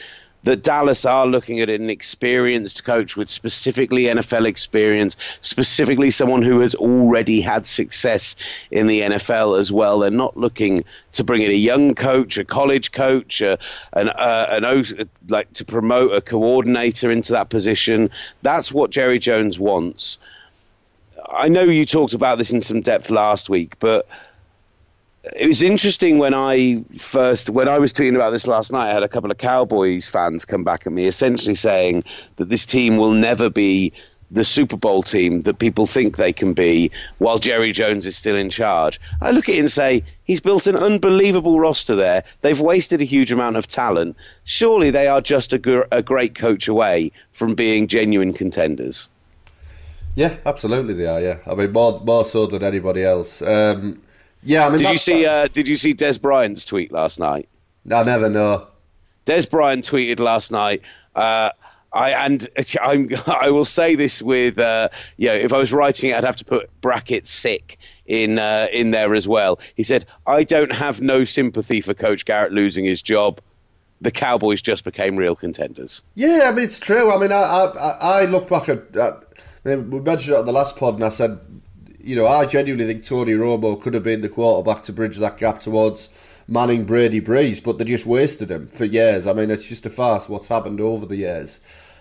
that 0.47 0.63
Dallas 0.63 1.03
are 1.03 1.27
looking 1.27 1.59
at 1.59 1.69
an 1.69 1.89
experienced 1.89 2.85
coach 2.85 3.17
with 3.17 3.27
specifically 3.27 4.03
NFL 4.03 4.45
experience, 4.45 5.17
specifically 5.41 6.09
someone 6.09 6.41
who 6.41 6.61
has 6.61 6.73
already 6.73 7.41
had 7.41 7.67
success 7.67 8.37
in 8.71 8.87
the 8.87 9.01
NFL 9.01 9.59
as 9.59 9.73
well. 9.73 9.99
They're 9.99 10.09
not 10.09 10.37
looking 10.37 10.85
to 11.11 11.25
bring 11.25 11.41
in 11.41 11.51
a 11.51 11.53
young 11.53 11.95
coach, 11.95 12.37
a 12.37 12.45
college 12.45 12.93
coach, 12.93 13.41
uh, 13.41 13.57
an, 13.91 14.07
uh, 14.07 14.61
an 14.63 15.09
like 15.27 15.51
to 15.51 15.65
promote 15.65 16.13
a 16.13 16.21
coordinator 16.21 17.11
into 17.11 17.33
that 17.33 17.49
position. 17.49 18.09
That's 18.41 18.71
what 18.71 18.89
Jerry 18.89 19.19
Jones 19.19 19.59
wants. 19.59 20.17
I 21.27 21.49
know 21.49 21.63
you 21.63 21.85
talked 21.85 22.13
about 22.13 22.37
this 22.37 22.53
in 22.53 22.61
some 22.61 22.79
depth 22.79 23.09
last 23.09 23.49
week, 23.49 23.79
but 23.79 24.07
it 25.35 25.47
was 25.47 25.61
interesting 25.61 26.17
when 26.17 26.33
I 26.33 26.83
first 26.97 27.49
when 27.49 27.67
I 27.67 27.79
was 27.79 27.93
tweeting 27.93 28.15
about 28.15 28.31
this 28.31 28.47
last 28.47 28.71
night. 28.71 28.89
I 28.89 28.93
had 28.93 29.03
a 29.03 29.09
couple 29.09 29.31
of 29.31 29.37
Cowboys 29.37 30.07
fans 30.07 30.45
come 30.45 30.63
back 30.63 30.85
at 30.85 30.93
me, 30.93 31.05
essentially 31.05 31.55
saying 31.55 32.03
that 32.37 32.49
this 32.49 32.65
team 32.65 32.97
will 32.97 33.13
never 33.13 33.49
be 33.49 33.93
the 34.29 34.43
Super 34.43 34.75
Bowl 34.75 35.03
team 35.03 35.43
that 35.43 35.57
people 35.57 35.85
think 35.85 36.17
they 36.17 36.33
can 36.33 36.53
be 36.53 36.91
while 37.17 37.39
Jerry 37.39 37.71
Jones 37.71 38.05
is 38.05 38.17
still 38.17 38.35
in 38.35 38.49
charge. 38.49 38.99
I 39.21 39.31
look 39.31 39.47
at 39.47 39.55
it 39.55 39.59
and 39.59 39.71
say 39.71 40.03
he's 40.25 40.41
built 40.41 40.67
an 40.67 40.75
unbelievable 40.75 41.59
roster 41.59 41.95
there. 41.95 42.23
They've 42.41 42.59
wasted 42.59 43.01
a 43.01 43.05
huge 43.05 43.31
amount 43.31 43.55
of 43.55 43.67
talent. 43.67 44.17
Surely 44.43 44.91
they 44.91 45.07
are 45.07 45.21
just 45.21 45.53
a, 45.53 45.57
gr- 45.57 45.83
a 45.91 46.03
great 46.03 46.35
coach 46.35 46.67
away 46.67 47.13
from 47.31 47.55
being 47.55 47.87
genuine 47.87 48.33
contenders. 48.33 49.09
Yeah, 50.15 50.35
absolutely 50.45 50.95
they 50.95 51.05
are. 51.05 51.21
Yeah, 51.21 51.37
I 51.45 51.53
mean 51.53 51.71
more 51.71 52.01
more 52.03 52.25
so 52.25 52.47
than 52.47 52.63
anybody 52.63 53.03
else. 53.03 53.41
Um, 53.41 54.01
yeah, 54.47 54.65
I 54.65 54.69
mean, 54.69 54.79
did 54.79 54.91
you 54.91 54.97
see? 54.97 55.25
Uh, 55.25 55.47
did 55.47 55.67
you 55.67 55.75
see 55.75 55.93
Dez 55.93 56.21
Bryant's 56.21 56.63
tweet 56.63 56.91
last 56.91 57.19
night? 57.19 57.49
I 57.91 58.03
never 58.03 58.29
know. 58.29 58.67
Dez 59.25 59.49
Bryant 59.49 59.83
tweeted 59.83 60.19
last 60.19 60.53
night. 60.53 60.83
Uh, 61.13 61.51
I 61.91 62.11
and 62.11 62.47
I'm, 62.81 63.09
I 63.27 63.49
will 63.49 63.65
say 63.65 63.95
this 63.95 64.21
with 64.21 64.57
uh, 64.57 64.87
you 65.17 65.27
know 65.27 65.35
if 65.35 65.51
I 65.51 65.57
was 65.57 65.73
writing 65.73 66.11
it 66.11 66.15
I'd 66.15 66.23
have 66.23 66.37
to 66.37 66.45
put 66.45 66.69
brackets 66.79 67.29
sick 67.29 67.77
in 68.05 68.39
uh, 68.39 68.67
in 68.71 68.91
there 68.91 69.13
as 69.13 69.27
well. 69.27 69.59
He 69.75 69.83
said 69.83 70.05
I 70.25 70.43
don't 70.43 70.71
have 70.71 71.01
no 71.01 71.25
sympathy 71.25 71.81
for 71.81 71.93
Coach 71.93 72.23
Garrett 72.23 72.53
losing 72.53 72.85
his 72.85 73.01
job. 73.01 73.41
The 73.99 74.11
Cowboys 74.11 74.61
just 74.61 74.83
became 74.83 75.17
real 75.17 75.35
contenders. 75.35 76.03
Yeah, 76.15 76.45
I 76.45 76.51
mean 76.51 76.63
it's 76.63 76.79
true. 76.79 77.11
I 77.11 77.17
mean 77.17 77.33
I 77.33 77.41
I, 77.41 78.21
I 78.21 78.25
look 78.25 78.47
back 78.47 78.69
at, 78.69 78.95
at 78.95 79.23
we 79.65 79.75
mentioned 79.75 80.35
it 80.35 80.39
on 80.39 80.45
the 80.45 80.53
last 80.53 80.77
pod 80.77 80.95
and 80.95 81.03
I 81.03 81.09
said 81.09 81.39
you 82.07 82.15
know, 82.15 82.25
I 82.25 82.45
genuinely 82.45 82.85
think 82.85 83.05
Tony 83.05 83.33
Romo 83.33 83.79
could 83.79 83.93
have 83.93 84.03
been 84.03 84.21
the 84.21 84.29
quarterback 84.29 84.83
to 84.83 84.93
bridge 84.93 85.17
that 85.17 85.37
gap 85.37 85.59
towards 85.59 86.09
Manning, 86.47 86.85
Brady, 86.85 87.19
Brees, 87.19 87.61
but 87.61 87.77
they 87.77 87.83
just 87.83 88.05
wasted 88.05 88.49
him 88.49 88.67
for 88.69 88.85
years. 88.85 89.27
I 89.27 89.33
mean, 89.33 89.51
it's 89.51 89.67
just 89.67 89.85
a 89.85 89.89
farce 89.89 90.29
what's 90.29 90.47
happened 90.47 90.79
over 90.79 91.05
the 91.05 91.17
years. 91.17 91.59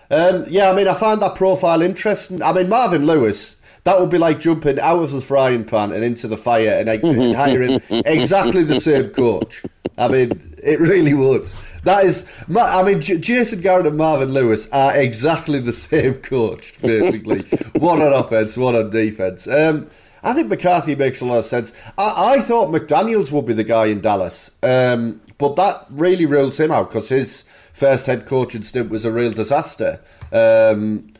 Um, 0.09 0.45
yeah, 0.47 0.71
I 0.71 0.73
mean, 0.73 0.87
I 0.87 0.93
find 0.93 1.21
that 1.21 1.35
profile 1.35 1.81
interesting. 1.81 2.41
I 2.41 2.53
mean, 2.53 2.69
Marvin 2.69 3.05
Lewis, 3.05 3.57
that 3.83 3.99
would 3.99 4.09
be 4.09 4.17
like 4.17 4.39
jumping 4.39 4.79
out 4.79 5.03
of 5.03 5.11
the 5.11 5.19
frying 5.19 5.65
pan 5.65 5.91
and 5.91 6.05
into 6.05 6.29
the 6.29 6.37
fire 6.37 6.79
and, 6.79 6.87
and 6.87 7.35
hiring 7.35 7.81
exactly 7.89 8.63
the 8.63 8.79
same 8.79 9.09
coach. 9.09 9.63
I 9.97 10.07
mean, 10.07 10.55
it 10.63 10.79
really 10.79 11.13
would. 11.13 11.49
That 11.87 12.03
is, 12.03 12.29
I 12.53 12.83
mean, 12.83 13.01
Jason 13.01 13.61
Garrett 13.61 13.85
and 13.85 13.95
Marvin 13.95 14.33
Lewis 14.33 14.67
are 14.73 14.97
exactly 14.97 15.59
the 15.59 15.71
same 15.87 16.15
coach, 16.15 16.77
basically. 16.81 17.43
one 17.79 18.01
on 18.01 18.11
offense, 18.11 18.57
one 18.57 18.75
on 18.75 18.89
defense. 18.89 19.47
Um, 19.47 19.89
I 20.21 20.33
think 20.33 20.49
McCarthy 20.49 20.95
makes 20.95 21.21
a 21.21 21.25
lot 21.25 21.37
of 21.37 21.45
sense. 21.45 21.71
I, 21.97 22.33
I 22.33 22.41
thought 22.41 22.73
McDaniels 22.73 23.31
would 23.31 23.45
be 23.45 23.53
the 23.53 23.63
guy 23.63 23.85
in 23.85 24.01
Dallas, 24.01 24.51
um, 24.61 25.21
but 25.37 25.55
that 25.55 25.85
really 25.89 26.25
rules 26.25 26.59
him 26.59 26.73
out 26.73 26.89
because 26.89 27.07
his 27.07 27.43
first 27.71 28.05
head 28.05 28.25
coaching 28.25 28.63
stint 28.63 28.89
was 28.89 29.05
a 29.05 29.11
real 29.11 29.31
disaster. 29.31 30.01
Um, 30.33 31.13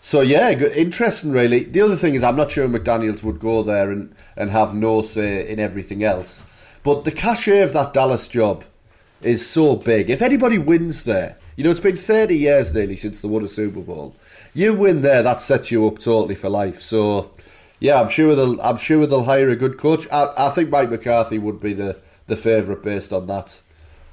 so 0.00 0.20
yeah, 0.20 0.50
interesting 0.50 1.32
really. 1.32 1.64
The 1.64 1.80
other 1.80 1.96
thing 1.96 2.14
is, 2.14 2.22
I'm 2.22 2.36
not 2.36 2.52
sure 2.52 2.68
McDaniels 2.68 3.24
would 3.24 3.40
go 3.40 3.64
there 3.64 3.90
and, 3.90 4.14
and 4.36 4.52
have 4.52 4.72
no 4.72 5.02
say 5.02 5.48
in 5.50 5.58
everything 5.58 6.04
else. 6.04 6.44
But 6.84 7.02
the 7.02 7.10
cachet 7.10 7.62
of 7.62 7.72
that 7.72 7.92
Dallas 7.92 8.28
job 8.28 8.62
is 9.24 9.48
so 9.48 9.76
big. 9.76 10.10
If 10.10 10.22
anybody 10.22 10.58
wins 10.58 11.04
there, 11.04 11.36
you 11.56 11.64
know, 11.64 11.70
it's 11.70 11.80
been 11.80 11.96
30 11.96 12.36
years 12.36 12.74
nearly 12.74 12.96
since 12.96 13.20
they 13.20 13.28
won 13.28 13.44
a 13.44 13.48
Super 13.48 13.80
Bowl. 13.80 14.16
You 14.54 14.74
win 14.74 15.02
there, 15.02 15.22
that 15.22 15.40
sets 15.40 15.70
you 15.70 15.86
up 15.86 15.98
totally 15.98 16.34
for 16.34 16.48
life. 16.48 16.80
So, 16.80 17.30
yeah, 17.78 18.00
I'm 18.00 18.08
sure 18.08 18.34
they'll. 18.34 18.60
I'm 18.60 18.76
sure 18.76 19.06
they'll 19.06 19.24
hire 19.24 19.50
a 19.50 19.56
good 19.56 19.78
coach. 19.78 20.06
I, 20.10 20.32
I 20.36 20.50
think 20.50 20.70
Mike 20.70 20.90
McCarthy 20.90 21.38
would 21.38 21.60
be 21.60 21.72
the, 21.72 21.96
the 22.26 22.36
favourite 22.36 22.82
based 22.82 23.12
on 23.12 23.26
that 23.26 23.60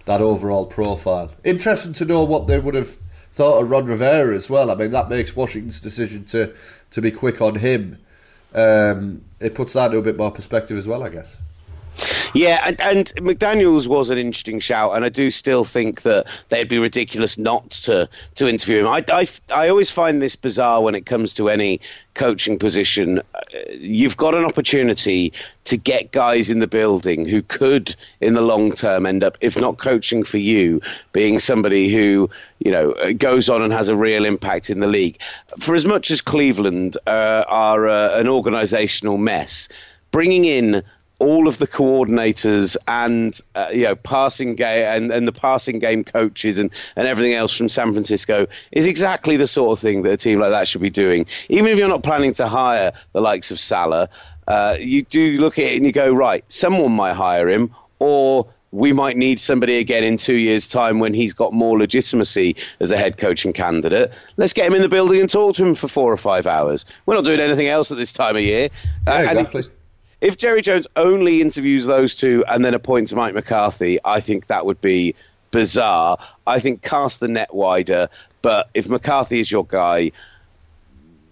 that 0.05 0.21
overall 0.21 0.65
profile. 0.65 1.31
Interesting 1.43 1.93
to 1.93 2.05
know 2.05 2.23
what 2.23 2.47
they 2.47 2.57
would 2.57 2.73
have 2.73 2.97
thought 3.31 3.61
of 3.61 3.69
Ron 3.69 3.85
Rivera 3.85 4.35
as 4.35 4.49
well. 4.49 4.71
I 4.71 4.75
mean, 4.75 4.91
that 4.91 5.09
makes 5.09 5.35
Washington's 5.35 5.79
decision 5.79 6.25
to 6.25 6.53
to 6.91 7.01
be 7.01 7.11
quick 7.11 7.41
on 7.41 7.55
him. 7.55 7.99
Um, 8.53 9.23
it 9.39 9.53
puts 9.53 9.73
that 9.73 9.87
into 9.87 9.99
a 9.99 10.01
bit 10.01 10.17
more 10.17 10.31
perspective 10.31 10.77
as 10.77 10.87
well, 10.87 11.03
I 11.03 11.09
guess. 11.09 11.37
Yeah, 12.33 12.61
and, 12.63 12.79
and, 12.81 13.05
McDaniels 13.17 13.87
was 13.87 14.09
an 14.09 14.17
interesting 14.17 14.59
shout, 14.59 14.95
and 14.95 15.03
I 15.03 15.09
do 15.09 15.31
still 15.31 15.65
think 15.65 16.03
that 16.03 16.27
they'd 16.49 16.67
be 16.67 16.77
ridiculous 16.77 17.37
not 17.37 17.69
to 17.71 18.09
to 18.35 18.47
interview 18.47 18.79
him. 18.79 18.87
I, 18.87 19.03
I, 19.11 19.27
I 19.53 19.69
always 19.69 19.89
find 19.89 20.21
this 20.21 20.35
bizarre 20.35 20.81
when 20.81 20.95
it 20.95 21.05
comes 21.05 21.33
to 21.35 21.49
any 21.49 21.81
coaching 22.13 22.59
position. 22.59 23.19
Uh, 23.19 23.49
you've 23.71 24.17
got 24.17 24.35
an 24.35 24.45
opportunity 24.45 25.33
to 25.65 25.77
get 25.77 26.11
guys 26.11 26.49
in 26.49 26.59
the 26.59 26.67
building 26.67 27.27
who 27.27 27.41
could, 27.41 27.95
in 28.21 28.33
the 28.33 28.41
long 28.41 28.73
term, 28.73 29.05
end 29.05 29.23
up, 29.23 29.37
if 29.41 29.59
not 29.59 29.77
coaching 29.77 30.23
for 30.23 30.37
you, 30.37 30.81
being 31.11 31.39
somebody 31.39 31.89
who 31.89 32.29
you 32.59 32.71
know 32.71 32.93
goes 33.13 33.49
on 33.49 33.61
and 33.61 33.73
has 33.73 33.87
a 33.87 33.95
real 33.95 34.25
impact 34.25 34.69
in 34.69 34.79
the 34.79 34.87
league. 34.87 35.19
For 35.59 35.73
as 35.73 35.85
much 35.85 36.11
as 36.11 36.21
Cleveland 36.21 36.97
uh, 37.07 37.45
are 37.47 37.87
uh, 37.87 38.19
an 38.19 38.27
organisational 38.27 39.19
mess, 39.19 39.69
bringing 40.11 40.45
in 40.45 40.83
all 41.19 41.47
of 41.47 41.57
the 41.57 41.67
coordinators 41.67 42.77
and 42.87 43.39
uh, 43.53 43.69
you 43.71 43.83
know 43.83 43.95
passing 43.95 44.55
game 44.55 44.85
and, 44.85 45.11
and 45.11 45.27
the 45.27 45.31
passing 45.31 45.79
game 45.79 46.03
coaches 46.03 46.57
and, 46.57 46.71
and 46.95 47.07
everything 47.07 47.33
else 47.33 47.55
from 47.55 47.69
San 47.69 47.91
Francisco 47.91 48.47
is 48.71 48.85
exactly 48.85 49.37
the 49.37 49.47
sort 49.47 49.77
of 49.77 49.79
thing 49.79 50.03
that 50.03 50.13
a 50.13 50.17
team 50.17 50.39
like 50.39 50.51
that 50.51 50.67
should 50.67 50.81
be 50.81 50.89
doing. 50.89 51.25
Even 51.49 51.71
if 51.71 51.77
you're 51.77 51.89
not 51.89 52.03
planning 52.03 52.33
to 52.33 52.47
hire 52.47 52.93
the 53.11 53.21
likes 53.21 53.51
of 53.51 53.59
Salah, 53.59 54.09
uh, 54.47 54.77
you 54.79 55.03
do 55.03 55.39
look 55.39 55.59
at 55.59 55.65
it 55.65 55.77
and 55.77 55.85
you 55.85 55.91
go, 55.91 56.11
right, 56.11 56.43
someone 56.47 56.91
might 56.93 57.13
hire 57.13 57.49
him, 57.49 57.75
or 57.99 58.47
we 58.71 58.93
might 58.93 59.17
need 59.17 59.39
somebody 59.39 59.77
again 59.79 60.03
in 60.03 60.17
two 60.17 60.35
years' 60.35 60.67
time 60.67 60.99
when 60.99 61.13
he's 61.13 61.33
got 61.33 61.53
more 61.53 61.77
legitimacy 61.77 62.55
as 62.79 62.91
a 62.91 62.97
head 62.97 63.17
coaching 63.17 63.51
candidate. 63.51 64.11
Let's 64.37 64.53
get 64.53 64.67
him 64.67 64.73
in 64.73 64.81
the 64.81 64.89
building 64.89 65.21
and 65.21 65.29
talk 65.29 65.55
to 65.55 65.65
him 65.65 65.75
for 65.75 65.87
four 65.87 66.13
or 66.13 66.17
five 66.17 66.47
hours. 66.47 66.85
We're 67.05 67.15
not 67.15 67.25
doing 67.25 67.39
anything 67.39 67.67
else 67.67 67.91
at 67.91 67.97
this 67.97 68.13
time 68.13 68.35
of 68.35 68.41
year. 68.41 68.69
Uh, 69.07 69.21
yeah, 69.23 69.31
exactly 69.31 69.61
if 70.21 70.37
Jerry 70.37 70.61
Jones 70.61 70.87
only 70.95 71.41
interviews 71.41 71.85
those 71.85 72.15
two 72.15 72.43
and 72.47 72.63
then 72.63 72.73
appoints 72.73 73.13
Mike 73.13 73.33
McCarthy, 73.33 73.99
I 74.03 74.19
think 74.19 74.47
that 74.47 74.65
would 74.65 74.81
be 74.81 75.15
bizarre. 75.51 76.17
I 76.45 76.59
think 76.59 76.81
cast 76.81 77.19
the 77.19 77.27
net 77.27 77.53
wider. 77.53 78.09
But 78.41 78.69
if 78.73 78.89
McCarthy 78.89 79.39
is 79.39 79.51
your 79.51 79.65
guy, 79.65 80.11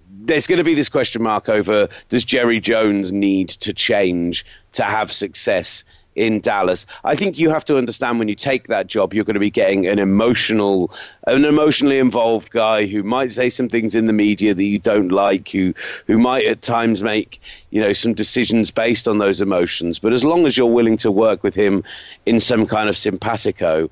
there's 0.10 0.48
going 0.48 0.58
to 0.58 0.64
be 0.64 0.74
this 0.74 0.90
question 0.90 1.22
mark 1.22 1.50
over 1.50 1.90
does 2.10 2.26
Jerry 2.26 2.60
Jones 2.60 3.12
need 3.12 3.50
to 3.50 3.74
change 3.74 4.46
to 4.74 4.84
have 4.84 5.12
success 5.12 5.84
in 6.18 6.40
Dallas. 6.40 6.86
I 7.04 7.16
think 7.16 7.38
you 7.38 7.52
have 7.52 7.64
to 7.66 7.78
understand 7.78 8.20
when 8.20 8.28
you 8.28 8.36
take 8.36 8.68
that 8.68 8.88
job, 8.88 9.14
you're 9.14 9.24
going 9.24 9.36
to 9.36 9.40
be 9.40 9.52
getting 9.52 9.88
an 9.88 10.00
emotional, 10.00 10.92
an 11.26 11.46
emotionally 11.46 12.00
involved 12.00 12.52
guy 12.52 12.86
who 12.88 13.04
might 13.04 13.32
say 13.32 13.50
some 13.50 13.70
things 13.70 13.96
in 13.96 14.08
the 14.08 14.14
media 14.14 14.54
that 14.54 14.64
you 14.64 14.80
don't 14.80 15.10
like, 15.10 15.48
who 15.50 15.74
who 16.08 16.18
might 16.18 16.46
at 16.46 16.62
times 16.62 17.02
make 17.02 17.40
you 17.70 17.82
know 17.82 17.94
some 17.94 18.14
decisions 18.14 18.72
based 18.72 19.08
on 19.08 19.20
those 19.20 19.40
emotions. 19.40 20.00
But 20.00 20.14
as 20.14 20.24
long 20.24 20.46
as 20.48 20.58
you're 20.58 20.68
willing 20.68 20.98
to 20.98 21.12
work 21.12 21.44
with 21.44 21.56
him 21.56 21.84
in 22.26 22.40
some 22.40 22.66
kind 22.66 22.90
of 22.90 22.98
simpatico, 22.98 23.90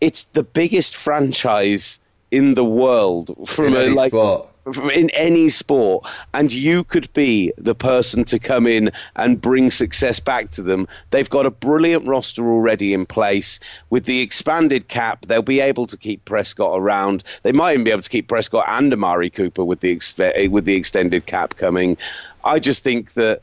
it's 0.00 0.24
the 0.24 0.44
biggest 0.44 0.96
franchise 0.96 2.00
in 2.30 2.54
the 2.54 2.64
world 2.64 3.48
from 3.48 3.74
a 3.74 3.88
like 3.88 4.10
sport 4.10 4.48
in 4.66 5.10
any 5.10 5.48
sport, 5.48 6.06
and 6.34 6.52
you 6.52 6.84
could 6.84 7.12
be 7.12 7.52
the 7.56 7.74
person 7.74 8.24
to 8.24 8.38
come 8.38 8.66
in 8.66 8.90
and 9.14 9.40
bring 9.40 9.70
success 9.70 10.20
back 10.20 10.50
to 10.52 10.62
them. 10.62 10.88
They've 11.10 11.28
got 11.28 11.46
a 11.46 11.50
brilliant 11.50 12.06
roster 12.06 12.48
already 12.50 12.92
in 12.92 13.06
place. 13.06 13.60
With 13.90 14.04
the 14.04 14.20
expanded 14.20 14.88
cap, 14.88 15.26
they'll 15.26 15.42
be 15.42 15.60
able 15.60 15.86
to 15.88 15.96
keep 15.96 16.24
Prescott 16.24 16.78
around. 16.78 17.22
They 17.42 17.52
might 17.52 17.74
even 17.74 17.84
be 17.84 17.92
able 17.92 18.02
to 18.02 18.10
keep 18.10 18.28
Prescott 18.28 18.64
and 18.66 18.92
Amari 18.92 19.30
Cooper 19.30 19.64
with 19.64 19.80
the 19.80 20.00
eh, 20.18 20.48
with 20.48 20.64
the 20.64 20.76
extended 20.76 21.26
cap 21.26 21.56
coming. 21.56 21.96
I 22.44 22.58
just 22.58 22.82
think 22.82 23.12
that 23.14 23.42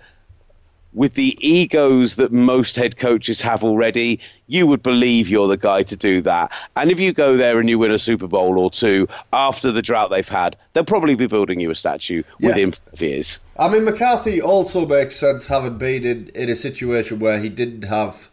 with 0.93 1.15
the 1.15 1.35
egos 1.39 2.15
that 2.17 2.31
most 2.31 2.75
head 2.75 2.97
coaches 2.97 3.41
have 3.41 3.63
already, 3.63 4.19
you 4.53 4.67
would 4.67 4.83
believe 4.83 5.29
you're 5.29 5.47
the 5.47 5.57
guy 5.57 5.81
to 5.81 5.97
do 5.97 6.21
that. 6.21 6.51
And 6.75 6.91
if 6.91 6.99
you 6.99 7.11
go 7.11 7.35
there 7.35 7.59
and 7.59 7.67
you 7.67 7.79
win 7.79 7.91
a 7.91 7.97
Super 7.97 8.27
Bowl 8.27 8.59
or 8.59 8.69
two 8.69 9.07
after 9.33 9.71
the 9.71 9.81
drought 9.81 10.11
they've 10.11 10.29
had, 10.29 10.55
they'll 10.73 10.85
probably 10.85 11.15
be 11.15 11.25
building 11.25 11.59
you 11.59 11.71
a 11.71 11.75
statue 11.75 12.21
yeah. 12.37 12.49
within 12.49 12.71
five 12.71 13.01
years. 13.01 13.39
I 13.57 13.67
mean, 13.67 13.83
McCarthy 13.83 14.39
also 14.41 14.85
makes 14.85 15.15
sense 15.15 15.47
having 15.47 15.79
been 15.79 16.05
in, 16.05 16.29
in 16.35 16.49
a 16.49 16.55
situation 16.55 17.19
where 17.19 17.39
he 17.39 17.49
didn't 17.49 17.83
have 17.83 18.29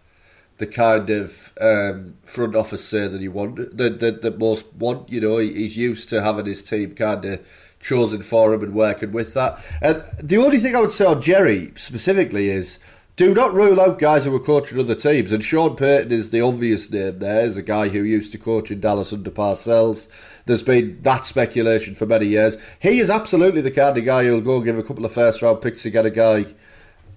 the 0.59 0.67
kind 0.67 1.09
of 1.09 1.53
um, 1.59 2.17
front 2.25 2.55
office 2.55 2.87
say 2.87 3.09
that 3.09 3.21
he 3.21 3.29
wanted, 3.29 3.79
that, 3.79 4.01
that, 4.01 4.21
that 4.21 4.39
most 4.39 4.75
want. 4.75 5.09
You 5.09 5.23
know, 5.23 5.39
he's 5.39 5.79
used 5.79 6.11
to 6.11 6.23
having 6.23 6.45
his 6.45 6.63
team 6.63 6.95
kind 6.95 7.25
of 7.25 7.41
chosen 7.81 8.21
for 8.21 8.53
him 8.53 8.63
and 8.63 8.75
working 8.75 9.13
with 9.13 9.33
that. 9.33 9.59
And 9.81 10.05
the 10.23 10.37
only 10.37 10.59
thing 10.59 10.77
I 10.77 10.83
would 10.83 10.91
say 10.91 11.07
on 11.07 11.23
Jerry 11.23 11.73
specifically 11.77 12.51
is 12.51 12.79
do 13.21 13.35
not 13.35 13.53
rule 13.53 13.79
out 13.79 13.99
guys 13.99 14.25
who 14.25 14.35
are 14.35 14.41
coaching 14.41 14.81
other 14.81 14.95
teams. 14.95 15.31
And 15.31 15.45
Sean 15.45 15.77
Payton 15.77 16.11
is 16.11 16.31
the 16.31 16.41
obvious 16.41 16.91
name 16.91 17.19
there, 17.19 17.43
as 17.43 17.59
a 17.59 17.63
guy 17.63 17.89
who 17.89 18.03
used 18.03 18.33
to 18.33 18.39
coach 18.39 18.71
in 18.71 18.81
Dallas 18.81 19.13
under 19.13 19.31
Parcells. 19.31 20.09
There's 20.47 20.63
been 20.63 21.03
that 21.03 21.27
speculation 21.27 21.95
for 21.95 22.07
many 22.07 22.29
years. 22.29 22.57
He 22.81 22.99
is 22.99 23.11
absolutely 23.11 23.61
the 23.61 23.73
kind 23.73 23.99
of 23.99 24.07
guy 24.07 24.25
who'll 24.25 24.41
go 24.41 24.63
give 24.63 24.79
a 24.79 24.83
couple 24.83 25.05
of 25.05 25.13
first 25.13 25.43
round 25.43 25.61
picks 25.61 25.83
to 25.83 25.91
get 25.91 26.07
a 26.07 26.11
guy 26.11 26.47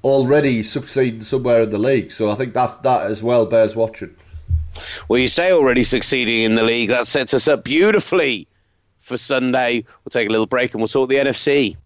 already 0.03 0.61
succeeding 0.61 1.23
somewhere 1.23 1.61
in 1.61 1.69
the 1.69 1.77
league. 1.77 2.11
So 2.11 2.29
I 2.29 2.35
think 2.35 2.53
that 2.53 2.83
that 2.83 3.09
as 3.09 3.23
well 3.23 3.45
bears 3.45 3.73
watching. 3.73 4.13
Well, 5.07 5.21
you 5.21 5.29
say 5.29 5.53
already 5.53 5.85
succeeding 5.85 6.41
in 6.41 6.55
the 6.55 6.63
league. 6.63 6.89
That 6.89 7.07
sets 7.07 7.33
us 7.33 7.47
up 7.47 7.63
beautifully 7.63 8.49
for 8.99 9.17
Sunday. 9.17 9.85
We'll 10.03 10.11
take 10.11 10.27
a 10.27 10.31
little 10.33 10.47
break 10.47 10.73
and 10.73 10.81
we'll 10.81 10.89
talk 10.89 11.07
the 11.07 11.15
NFC. 11.15 11.77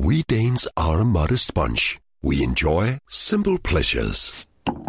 We 0.00 0.22
Danes 0.22 0.68
are 0.76 1.00
a 1.00 1.04
modest 1.04 1.54
bunch. 1.54 1.98
We 2.22 2.44
enjoy 2.44 2.98
simple 3.08 3.58
pleasures. 3.58 4.46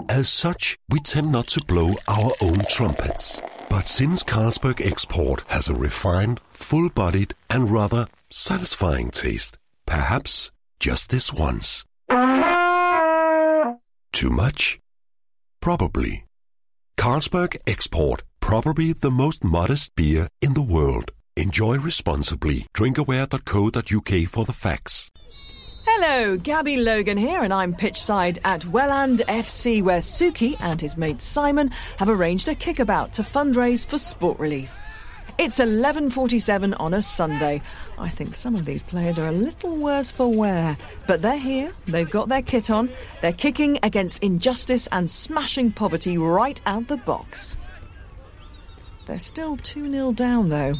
As 0.07 0.29
such, 0.29 0.77
we 0.87 0.99
tend 0.99 1.31
not 1.31 1.47
to 1.47 1.65
blow 1.65 1.95
our 2.07 2.31
own 2.43 2.59
trumpets. 2.69 3.41
But 3.71 3.87
since 3.87 4.21
Carlsberg 4.21 4.85
Export 4.85 5.41
has 5.47 5.67
a 5.67 5.73
refined, 5.73 6.41
full 6.51 6.89
bodied, 6.89 7.33
and 7.49 7.71
rather 7.71 8.05
satisfying 8.29 9.09
taste, 9.09 9.57
perhaps 9.87 10.51
just 10.79 11.09
this 11.09 11.33
once. 11.33 11.85
Too 14.13 14.29
much? 14.29 14.79
Probably. 15.59 16.25
Carlsberg 16.97 17.57
Export 17.65 18.21
probably 18.41 18.93
the 18.93 19.11
most 19.11 19.43
modest 19.43 19.95
beer 19.95 20.29
in 20.39 20.53
the 20.53 20.61
world. 20.61 21.13
Enjoy 21.37 21.77
responsibly. 21.77 22.65
Drinkaware.co.uk 22.73 24.27
for 24.27 24.45
the 24.45 24.53
facts. 24.53 25.09
Hello, 25.85 26.37
Gabby 26.37 26.77
Logan 26.77 27.17
here, 27.17 27.41
and 27.43 27.53
I'm 27.53 27.73
pitchside 27.73 28.39
at 28.43 28.65
Welland 28.65 29.23
FC, 29.27 29.81
where 29.81 29.99
Suki 30.01 30.55
and 30.59 30.79
his 30.79 30.97
mate 30.97 31.21
Simon 31.21 31.69
have 31.97 32.09
arranged 32.09 32.47
a 32.47 32.55
kickabout 32.55 33.13
to 33.13 33.23
fundraise 33.23 33.87
for 33.87 33.97
sport 33.97 34.39
relief. 34.39 34.75
It's 35.39 35.59
11:47 35.59 36.73
on 36.73 36.93
a 36.93 37.01
Sunday. 37.01 37.61
I 37.97 38.09
think 38.09 38.35
some 38.35 38.55
of 38.55 38.65
these 38.65 38.83
players 38.83 39.17
are 39.17 39.29
a 39.29 39.31
little 39.31 39.75
worse 39.77 40.11
for 40.11 40.27
wear, 40.27 40.77
but 41.07 41.21
they're 41.21 41.39
here. 41.39 41.71
They've 41.87 42.09
got 42.09 42.27
their 42.27 42.41
kit 42.41 42.69
on. 42.69 42.91
They're 43.21 43.31
kicking 43.31 43.79
against 43.81 44.21
injustice 44.21 44.87
and 44.91 45.09
smashing 45.09 45.71
poverty 45.71 46.17
right 46.17 46.61
out 46.65 46.89
the 46.89 46.97
box. 46.97 47.55
They're 49.05 49.17
still 49.17 49.55
2 49.57 49.89
0 49.89 50.11
down, 50.11 50.49
though. 50.49 50.75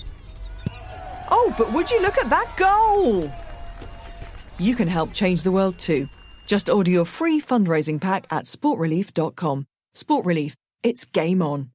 Oh, 1.31 1.53
but 1.57 1.73
would 1.73 1.89
you 1.91 2.01
look 2.01 2.17
at 2.17 2.29
that 2.29 2.53
goal? 2.57 3.31
You 4.57 4.75
can 4.75 4.87
help 4.87 5.13
change 5.13 5.43
the 5.43 5.51
world 5.51 5.77
too. 5.77 6.09
Just 6.45 6.69
order 6.69 6.91
your 6.91 7.05
free 7.05 7.39
fundraising 7.39 8.01
pack 8.01 8.25
at 8.31 8.45
sportrelief.com. 8.45 9.65
Sport 9.93 10.25
Relief, 10.25 10.55
it's 10.83 11.05
game 11.05 11.41
on. 11.41 11.69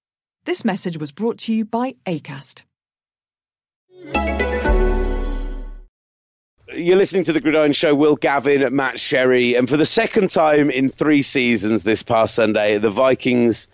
This 0.45 0.65
message 0.65 0.99
was 0.99 1.13
brought 1.13 1.39
to 1.39 1.55
you 1.55 1.65
by 1.65 1.95
ACAST. 2.07 2.65
You're 6.73 6.97
listening 6.97 7.25
to 7.25 7.33
the 7.33 7.41
Gridiron 7.41 7.73
Show. 7.73 7.95
Will 7.95 8.17
Gavin, 8.17 8.75
Matt 8.75 8.99
Sherry, 8.99 9.55
and 9.55 9.69
for 9.69 9.77
the 9.77 9.87
second 9.87 10.31
time 10.31 10.71
in 10.71 10.89
three 10.89 11.23
seasons 11.23 11.85
this 11.85 12.03
past 12.03 12.35
Sunday, 12.35 12.79
the 12.79 12.91
Vikings 12.91 13.69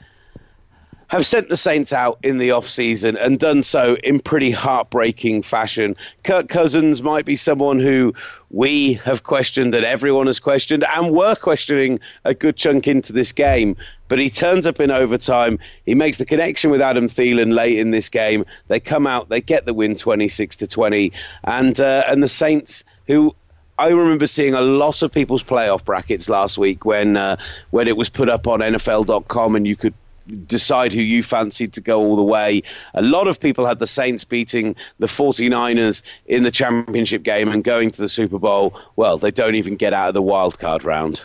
have 1.11 1.27
sent 1.27 1.49
the 1.49 1.57
Saints 1.57 1.93
out 1.93 2.21
in 2.23 2.39
the 2.39 2.53
off 2.53 2.69
season 2.69 3.17
and 3.17 3.37
done 3.37 3.63
so 3.63 3.97
in 3.97 4.21
pretty 4.21 4.53
heartbreaking 4.53 5.43
fashion. 5.43 5.97
Kirk 6.23 6.49
Cousins 6.49 7.03
might 7.03 7.25
be 7.25 7.35
someone 7.35 7.81
who 7.81 8.15
we 8.49 8.95
have 8.95 9.25
questioned 9.25 9.75
and 9.75 9.85
everyone 9.85 10.29
has 10.29 10.39
questioned 10.39 10.85
and 10.85 11.11
were 11.11 11.35
questioning 11.35 11.99
a 12.25 12.33
good 12.33 12.55
chunk 12.57 12.87
into 12.87 13.13
this 13.13 13.33
game. 13.33 13.77
But 14.07 14.21
he 14.21 14.31
turns 14.31 14.69
up 14.69 14.79
in 14.79 14.93
overtime. 14.93 15.59
He 15.85 15.97
makes 15.97 16.19
the 16.19 16.27
connection 16.27 16.71
with 16.71 16.81
Adam 16.81 17.09
Thielen 17.09 17.53
late 17.53 17.79
in 17.79 17.91
this 17.91 18.09
game. 18.09 18.45
They 18.69 18.79
come 18.79 19.09
out, 19.09 19.29
they 19.29 19.41
get 19.41 19.67
the 19.67 19.75
win 19.75 19.97
26 19.97 20.59
to 20.59 20.69
20. 20.69 21.13
And, 21.43 21.79
uh, 21.81 22.05
and 22.07 22.23
the 22.23 22.29
Saints, 22.29 22.85
who 23.09 23.35
I 23.77 23.89
remember 23.89 24.29
seeing 24.29 24.55
a 24.55 24.61
lot 24.61 25.03
of 25.03 25.11
people's 25.11 25.43
playoff 25.43 25.85
brackets 25.85 26.29
last 26.29 26.57
week 26.57 26.85
when 26.85 27.17
uh, 27.17 27.39
when 27.71 27.89
it 27.89 27.97
was 27.97 28.11
put 28.11 28.29
up 28.29 28.47
on 28.47 28.61
NFL.com 28.61 29.57
and 29.57 29.67
you 29.67 29.75
could 29.75 29.95
decide 30.31 30.93
who 30.93 31.01
you 31.01 31.22
fancied 31.22 31.72
to 31.74 31.81
go 31.81 32.01
all 32.01 32.16
the 32.16 32.22
way. 32.22 32.62
A 32.95 33.03
lot 33.03 33.26
of 33.26 33.41
people 33.41 33.66
had 33.66 33.78
the 33.78 33.87
Saints 33.87 34.24
beating 34.24 34.76
the 34.99 35.07
49ers 35.07 36.03
in 36.26 36.43
the 36.43 36.51
championship 36.51 37.22
game 37.22 37.49
and 37.49 37.62
going 37.64 37.91
to 37.91 38.01
the 38.01 38.09
Super 38.09 38.39
Bowl. 38.39 38.81
Well, 38.97 39.18
they 39.18 39.31
don't 39.31 39.55
even 39.55 39.76
get 39.76 39.93
out 39.93 40.09
of 40.09 40.14
the 40.14 40.22
wild 40.22 40.59
card 40.59 40.85
round. 40.85 41.22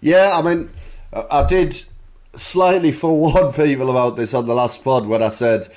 Yeah, 0.00 0.38
I 0.38 0.42
mean, 0.42 0.70
I 1.12 1.44
did 1.46 1.82
slightly 2.34 2.92
forewarn 2.92 3.52
people 3.54 3.90
about 3.90 4.16
this 4.16 4.34
on 4.34 4.46
the 4.46 4.54
last 4.54 4.82
pod 4.82 5.06
when 5.06 5.22
I 5.22 5.28
said 5.28 5.68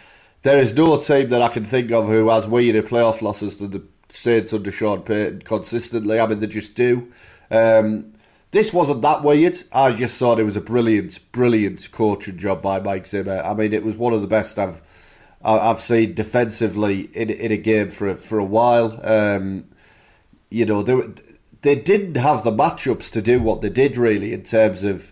there 0.43 0.59
is 0.59 0.73
no 0.73 0.97
team 0.97 1.29
that 1.29 1.41
I 1.41 1.47
can 1.47 1.65
think 1.65 1.91
of 1.91 2.07
who 2.07 2.29
has 2.29 2.47
weirder 2.47 2.83
playoff 2.83 3.21
losses 3.21 3.57
than 3.57 3.71
the 3.71 3.83
Saints 4.09 4.53
under 4.53 4.71
Sean 4.71 5.01
Payton 5.01 5.41
consistently. 5.41 6.19
I 6.19 6.27
mean, 6.27 6.39
they 6.39 6.47
just 6.47 6.75
do. 6.75 7.11
Um, 7.49 8.13
this 8.53 8.71
wasn't 8.71 9.01
that 9.01 9.23
weird. 9.23 9.57
I 9.71 9.91
just 9.93 10.17
thought 10.17 10.39
it 10.39 10.43
was 10.43 10.55
a 10.55 10.61
brilliant, 10.61 11.19
brilliant 11.31 11.91
coaching 11.91 12.37
job 12.37 12.61
by 12.61 12.79
Mike 12.79 13.07
Zimmer. 13.07 13.41
I 13.43 13.55
mean, 13.55 13.73
it 13.73 13.83
was 13.83 13.97
one 13.97 14.13
of 14.13 14.21
the 14.21 14.27
best 14.27 14.59
I've 14.59 14.81
I've 15.43 15.79
seen 15.81 16.13
defensively 16.13 17.09
in 17.13 17.31
in 17.31 17.51
a 17.51 17.57
game 17.57 17.89
for 17.89 18.13
for 18.13 18.37
a 18.37 18.45
while. 18.45 18.99
Um, 19.03 19.65
you 20.51 20.65
know, 20.65 20.83
they 20.83 21.01
they 21.63 21.75
didn't 21.75 22.15
have 22.15 22.43
the 22.43 22.51
matchups 22.51 23.11
to 23.13 23.23
do 23.23 23.41
what 23.41 23.61
they 23.61 23.69
did 23.69 23.97
really 23.97 24.33
in 24.33 24.43
terms 24.43 24.83
of 24.83 25.11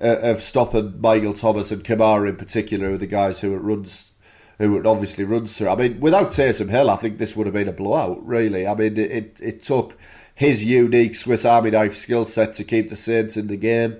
uh, 0.00 0.18
of 0.18 0.40
stopping 0.40 1.00
Michael 1.00 1.32
Thomas 1.32 1.72
and 1.72 1.82
Kamara 1.82 2.28
in 2.28 2.36
particular, 2.36 2.98
the 2.98 3.06
guys 3.06 3.40
who 3.40 3.54
it 3.54 3.60
runs 3.60 4.12
who 4.58 4.78
it 4.78 4.86
obviously 4.86 5.24
runs 5.24 5.56
through. 5.56 5.70
I 5.70 5.76
mean, 5.76 6.00
without 6.00 6.32
Taysom 6.32 6.68
Hill, 6.68 6.90
I 6.90 6.96
think 6.96 7.16
this 7.16 7.34
would 7.34 7.46
have 7.46 7.54
been 7.54 7.66
a 7.66 7.72
blowout. 7.72 8.24
Really, 8.26 8.66
I 8.66 8.74
mean, 8.74 8.98
it 8.98 9.10
it, 9.10 9.40
it 9.42 9.62
took 9.62 9.96
his 10.34 10.64
unique 10.64 11.14
Swiss 11.14 11.44
Army 11.44 11.70
knife 11.70 11.94
skill 11.94 12.24
set 12.24 12.54
to 12.54 12.64
keep 12.64 12.88
the 12.88 12.96
Saints 12.96 13.36
in 13.36 13.46
the 13.46 13.56
game. 13.56 13.98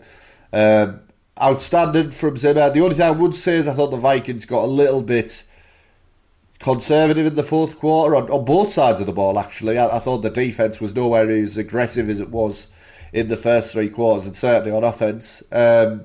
Um, 0.53 1.01
outstanding 1.41 2.11
from 2.11 2.37
Zimmer. 2.37 2.71
The 2.71 2.81
only 2.81 2.97
thing 2.97 3.07
I 3.07 3.11
would 3.11 3.35
say 3.35 3.57
is 3.57 3.69
I 3.69 3.75
thought 3.75 3.91
the 3.91 3.97
Vikings 3.97 4.47
got 4.47 4.65
a 4.65 4.67
little 4.67 5.03
bit 5.03 5.45
conservative 6.59 7.27
in 7.27 7.35
the 7.35 7.43
fourth 7.43 7.79
quarter 7.79 8.17
on, 8.17 8.31
on 8.31 8.45
both 8.45 8.73
sides 8.73 9.01
of 9.01 9.07
the 9.07 9.13
ball. 9.13 9.39
Actually, 9.39 9.79
I, 9.79 9.97
I 9.97 9.99
thought 9.99 10.19
the 10.19 10.31
defense 10.31 10.81
was 10.81 10.95
nowhere 10.95 11.29
as 11.31 11.57
aggressive 11.57 12.09
as 12.09 12.21
it 12.21 12.31
was 12.31 12.69
in 13.13 13.29
the 13.29 13.37
first 13.37 13.73
three 13.73 13.89
quarters, 13.89 14.27
and 14.27 14.37
certainly 14.37 14.77
on 14.77 14.83
offense. 14.83 15.43
Um, 15.53 16.05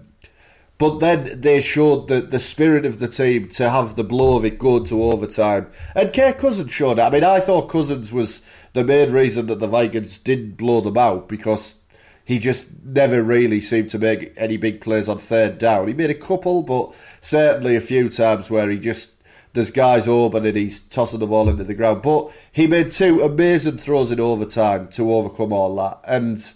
but 0.78 1.00
then 1.00 1.42
they 1.42 1.60
showed 1.60 2.08
the, 2.08 2.22
the 2.22 2.40
spirit 2.40 2.86
of 2.86 3.00
the 3.00 3.08
team 3.08 3.50
to 3.50 3.70
have 3.70 3.96
the 3.96 4.04
blow 4.04 4.38
of 4.38 4.46
it 4.46 4.58
go 4.58 4.80
to 4.84 5.04
overtime. 5.04 5.68
And 5.94 6.14
Kirk 6.14 6.38
Cousins 6.38 6.72
showed 6.72 7.00
it. 7.00 7.02
I 7.02 7.10
mean, 7.10 7.24
I 7.24 7.42
thought 7.42 7.70
Cousins 7.70 8.14
was 8.14 8.42
the 8.74 8.84
main 8.84 9.12
reason 9.12 9.48
that 9.48 9.60
the 9.60 9.68
Vikings 9.68 10.18
didn't 10.18 10.58
blow 10.58 10.82
them 10.82 10.98
out 10.98 11.28
because 11.28 11.80
he 12.24 12.38
just 12.38 12.68
never 12.84 13.24
really 13.24 13.60
seemed 13.60 13.90
to 13.90 13.98
make 13.98 14.34
any 14.38 14.56
big 14.56 14.82
plays 14.82 15.10
on 15.10 15.18
third 15.18 15.58
down. 15.58 15.88
He 15.88 15.94
made 15.94 16.12
a 16.12 16.16
couple, 16.16 16.62
but 16.62 16.94
certainly 17.20 17.76
a 17.76 17.82
few 17.82 18.08
times 18.10 18.52
where 18.52 18.70
he 18.70 18.78
just 18.78 19.12
there's 19.54 19.72
guys 19.72 20.08
open 20.08 20.46
and 20.46 20.56
he's 20.56 20.82
tossing 20.82 21.20
the 21.20 21.28
ball 21.28 21.50
into 21.50 21.64
the 21.64 21.74
ground. 21.74 22.04
But 22.04 22.32
he 22.52 22.68
made 22.68 22.92
two 22.92 23.22
amazing 23.22 23.80
throws 23.80 24.12
in 24.12 24.20
overtime 24.20 24.90
to 24.90 25.12
overcome 25.12 25.52
all 25.52 25.76
that, 25.78 26.02
and 26.06 26.54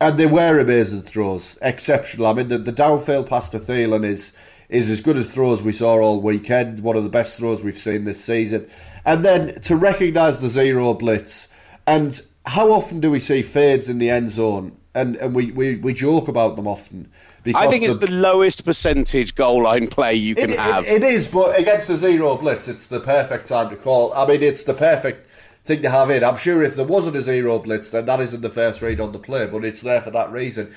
and 0.00 0.16
they 0.16 0.26
were 0.26 0.58
amazing 0.58 1.02
throws, 1.02 1.58
exceptional. 1.60 2.26
I 2.26 2.32
mean, 2.32 2.48
the, 2.48 2.58
the 2.58 2.72
downfield 2.72 3.28
pass 3.28 3.50
to 3.50 3.58
Thielen 3.58 4.04
is 4.04 4.32
is 4.68 4.88
as 4.88 5.00
good 5.00 5.18
as 5.18 5.32
throws 5.32 5.62
we 5.62 5.72
saw 5.72 5.98
all 5.98 6.22
weekend. 6.22 6.80
One 6.80 6.96
of 6.96 7.02
the 7.02 7.10
best 7.10 7.36
throws 7.38 7.62
we've 7.62 7.76
seen 7.76 8.04
this 8.04 8.24
season. 8.24 8.70
And 9.04 9.24
then 9.24 9.60
to 9.62 9.76
recognise 9.76 10.40
the 10.40 10.48
zero 10.48 10.94
blitz 10.94 11.48
and 11.86 12.20
how 12.46 12.72
often 12.72 13.00
do 13.00 13.10
we 13.10 13.18
see 13.18 13.42
fades 13.42 13.88
in 13.88 13.98
the 13.98 14.10
end 14.10 14.30
zone? 14.30 14.76
And 14.94 15.16
and 15.16 15.34
we, 15.34 15.52
we, 15.52 15.76
we 15.76 15.92
joke 15.92 16.28
about 16.28 16.56
them 16.56 16.66
often. 16.66 17.10
Because 17.42 17.64
I 17.64 17.70
think 17.70 17.84
it's 17.84 17.98
the, 17.98 18.06
the 18.06 18.12
lowest 18.12 18.64
percentage 18.64 19.34
goal 19.34 19.62
line 19.62 19.88
play 19.88 20.14
you 20.14 20.34
can 20.34 20.50
it, 20.50 20.58
have. 20.58 20.84
It, 20.84 21.02
it 21.02 21.02
is, 21.02 21.28
but 21.28 21.58
against 21.58 21.88
the 21.88 21.96
zero 21.96 22.36
blitz, 22.36 22.68
it's 22.68 22.88
the 22.88 23.00
perfect 23.00 23.46
time 23.46 23.70
to 23.70 23.76
call. 23.76 24.12
I 24.12 24.26
mean, 24.26 24.42
it's 24.42 24.64
the 24.64 24.74
perfect 24.74 25.28
thing 25.64 25.82
to 25.82 25.90
have 25.90 26.10
in. 26.10 26.24
I'm 26.24 26.36
sure 26.36 26.62
if 26.62 26.74
there 26.74 26.84
wasn't 26.84 27.16
a 27.16 27.22
zero 27.22 27.58
blitz, 27.58 27.90
then 27.90 28.06
that 28.06 28.20
isn't 28.20 28.40
the 28.40 28.50
first 28.50 28.82
read 28.82 29.00
on 29.00 29.12
the 29.12 29.18
play, 29.18 29.46
but 29.46 29.64
it's 29.64 29.80
there 29.80 30.02
for 30.02 30.10
that 30.10 30.30
reason. 30.32 30.74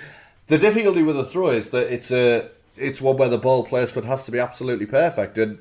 The 0.48 0.58
difficulty 0.58 1.04
with 1.04 1.16
the 1.16 1.26
throw 1.26 1.50
is 1.50 1.72
that 1.72 1.92
it's 1.92 2.12
a 2.12 2.50
it's 2.76 3.02
one 3.02 3.18
where 3.18 3.30
the 3.30 3.38
ball 3.38 3.66
placement 3.66 4.08
has 4.08 4.26
to 4.26 4.32
be 4.32 4.40
absolutely 4.40 4.86
perfect, 4.86 5.38
and 5.38 5.60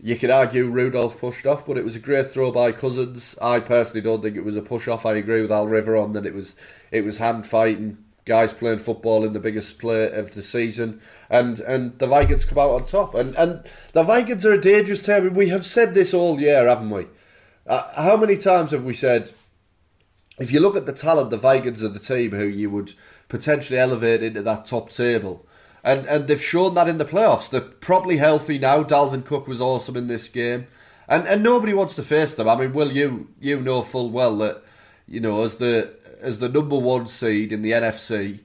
you 0.00 0.16
could 0.16 0.30
argue 0.30 0.70
Rudolph 0.70 1.20
pushed 1.20 1.46
off, 1.46 1.66
but 1.66 1.76
it 1.76 1.84
was 1.84 1.96
a 1.96 2.00
great 2.00 2.28
throw 2.28 2.52
by 2.52 2.70
Cousins. 2.70 3.36
I 3.42 3.58
personally 3.58 4.00
don't 4.00 4.22
think 4.22 4.36
it 4.36 4.44
was 4.44 4.56
a 4.56 4.62
push 4.62 4.86
off. 4.86 5.04
I 5.04 5.14
agree 5.14 5.42
with 5.42 5.50
Al 5.50 5.66
Riveron 5.66 6.12
that 6.14 6.26
it 6.26 6.34
was 6.34 6.56
it 6.92 7.04
was 7.04 7.18
hand 7.18 7.46
fighting 7.46 7.98
guys 8.24 8.52
playing 8.52 8.78
football 8.78 9.24
in 9.24 9.32
the 9.32 9.40
biggest 9.40 9.78
play 9.78 10.12
of 10.12 10.34
the 10.34 10.42
season, 10.42 11.00
and 11.28 11.58
and 11.60 11.98
the 11.98 12.06
Vikings 12.06 12.44
come 12.44 12.58
out 12.58 12.70
on 12.70 12.86
top. 12.86 13.14
And 13.14 13.34
and 13.36 13.64
the 13.92 14.04
Vikings 14.04 14.46
are 14.46 14.52
a 14.52 14.60
dangerous 14.60 15.02
team. 15.02 15.34
We 15.34 15.48
have 15.48 15.66
said 15.66 15.94
this 15.94 16.14
all 16.14 16.40
year, 16.40 16.68
haven't 16.68 16.90
we? 16.90 17.06
Uh, 17.66 18.02
how 18.02 18.16
many 18.16 18.36
times 18.36 18.70
have 18.70 18.84
we 18.84 18.94
said? 18.94 19.30
If 20.38 20.52
you 20.52 20.60
look 20.60 20.76
at 20.76 20.86
the 20.86 20.92
talent, 20.92 21.30
the 21.30 21.36
Vikings 21.36 21.82
are 21.82 21.88
the 21.88 21.98
team 21.98 22.30
who 22.30 22.44
you 22.46 22.70
would 22.70 22.92
potentially 23.28 23.80
elevate 23.80 24.22
into 24.22 24.42
that 24.42 24.66
top 24.66 24.90
table 24.90 25.44
and 25.82 26.06
and 26.06 26.26
they've 26.26 26.42
shown 26.42 26.74
that 26.74 26.88
in 26.88 26.98
the 26.98 27.04
playoffs. 27.04 27.50
They're 27.50 27.60
properly 27.60 28.16
healthy 28.16 28.58
now. 28.58 28.82
Dalvin 28.82 29.24
Cook 29.24 29.46
was 29.46 29.60
awesome 29.60 29.96
in 29.96 30.06
this 30.06 30.28
game, 30.28 30.66
and 31.08 31.26
and 31.26 31.42
nobody 31.42 31.74
wants 31.74 31.94
to 31.96 32.02
face 32.02 32.34
them. 32.34 32.48
I 32.48 32.56
mean, 32.56 32.72
Will 32.72 32.92
you 32.92 33.28
you 33.40 33.60
know 33.60 33.82
full 33.82 34.10
well 34.10 34.36
that 34.38 34.62
you 35.06 35.20
know 35.20 35.42
as 35.42 35.56
the 35.56 35.96
as 36.20 36.38
the 36.40 36.48
number 36.48 36.78
one 36.78 37.06
seed 37.06 37.52
in 37.52 37.62
the 37.62 37.72
NFC 37.72 38.40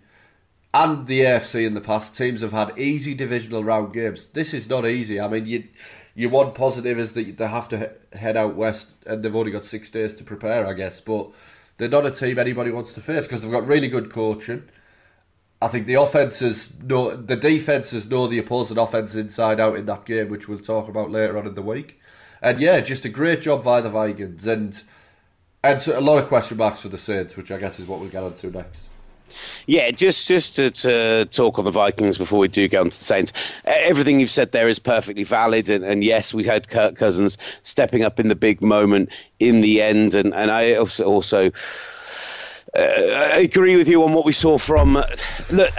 and 0.74 1.08
the 1.08 1.22
AFC 1.22 1.66
in 1.66 1.74
the 1.74 1.82
past, 1.82 2.18
teams 2.18 2.42
have 2.42 2.52
had 2.52 2.78
easy 2.78 3.14
divisional 3.14 3.64
round 3.64 3.94
games. 3.94 4.28
This 4.28 4.54
is 4.54 4.68
not 4.68 4.88
easy. 4.88 5.20
I 5.20 5.28
mean, 5.28 5.46
you 5.46 5.66
you 6.16 6.30
one 6.30 6.54
positive 6.54 7.00
is 7.00 7.14
that 7.14 7.38
they 7.38 7.48
have 7.48 7.68
to 7.70 7.92
head 8.14 8.38
out 8.38 8.56
west, 8.56 8.94
and 9.06 9.24
they've 9.24 9.36
only 9.36 9.52
got 9.52 9.66
six 9.66 9.90
days 9.90 10.14
to 10.16 10.24
prepare, 10.24 10.66
I 10.66 10.74
guess. 10.74 11.02
But 11.02 11.32
they're 11.78 11.90
not 11.90 12.06
a 12.06 12.12
team 12.12 12.38
anybody 12.38 12.72
wants 12.72 12.94
to 12.94 13.02
face 13.02 13.26
because 13.26 13.42
they've 13.42 13.52
got 13.52 13.68
really 13.68 13.88
good 13.88 14.12
coaching. 14.12 14.64
I 15.64 15.70
think 15.70 15.88
the 15.88 15.94
offenses 15.94 16.74
know 16.84 17.16
the 17.16 17.38
defenses 17.38 18.10
know 18.10 18.28
the 18.28 18.38
opposing 18.38 18.78
offense 18.78 19.16
inside 19.16 19.62
out 19.62 19.78
in 19.78 19.86
that 19.86 20.04
game, 20.04 20.28
which 20.28 20.50
we'll 20.50 20.60
talk 20.60 20.90
about 20.90 21.10
later 21.10 21.38
on 21.38 21.48
in 21.48 21.56
the 21.56 21.62
week. 21.62 22.02
And 22.42 22.60
yeah, 22.60 22.82
just 22.82 23.06
a 23.06 23.10
great 23.10 23.42
job 23.42 23.64
by 23.64 23.80
the 23.80 23.90
Vikings, 23.90 24.46
and 24.46 24.84
and 25.64 25.82
so 25.82 25.98
a 25.98 26.02
lot 26.02 26.18
of 26.18 26.28
question 26.28 26.58
marks 26.58 26.82
for 26.82 26.90
the 26.90 26.98
Saints, 26.98 27.38
which 27.38 27.50
I 27.50 27.58
guess 27.58 27.80
is 27.80 27.88
what 27.88 28.02
we'll 28.02 28.10
get 28.10 28.24
onto 28.24 28.52
next. 28.52 28.90
Yeah, 29.66 29.90
just 29.92 30.28
just 30.28 30.58
to, 30.58 30.70
to, 30.70 31.26
talk 31.32 31.58
on 31.58 31.64
the 31.64 31.72
Vikings 31.72 32.18
before 32.18 32.40
we 32.40 32.50
do 32.50 32.68
go 32.68 32.82
on 32.82 32.90
to 32.90 33.00
the 33.00 33.06
Saints. 33.06 33.32
Everything 33.64 34.20
you've 34.20 34.30
said 34.30 34.52
there 34.52 34.68
is 34.68 34.80
perfectly 34.80 35.24
valid, 35.24 35.70
and, 35.70 35.86
and 35.86 36.04
yes, 36.04 36.34
we 36.34 36.44
had 36.44 36.68
Kirk 36.68 36.98
Cousins 36.98 37.38
stepping 37.64 38.04
up 38.04 38.20
in 38.20 38.28
the 38.28 38.36
big 38.36 38.62
moment 38.62 39.14
in 39.40 39.62
the 39.62 39.82
end, 39.82 40.14
and, 40.14 40.34
and 40.34 40.52
I 40.52 40.76
also, 40.76 41.06
also 41.06 41.52
I 42.76 43.40
agree 43.44 43.76
with 43.76 43.88
you 43.88 44.04
on 44.04 44.14
what 44.14 44.26
we 44.26 44.34
saw 44.34 44.58
from. 44.58 44.98
Uh, 44.98 45.06
look, 45.52 45.72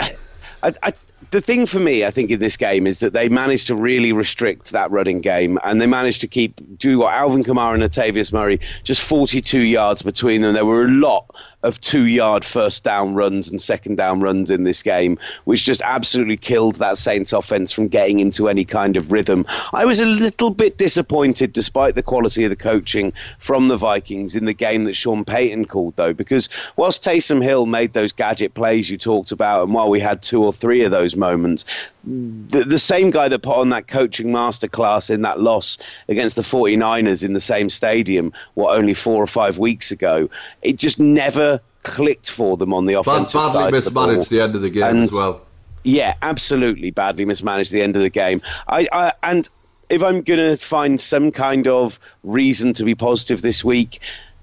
I, 0.63 0.73
I, 0.83 0.93
the 1.31 1.41
thing 1.41 1.67
for 1.67 1.81
me, 1.81 2.05
I 2.05 2.11
think, 2.11 2.31
in 2.31 2.39
this 2.39 2.57
game 2.57 2.87
is 2.87 3.01
that 3.01 3.13
they 3.13 3.29
managed 3.29 3.67
to 3.67 3.75
really 3.75 4.13
restrict 4.13 4.71
that 4.73 4.91
running 4.93 5.21
game, 5.21 5.59
and 5.63 5.81
they 5.81 5.87
managed 5.87 6.21
to 6.21 6.29
keep 6.29 6.61
do 6.79 7.01
what 7.01 7.13
Alvin 7.13 7.43
Kamara 7.43 7.75
and 7.75 7.83
Latavius 7.83 8.33
Murray 8.33 8.61
just 8.85 9.03
42 9.03 9.59
yards 9.59 10.03
between 10.03 10.43
them. 10.43 10.55
There 10.55 10.65
were 10.65 10.85
a 10.85 10.89
lot 10.89 11.35
of 11.65 11.81
two 11.81 12.07
yard 12.07 12.45
first 12.45 12.85
down 12.85 13.15
runs 13.15 13.51
and 13.51 13.61
second 13.61 13.97
down 13.97 14.21
runs 14.21 14.51
in 14.51 14.63
this 14.63 14.83
game, 14.83 15.19
which 15.45 15.65
just 15.65 15.81
absolutely 15.83 16.37
killed 16.37 16.77
that 16.77 16.99
Saints 16.99 17.33
offense 17.33 17.73
from 17.73 17.89
getting 17.89 18.21
into 18.21 18.49
any 18.49 18.65
kind 18.65 18.97
of 18.97 19.11
rhythm. 19.11 19.47
I 19.73 19.87
was 19.87 19.99
a 19.99 20.07
little 20.07 20.51
bit 20.51 20.79
disappointed, 20.79 21.53
despite 21.53 21.95
the 21.95 22.03
quality 22.03 22.45
of 22.45 22.51
the 22.51 22.57
coaching 22.57 23.15
from 23.39 23.69
the 23.69 23.77
Vikings 23.77 24.37
in 24.37 24.45
the 24.45 24.55
game 24.55 24.85
that 24.85 24.95
Sean 24.95 25.25
Payton 25.25 25.65
called, 25.65 25.97
though, 25.97 26.13
because 26.13 26.51
whilst 26.77 27.03
Taysom 27.03 27.43
Hill 27.43 27.67
made 27.67 27.93
those 27.93 28.13
gadget 28.13 28.55
plays 28.55 28.89
you 28.89 28.99
talked 28.99 29.33
about, 29.33 29.65
and 29.65 29.75
while 29.75 29.91
we 29.91 30.01
had 30.01 30.23
two 30.23 30.45
or 30.45 30.53
three 30.53 30.85
of 30.85 30.91
those 30.91 31.17
moments, 31.17 31.65
the, 32.07 32.65
the 32.65 32.79
same 32.79 33.11
guy 33.11 33.29
that 33.29 33.41
put 33.41 33.57
on 33.57 33.71
that 33.71 33.87
coaching 33.87 34.29
masterclass 34.29 35.11
in 35.11 35.23
that 35.23 35.41
loss 35.41 35.79
against 36.09 36.37
the 36.37 36.43
49ers 36.43 37.25
in 37.25 37.33
the 37.33 37.41
same 37.41 37.71
stadium, 37.71 38.33
what, 38.55 38.77
only 38.77 38.95
four 38.95 39.23
or 39.23 39.27
five 39.27 39.59
weeks 39.59 39.91
ago, 39.91 40.29
it 40.63 40.77
just 40.77 41.01
never 41.01 41.61
clicked 41.83 42.31
for 42.31 42.57
them 42.57 42.73
on 42.73 42.87
the 42.87 42.95
offensive 42.95 43.41
badly 43.41 43.53
side. 43.53 43.73
mismanaged 43.73 44.31
the, 44.31 44.39
ball. 44.39 44.39
the, 44.39 44.45
end 44.45 44.55
of 44.55 44.63
the 44.63 44.71
game 44.71 44.83
and, 44.83 45.03
as 45.05 45.15
well. 45.15 45.43
Yeah, 45.83 46.15
absolutely 46.23 46.91
badly 46.91 47.25
mismanaged 47.25 47.73
the 47.73 47.83
end 47.83 47.97
of 47.97 48.03
the 48.03 48.11
game. 48.11 48.43
I, 48.67 48.89
I 48.91 49.13
and 49.23 49.49
if 49.89 50.03
I'm 50.03 50.23
going 50.23 50.41
to 50.41 50.57
find 50.57 51.01
some 51.01 51.31
kind 51.31 51.69
of 51.69 52.01
reason 52.23 52.73
to 52.75 52.85
be 52.85 52.95
positive 52.95 53.43
this 53.43 53.65
week, 53.65 54.01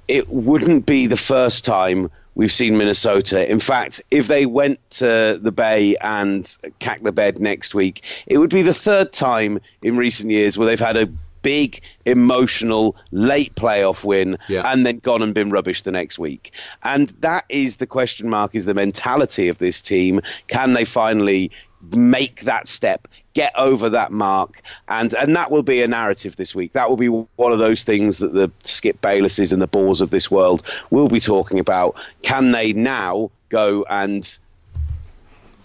it 0.08 0.30
wouldn't 0.30 0.86
be 0.86 1.08
the 1.08 1.18
first 1.18 1.66
time 1.66 2.12
we've 2.36 2.52
seen 2.52 2.78
Minnesota. 2.78 3.50
In 3.50 3.60
fact, 3.60 4.02
if 4.12 4.28
they 4.28 4.46
went 4.46 4.80
to 4.92 5.40
the 5.42 5.52
Bay 5.52 5.96
and 6.02 6.58
cacked 6.80 7.04
the 7.04 7.12
bed 7.12 7.40
next 7.40 7.76
week, 7.76 8.04
it 8.26 8.38
would 8.38 8.50
be 8.50 8.62
the 8.62 8.74
third 8.74 9.12
time 9.12 9.60
in 9.82 9.98
recent 9.98 10.32
years 10.32 10.58
where 10.58 10.68
they've 10.68 10.80
had 10.80 10.98
a 10.98 11.08
big 11.42 11.82
emotional 12.06 12.96
late 13.12 13.56
playoff 13.56 14.04
win 14.04 14.38
Yeah. 14.48 14.62
and 14.66 14.86
then 14.86 15.00
gone 15.00 15.24
and 15.24 15.34
been 15.34 15.50
rubbish 15.50 15.82
the 15.82 15.92
next 15.92 16.20
week. 16.20 16.52
And 16.84 17.10
that 17.22 17.46
is 17.50 17.78
the 17.78 17.88
question 17.88 18.30
mark 18.30 18.54
is 18.54 18.66
the 18.66 18.76
mentality 18.76 19.48
of 19.50 19.58
this 19.58 19.82
team. 19.82 20.22
Can 20.48 20.74
they 20.74 20.86
finally 20.86 21.52
make 21.92 22.42
that 22.42 22.68
step, 22.68 23.08
get 23.34 23.54
over 23.58 23.90
that 23.90 24.12
mark? 24.12 24.62
And 24.88 25.14
and 25.14 25.36
that 25.36 25.52
will 25.52 25.64
be 25.64 25.82
a 25.82 25.88
narrative 25.88 26.36
this 26.36 26.54
week. 26.56 26.74
That 26.74 26.90
will 26.90 26.98
be 26.98 27.08
one 27.08 27.52
of 27.52 27.60
those 27.60 27.84
things 27.84 28.20
that 28.20 28.34
the 28.34 28.52
Skip 28.64 29.02
Baylesses 29.02 29.54
and 29.54 29.62
the 29.62 29.68
Boars 29.68 30.02
of 30.02 30.10
this 30.10 30.30
world 30.30 30.64
will 30.90 31.10
be 31.10 31.20
talking 31.20 31.60
about. 31.60 31.96
Can 32.22 32.52
they 32.52 32.74
now 32.74 33.32
go 33.50 33.86
and 33.90 34.38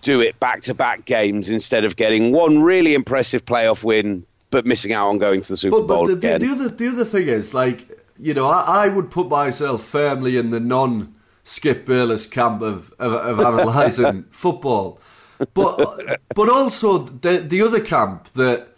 do 0.02 0.20
it 0.20 0.38
back 0.38 0.62
to 0.62 0.74
back 0.74 1.04
games 1.04 1.50
instead 1.50 1.84
of 1.84 1.96
getting 1.96 2.30
one 2.32 2.62
really 2.62 2.94
impressive 2.94 3.44
playoff 3.44 3.82
win 3.82 4.24
but 4.50 4.64
missing 4.64 4.92
out 4.92 5.08
on 5.08 5.18
going 5.18 5.42
to 5.42 5.48
the 5.48 5.56
Super 5.56 5.80
But, 5.80 5.86
Bowl 5.86 6.06
but 6.06 6.14
the, 6.14 6.14
the, 6.14 6.34
again? 6.36 6.40
the, 6.40 6.54
other, 6.54 6.68
the 6.68 6.88
other 6.88 7.04
thing 7.04 7.28
is, 7.28 7.52
like, 7.52 7.88
you 8.18 8.32
know, 8.32 8.46
I, 8.46 8.84
I 8.84 8.88
would 8.88 9.10
put 9.10 9.28
myself 9.28 9.82
firmly 9.82 10.36
in 10.36 10.50
the 10.50 10.60
non 10.60 11.14
Skip 11.44 11.86
Bayless 11.86 12.26
camp 12.26 12.62
of, 12.62 12.92
of, 12.98 13.12
of 13.12 13.38
analysing 13.38 14.24
football. 14.30 15.00
But 15.54 16.20
but 16.34 16.48
also 16.48 16.98
the 16.98 17.38
the 17.38 17.62
other 17.62 17.80
camp 17.80 18.24
that 18.34 18.76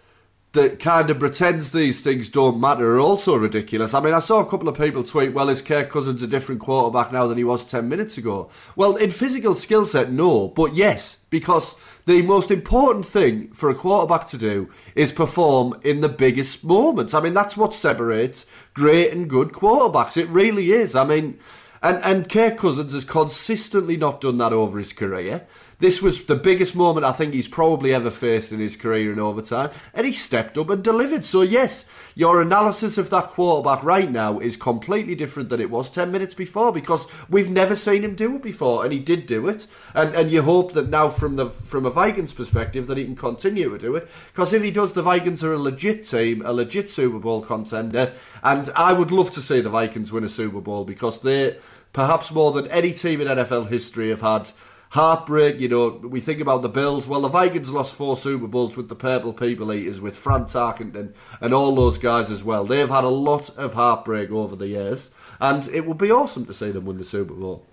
that 0.52 0.80
kind 0.80 1.10
of 1.10 1.18
pretends 1.18 1.72
these 1.72 2.02
things 2.02 2.30
don't 2.30 2.58
matter 2.58 2.96
are 2.96 3.00
also 3.00 3.36
ridiculous. 3.36 3.92
I 3.92 4.00
mean, 4.00 4.14
I 4.14 4.18
saw 4.18 4.40
a 4.40 4.48
couple 4.48 4.68
of 4.68 4.78
people 4.78 5.04
tweet, 5.04 5.34
well, 5.34 5.50
is 5.50 5.60
Kirk 5.60 5.90
Cousins 5.90 6.22
a 6.22 6.26
different 6.26 6.60
quarterback 6.62 7.12
now 7.12 7.26
than 7.26 7.36
he 7.36 7.44
was 7.44 7.70
10 7.70 7.88
minutes 7.88 8.16
ago? 8.16 8.48
Well, 8.74 8.96
in 8.96 9.10
physical 9.10 9.54
skill 9.54 9.84
set, 9.84 10.10
no, 10.10 10.48
but 10.48 10.74
yes, 10.74 11.18
because 11.28 11.76
the 12.06 12.22
most 12.22 12.50
important 12.50 13.04
thing 13.04 13.48
for 13.52 13.68
a 13.68 13.74
quarterback 13.74 14.26
to 14.28 14.38
do 14.38 14.70
is 14.94 15.12
perform 15.12 15.78
in 15.84 16.00
the 16.00 16.08
biggest 16.08 16.64
moments. 16.64 17.12
I 17.12 17.20
mean, 17.20 17.34
that's 17.34 17.56
what 17.56 17.74
separates 17.74 18.46
great 18.72 19.12
and 19.12 19.28
good 19.28 19.50
quarterbacks. 19.50 20.16
It 20.16 20.30
really 20.30 20.72
is. 20.72 20.96
I 20.96 21.04
mean, 21.04 21.38
and, 21.82 22.02
and 22.02 22.28
Kirk 22.28 22.56
Cousins 22.56 22.94
has 22.94 23.04
consistently 23.04 23.98
not 23.98 24.22
done 24.22 24.38
that 24.38 24.54
over 24.54 24.78
his 24.78 24.94
career. 24.94 25.46
This 25.80 26.02
was 26.02 26.24
the 26.24 26.34
biggest 26.34 26.74
moment 26.74 27.06
I 27.06 27.12
think 27.12 27.32
he's 27.32 27.46
probably 27.46 27.94
ever 27.94 28.10
faced 28.10 28.50
in 28.50 28.58
his 28.58 28.76
career 28.76 29.12
in 29.12 29.20
overtime, 29.20 29.70
and 29.94 30.08
he 30.08 30.12
stepped 30.12 30.58
up 30.58 30.70
and 30.70 30.82
delivered. 30.82 31.24
So, 31.24 31.42
yes, 31.42 31.84
your 32.16 32.42
analysis 32.42 32.98
of 32.98 33.10
that 33.10 33.28
quarterback 33.28 33.84
right 33.84 34.10
now 34.10 34.40
is 34.40 34.56
completely 34.56 35.14
different 35.14 35.50
than 35.50 35.60
it 35.60 35.70
was 35.70 35.88
10 35.88 36.10
minutes 36.10 36.34
before 36.34 36.72
because 36.72 37.06
we've 37.28 37.48
never 37.48 37.76
seen 37.76 38.02
him 38.02 38.16
do 38.16 38.34
it 38.34 38.42
before, 38.42 38.82
and 38.82 38.92
he 38.92 38.98
did 38.98 39.26
do 39.26 39.46
it. 39.46 39.68
And, 39.94 40.16
and 40.16 40.32
you 40.32 40.42
hope 40.42 40.72
that 40.72 40.88
now, 40.88 41.10
from 41.10 41.36
the 41.36 41.46
from 41.46 41.86
a 41.86 41.90
Vikings 41.90 42.34
perspective, 42.34 42.88
that 42.88 42.98
he 42.98 43.04
can 43.04 43.14
continue 43.14 43.70
to 43.70 43.78
do 43.78 43.94
it 43.94 44.08
because 44.32 44.52
if 44.52 44.64
he 44.64 44.72
does, 44.72 44.94
the 44.94 45.02
Vikings 45.02 45.44
are 45.44 45.52
a 45.52 45.58
legit 45.58 46.04
team, 46.04 46.42
a 46.44 46.52
legit 46.52 46.90
Super 46.90 47.20
Bowl 47.20 47.40
contender, 47.40 48.14
and 48.42 48.68
I 48.74 48.94
would 48.94 49.12
love 49.12 49.30
to 49.30 49.40
see 49.40 49.60
the 49.60 49.70
Vikings 49.70 50.10
win 50.10 50.24
a 50.24 50.28
Super 50.28 50.60
Bowl 50.60 50.84
because 50.84 51.22
they, 51.22 51.56
perhaps 51.92 52.32
more 52.32 52.50
than 52.50 52.66
any 52.66 52.92
team 52.92 53.20
in 53.20 53.28
NFL 53.28 53.68
history, 53.68 54.08
have 54.08 54.22
had 54.22 54.50
heartbreak. 54.90 55.60
You 55.60 55.68
know, 55.68 55.88
we 55.88 56.20
think 56.20 56.40
about 56.40 56.62
the 56.62 56.68
Bills. 56.68 57.06
Well, 57.06 57.20
the 57.20 57.28
Vikings 57.28 57.70
lost 57.70 57.94
four 57.94 58.16
Super 58.16 58.46
Bowls 58.46 58.76
with 58.76 58.88
the 58.88 58.94
Purple 58.94 59.32
People 59.32 59.72
Eaters, 59.72 60.00
with 60.00 60.16
Fran 60.16 60.44
Tarkenton 60.44 61.14
and 61.40 61.54
all 61.54 61.74
those 61.74 61.98
guys 61.98 62.30
as 62.30 62.42
well. 62.44 62.64
They've 62.64 62.88
had 62.88 63.04
a 63.04 63.08
lot 63.08 63.50
of 63.56 63.74
heartbreak 63.74 64.30
over 64.30 64.56
the 64.56 64.68
years, 64.68 65.10
and 65.40 65.66
it 65.68 65.86
would 65.86 65.98
be 65.98 66.10
awesome 66.10 66.46
to 66.46 66.52
see 66.52 66.70
them 66.70 66.84
win 66.86 66.98
the 66.98 67.04
Super 67.04 67.34
Bowl. 67.34 67.66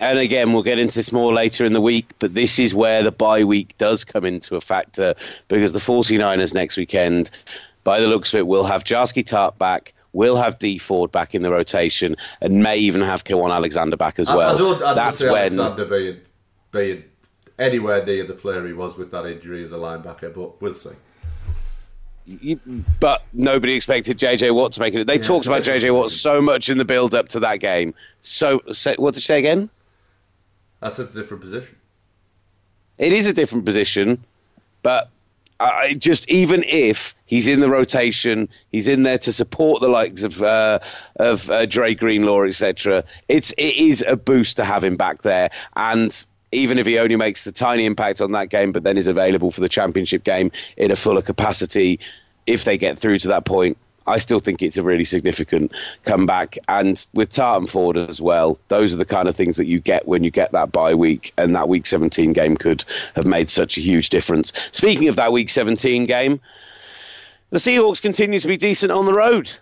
and 0.00 0.18
again, 0.18 0.52
we'll 0.52 0.62
get 0.62 0.78
into 0.78 0.94
this 0.94 1.12
more 1.12 1.32
later 1.32 1.64
in 1.64 1.72
the 1.72 1.80
week, 1.80 2.10
but 2.18 2.34
this 2.34 2.58
is 2.58 2.74
where 2.74 3.02
the 3.02 3.12
bye 3.12 3.44
week 3.44 3.76
does 3.78 4.04
come 4.04 4.24
into 4.24 4.56
a 4.56 4.60
factor 4.60 5.14
because 5.48 5.72
the 5.72 5.78
49ers 5.78 6.54
next 6.54 6.76
weekend, 6.76 7.30
by 7.84 8.00
the 8.00 8.06
looks 8.06 8.32
of 8.34 8.38
it, 8.38 8.46
will 8.46 8.64
have 8.64 8.84
Jaquiski 8.84 9.22
Tartt 9.22 9.58
back, 9.58 9.92
will 10.12 10.36
have 10.36 10.58
D 10.58 10.78
Ford 10.78 11.10
back 11.10 11.34
in 11.34 11.42
the 11.42 11.50
rotation, 11.50 12.16
and 12.40 12.62
may 12.62 12.76
even 12.78 13.00
have 13.02 13.24
Kwan 13.24 13.50
Alexander 13.50 13.96
back 13.96 14.18
as 14.18 14.28
well. 14.28 14.54
I, 14.54 14.58
don't. 14.58 14.82
I 14.82 14.94
That's 14.94 15.22
when. 15.22 15.30
Alexander 15.32 15.84
being 15.84 16.20
being 16.70 17.04
anywhere 17.58 18.04
near 18.04 18.24
the 18.26 18.34
player 18.34 18.66
he 18.66 18.72
was 18.72 18.96
with 18.96 19.10
that 19.10 19.26
injury 19.26 19.62
as 19.62 19.72
a 19.72 19.76
linebacker, 19.76 20.34
but 20.34 20.60
we'll 20.60 20.74
see. 20.74 20.90
you- 22.26 22.60
but 23.00 23.24
nobody 23.32 23.74
expected 23.74 24.18
JJ 24.18 24.54
Watt 24.54 24.72
to 24.72 24.80
make 24.80 24.94
it. 24.94 25.06
They 25.06 25.18
talked 25.18 25.46
about 25.46 25.62
JJ 25.62 25.94
Watt 25.94 26.10
so 26.10 26.40
much 26.40 26.68
in 26.68 26.78
the 26.78 26.84
build 26.84 27.14
up 27.14 27.28
to 27.30 27.40
that 27.40 27.58
game. 27.60 27.94
So, 28.22 28.62
say, 28.72 28.94
what 28.96 29.14
did 29.14 29.18
you 29.18 29.22
say 29.22 29.38
again? 29.38 29.70
That's 30.80 30.98
a 30.98 31.04
different 31.04 31.42
position. 31.42 31.76
It 32.98 33.12
is 33.12 33.26
a 33.26 33.32
different 33.32 33.64
position, 33.64 34.24
but 34.82 35.08
I 35.62 35.94
just 35.94 36.28
even 36.28 36.64
if 36.66 37.14
he's 37.24 37.48
in 37.48 37.60
the 37.60 37.68
rotation, 37.68 38.48
he's 38.70 38.88
in 38.88 39.02
there 39.02 39.18
to 39.18 39.32
support 39.32 39.80
the 39.80 39.88
likes 39.88 40.22
of 40.22 40.42
uh, 40.42 40.80
of 41.16 41.48
uh, 41.48 41.66
Dre 41.66 41.94
Greenlaw, 41.94 42.44
etc. 42.44 43.04
It's 43.28 43.52
it 43.52 43.76
is 43.76 44.04
a 44.06 44.16
boost 44.16 44.56
to 44.56 44.64
have 44.64 44.82
him 44.82 44.96
back 44.96 45.22
there, 45.22 45.50
and 45.76 46.24
even 46.50 46.78
if 46.78 46.86
he 46.86 46.98
only 46.98 47.16
makes 47.16 47.44
the 47.44 47.52
tiny 47.52 47.86
impact 47.86 48.20
on 48.20 48.32
that 48.32 48.50
game, 48.50 48.72
but 48.72 48.84
then 48.84 48.98
is 48.98 49.06
available 49.06 49.50
for 49.50 49.60
the 49.60 49.68
championship 49.68 50.24
game 50.24 50.52
in 50.76 50.90
a 50.90 50.96
fuller 50.96 51.22
capacity, 51.22 52.00
if 52.46 52.64
they 52.64 52.76
get 52.76 52.98
through 52.98 53.18
to 53.20 53.28
that 53.28 53.44
point. 53.44 53.78
I 54.06 54.18
still 54.18 54.40
think 54.40 54.62
it's 54.62 54.76
a 54.76 54.82
really 54.82 55.04
significant 55.04 55.72
comeback, 56.04 56.58
and 56.68 57.04
with 57.14 57.30
Tartt 57.30 57.58
and 57.58 57.70
Ford 57.70 57.96
as 57.96 58.20
well, 58.20 58.58
those 58.68 58.94
are 58.94 58.98
the 58.98 59.04
kind 59.04 59.28
of 59.28 59.36
things 59.36 59.56
that 59.56 59.66
you 59.66 59.80
get 59.80 60.06
when 60.06 60.24
you 60.24 60.30
get 60.30 60.52
that 60.52 60.72
bye 60.72 60.94
week, 60.94 61.32
and 61.36 61.56
that 61.56 61.68
Week 61.68 61.86
17 61.86 62.32
game 62.32 62.56
could 62.56 62.84
have 63.14 63.26
made 63.26 63.50
such 63.50 63.78
a 63.78 63.80
huge 63.80 64.08
difference. 64.08 64.52
Speaking 64.72 65.08
of 65.08 65.16
that 65.16 65.32
Week 65.32 65.50
17 65.50 66.06
game, 66.06 66.40
the 67.50 67.58
Seahawks 67.58 68.00
continue 68.00 68.38
to 68.38 68.48
be 68.48 68.56
decent 68.56 68.92
on 68.92 69.06
the 69.06 69.12
road. 69.12 69.52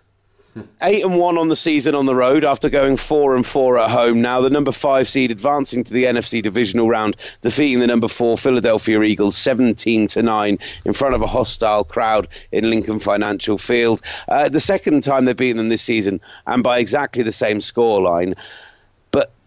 Eight 0.81 1.03
and 1.03 1.17
one 1.17 1.37
on 1.37 1.47
the 1.47 1.55
season 1.55 1.95
on 1.95 2.05
the 2.05 2.15
road 2.15 2.43
after 2.43 2.69
going 2.69 2.97
four 2.97 3.35
and 3.35 3.45
four 3.45 3.77
at 3.77 3.89
home. 3.89 4.21
Now 4.21 4.41
the 4.41 4.49
number 4.49 4.71
five 4.71 5.07
seed 5.07 5.31
advancing 5.31 5.83
to 5.85 5.93
the 5.93 6.05
NFC 6.05 6.41
divisional 6.41 6.89
round, 6.89 7.15
defeating 7.41 7.79
the 7.79 7.87
number 7.87 8.07
four 8.07 8.37
Philadelphia 8.37 9.01
Eagles 9.01 9.37
seventeen 9.37 10.07
to 10.07 10.21
nine 10.21 10.59
in 10.83 10.93
front 10.93 11.15
of 11.15 11.21
a 11.21 11.27
hostile 11.27 11.83
crowd 11.83 12.27
in 12.51 12.69
Lincoln 12.69 12.99
Financial 12.99 13.57
Field. 13.57 14.01
Uh, 14.27 14.49
the 14.49 14.59
second 14.59 15.03
time 15.03 15.25
they've 15.25 15.37
beaten 15.37 15.57
them 15.57 15.69
this 15.69 15.83
season, 15.83 16.19
and 16.45 16.63
by 16.63 16.79
exactly 16.79 17.23
the 17.23 17.31
same 17.31 17.59
scoreline. 17.59 18.35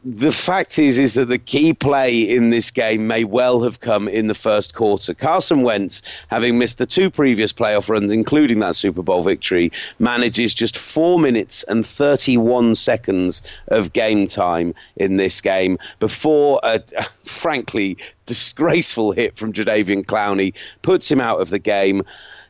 The 0.07 0.33
fact 0.33 0.79
is, 0.79 0.99
is 0.99 1.15
that 1.15 1.29
the 1.31 1.39
key 1.39 1.73
play 1.73 2.21
in 2.21 2.51
this 2.51 2.73
game 2.73 3.07
may 3.07 3.25
well 3.25 3.63
have 3.63 3.81
come 3.81 4.07
in 4.07 4.27
the 4.27 4.35
first 4.35 4.75
quarter. 4.75 5.15
Carson 5.15 5.63
Wentz, 5.63 6.03
having 6.29 6.59
missed 6.59 6.77
the 6.77 6.85
two 6.85 7.09
previous 7.09 7.55
playoff 7.55 7.89
runs, 7.89 8.13
including 8.13 8.59
that 8.59 8.77
Super 8.77 9.03
Bowl 9.03 9.23
victory, 9.23 9.73
manages 9.99 10.53
just 10.53 10.77
four 10.77 11.19
minutes 11.19 11.63
and 11.63 11.87
31 11.87 12.75
seconds 12.75 13.41
of 13.67 13.95
game 13.95 14.27
time 14.27 14.75
in 14.95 15.17
this 15.17 15.41
game 15.41 15.79
before 16.01 16.61
a, 16.63 16.83
frankly, 17.25 17.97
disgraceful 18.27 19.13
hit 19.13 19.39
from 19.39 19.55
Jadeveon 19.55 20.05
Clowney 20.05 20.53
puts 20.83 21.11
him 21.11 21.21
out 21.23 21.41
of 21.41 21.49
the 21.49 21.59
game. 21.59 22.03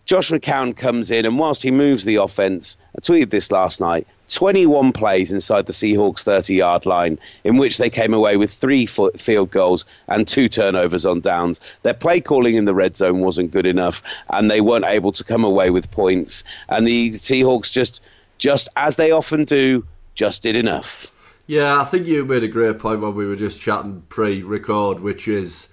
Josh 0.07 0.31
McCown 0.33 0.77
comes 0.77 1.13
in, 1.13 1.25
and 1.25 1.39
whilst 1.39 1.63
he 1.63 1.71
moves 1.71 2.05
the 2.05 2.17
offense, 2.17 2.79
I 2.99 3.01
tweeted 3.01 3.31
this 3.31 3.53
last 3.53 3.81
night 3.81 4.09
21 4.29 4.93
plays 4.93 5.33
inside 5.33 5.67
the 5.67 5.73
Seahawks 5.73 6.23
30 6.23 6.55
yard 6.55 6.87
line, 6.87 7.19
in 7.43 7.57
which 7.57 7.79
they 7.79 7.91
came 7.91 8.15
away 8.15 8.37
with 8.37 8.53
three 8.53 8.87
field 8.87 9.51
goals 9.51 9.85
and 10.09 10.27
two 10.27 10.49
turnovers 10.49 11.07
on 11.07 11.21
downs. 11.21 11.61
Their 11.83 11.95
play 11.95 12.21
calling 12.21 12.57
in 12.57 12.65
the 12.65 12.75
red 12.75 12.97
zone 12.97 13.21
wasn't 13.21 13.53
good 13.53 13.67
enough, 13.67 14.03
and 14.31 14.51
they 14.51 14.61
weren't 14.61 14.87
able 14.87 15.13
to 15.13 15.25
come 15.25 15.45
away 15.45 15.71
with 15.71 15.91
points. 15.91 16.45
And 16.69 16.87
the 16.87 17.11
Seahawks 17.11 17.71
just, 17.71 18.03
just 18.39 18.69
as 18.77 18.97
they 18.97 19.11
often 19.11 19.45
do, 19.45 19.87
just 20.15 20.43
did 20.43 20.57
enough. 20.57 21.13
Yeah, 21.47 21.79
I 21.81 21.85
think 21.85 22.07
you 22.07 22.25
made 22.25 22.43
a 22.43 22.49
great 22.49 22.79
point 22.79 23.01
when 23.01 23.15
we 23.15 23.27
were 23.27 23.37
just 23.37 23.61
chatting 23.61 24.03
pre-record, 24.09 25.01
which 25.01 25.29
is 25.29 25.69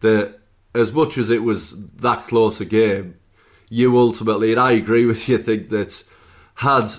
that 0.00 0.38
as 0.74 0.92
much 0.92 1.18
as 1.18 1.30
it 1.30 1.42
was 1.42 1.74
that 1.96 2.28
close 2.28 2.60
a 2.60 2.64
game, 2.64 3.16
you 3.68 3.98
ultimately, 3.98 4.52
and 4.52 4.60
I 4.60 4.72
agree 4.72 5.06
with 5.06 5.28
you, 5.28 5.38
think 5.38 5.70
that 5.70 6.04
had 6.56 6.92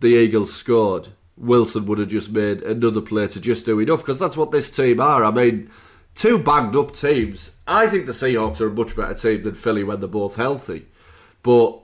the 0.00 0.08
Eagles 0.08 0.54
scored, 0.54 1.08
Wilson 1.36 1.86
would 1.86 1.98
have 1.98 2.08
just 2.08 2.32
made 2.32 2.62
another 2.62 3.00
play 3.00 3.26
to 3.28 3.40
just 3.40 3.66
do 3.66 3.78
enough 3.80 4.00
because 4.00 4.18
that's 4.18 4.36
what 4.36 4.50
this 4.50 4.70
team 4.70 5.00
are. 5.00 5.24
I 5.24 5.30
mean, 5.30 5.70
two 6.14 6.38
banged 6.38 6.76
up 6.76 6.94
teams. 6.94 7.56
I 7.66 7.86
think 7.88 8.06
the 8.06 8.12
Seahawks 8.12 8.60
are 8.60 8.68
a 8.68 8.74
much 8.74 8.96
better 8.96 9.14
team 9.14 9.42
than 9.42 9.54
Philly 9.54 9.84
when 9.84 10.00
they're 10.00 10.08
both 10.08 10.36
healthy, 10.36 10.86
but 11.42 11.80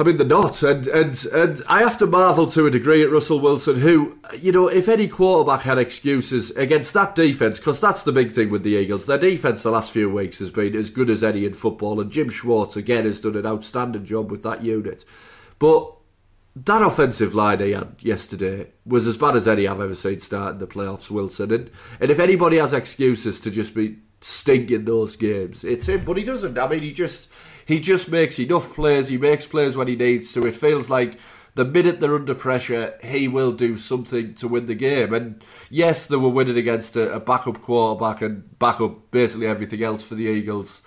I 0.00 0.02
mean, 0.02 0.16
they're 0.16 0.26
not, 0.26 0.62
and 0.62 0.86
and 0.86 1.26
and 1.26 1.60
I 1.68 1.80
have 1.80 1.98
to 1.98 2.06
marvel 2.06 2.46
to 2.46 2.64
a 2.64 2.70
degree 2.70 3.02
at 3.02 3.10
Russell 3.10 3.38
Wilson, 3.38 3.80
who, 3.80 4.18
you 4.40 4.50
know, 4.50 4.66
if 4.66 4.88
any 4.88 5.08
quarterback 5.08 5.62
had 5.62 5.76
excuses 5.76 6.50
against 6.52 6.94
that 6.94 7.14
defense, 7.14 7.58
because 7.58 7.80
that's 7.80 8.04
the 8.04 8.12
big 8.12 8.32
thing 8.32 8.48
with 8.48 8.62
the 8.62 8.76
Eagles. 8.76 9.04
Their 9.04 9.18
defense 9.18 9.62
the 9.62 9.70
last 9.70 9.92
few 9.92 10.08
weeks 10.08 10.38
has 10.38 10.50
been 10.50 10.74
as 10.74 10.88
good 10.88 11.10
as 11.10 11.22
any 11.22 11.44
in 11.44 11.52
football, 11.52 12.00
and 12.00 12.10
Jim 12.10 12.30
Schwartz 12.30 12.76
again 12.76 13.04
has 13.04 13.20
done 13.20 13.36
an 13.36 13.44
outstanding 13.44 14.06
job 14.06 14.30
with 14.30 14.42
that 14.42 14.62
unit. 14.62 15.04
But 15.58 15.92
that 16.56 16.82
offensive 16.82 17.34
line 17.34 17.60
he 17.60 17.70
had 17.70 17.94
yesterday 18.00 18.72
was 18.84 19.06
as 19.06 19.16
bad 19.16 19.36
as 19.36 19.46
any 19.46 19.68
I've 19.68 19.80
ever 19.80 19.94
seen 19.94 20.20
start 20.20 20.54
in 20.54 20.58
the 20.58 20.66
playoffs, 20.66 21.10
Wilson. 21.10 21.52
And 21.52 21.70
and 22.00 22.10
if 22.10 22.18
anybody 22.18 22.56
has 22.58 22.72
excuses 22.72 23.40
to 23.40 23.50
just 23.50 23.74
be 23.74 23.98
stinking 24.20 24.84
those 24.84 25.16
games, 25.16 25.64
it's 25.64 25.88
him. 25.88 26.04
But 26.04 26.16
he 26.16 26.24
doesn't. 26.24 26.58
I 26.58 26.68
mean, 26.68 26.82
he 26.82 26.92
just 26.92 27.30
he 27.66 27.78
just 27.78 28.10
makes 28.10 28.38
enough 28.38 28.74
plays. 28.74 29.08
He 29.08 29.18
makes 29.18 29.46
plays 29.46 29.76
when 29.76 29.88
he 29.88 29.96
needs 29.96 30.32
to. 30.32 30.46
It 30.46 30.56
feels 30.56 30.90
like 30.90 31.18
the 31.54 31.64
minute 31.64 32.00
they're 32.00 32.14
under 32.14 32.34
pressure, 32.34 32.98
he 33.02 33.28
will 33.28 33.52
do 33.52 33.76
something 33.76 34.34
to 34.34 34.48
win 34.48 34.66
the 34.66 34.74
game. 34.74 35.12
And 35.14 35.42
yes, 35.68 36.06
they 36.06 36.16
were 36.16 36.28
winning 36.28 36.56
against 36.56 36.96
a, 36.96 37.12
a 37.12 37.20
backup 37.20 37.60
quarterback 37.60 38.22
and 38.22 38.58
backup 38.58 39.10
basically 39.10 39.46
everything 39.46 39.82
else 39.82 40.02
for 40.02 40.14
the 40.14 40.24
Eagles. 40.24 40.82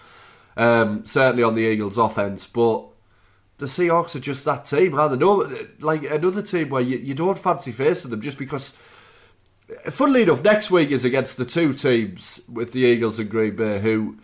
Um, 0.56 1.06
certainly 1.06 1.44
on 1.44 1.56
the 1.56 1.62
Eagles' 1.62 1.98
offense, 1.98 2.48
but 2.48 2.88
the 3.58 3.66
Seahawks 3.66 4.16
are 4.16 4.20
just 4.20 4.46
that 4.46 4.66
team, 4.66 4.98
are 4.98 5.10
they? 5.10 5.18
No, 5.18 5.50
like 5.80 6.04
another 6.04 6.42
team 6.42 6.70
where 6.70 6.82
you, 6.82 6.98
you 6.98 7.14
don't 7.14 7.38
fancy 7.38 7.72
facing 7.72 8.12
them 8.12 8.22
just 8.22 8.38
because. 8.38 8.74
Funnily 9.90 10.24
enough, 10.24 10.44
next 10.44 10.70
week 10.72 10.92
is 10.92 11.06
against 11.06 11.38
the 11.38 11.46
two 11.46 11.74
teams 11.74 12.42
with 12.52 12.74
the 12.74 12.82
Eagles 12.82 13.18
and 13.18 13.30
Green 13.30 13.56
Bay 13.56 13.80
who 13.80 14.18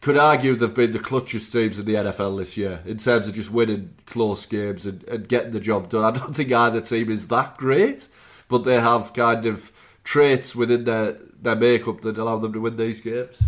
could 0.00 0.16
argue 0.16 0.54
they've 0.54 0.74
been 0.74 0.92
the 0.92 0.98
clutchest 0.98 1.52
teams 1.52 1.78
in 1.78 1.84
the 1.84 1.94
NFL 1.94 2.38
this 2.38 2.56
year 2.56 2.80
in 2.86 2.98
terms 2.98 3.28
of 3.28 3.34
just 3.34 3.50
winning 3.50 3.94
close 4.06 4.46
games 4.46 4.86
and, 4.86 5.02
and 5.04 5.28
getting 5.28 5.52
the 5.52 5.60
job 5.60 5.88
done. 5.88 6.04
I 6.04 6.16
don't 6.18 6.34
think 6.34 6.52
either 6.52 6.80
team 6.80 7.10
is 7.10 7.28
that 7.28 7.56
great, 7.56 8.08
but 8.48 8.58
they 8.58 8.80
have 8.80 9.12
kind 9.12 9.44
of 9.44 9.72
traits 10.04 10.54
within 10.54 10.84
their, 10.84 11.18
their 11.40 11.56
makeup 11.56 12.00
that 12.02 12.16
allow 12.16 12.38
them 12.38 12.52
to 12.52 12.60
win 12.60 12.76
these 12.76 13.00
games. 13.00 13.42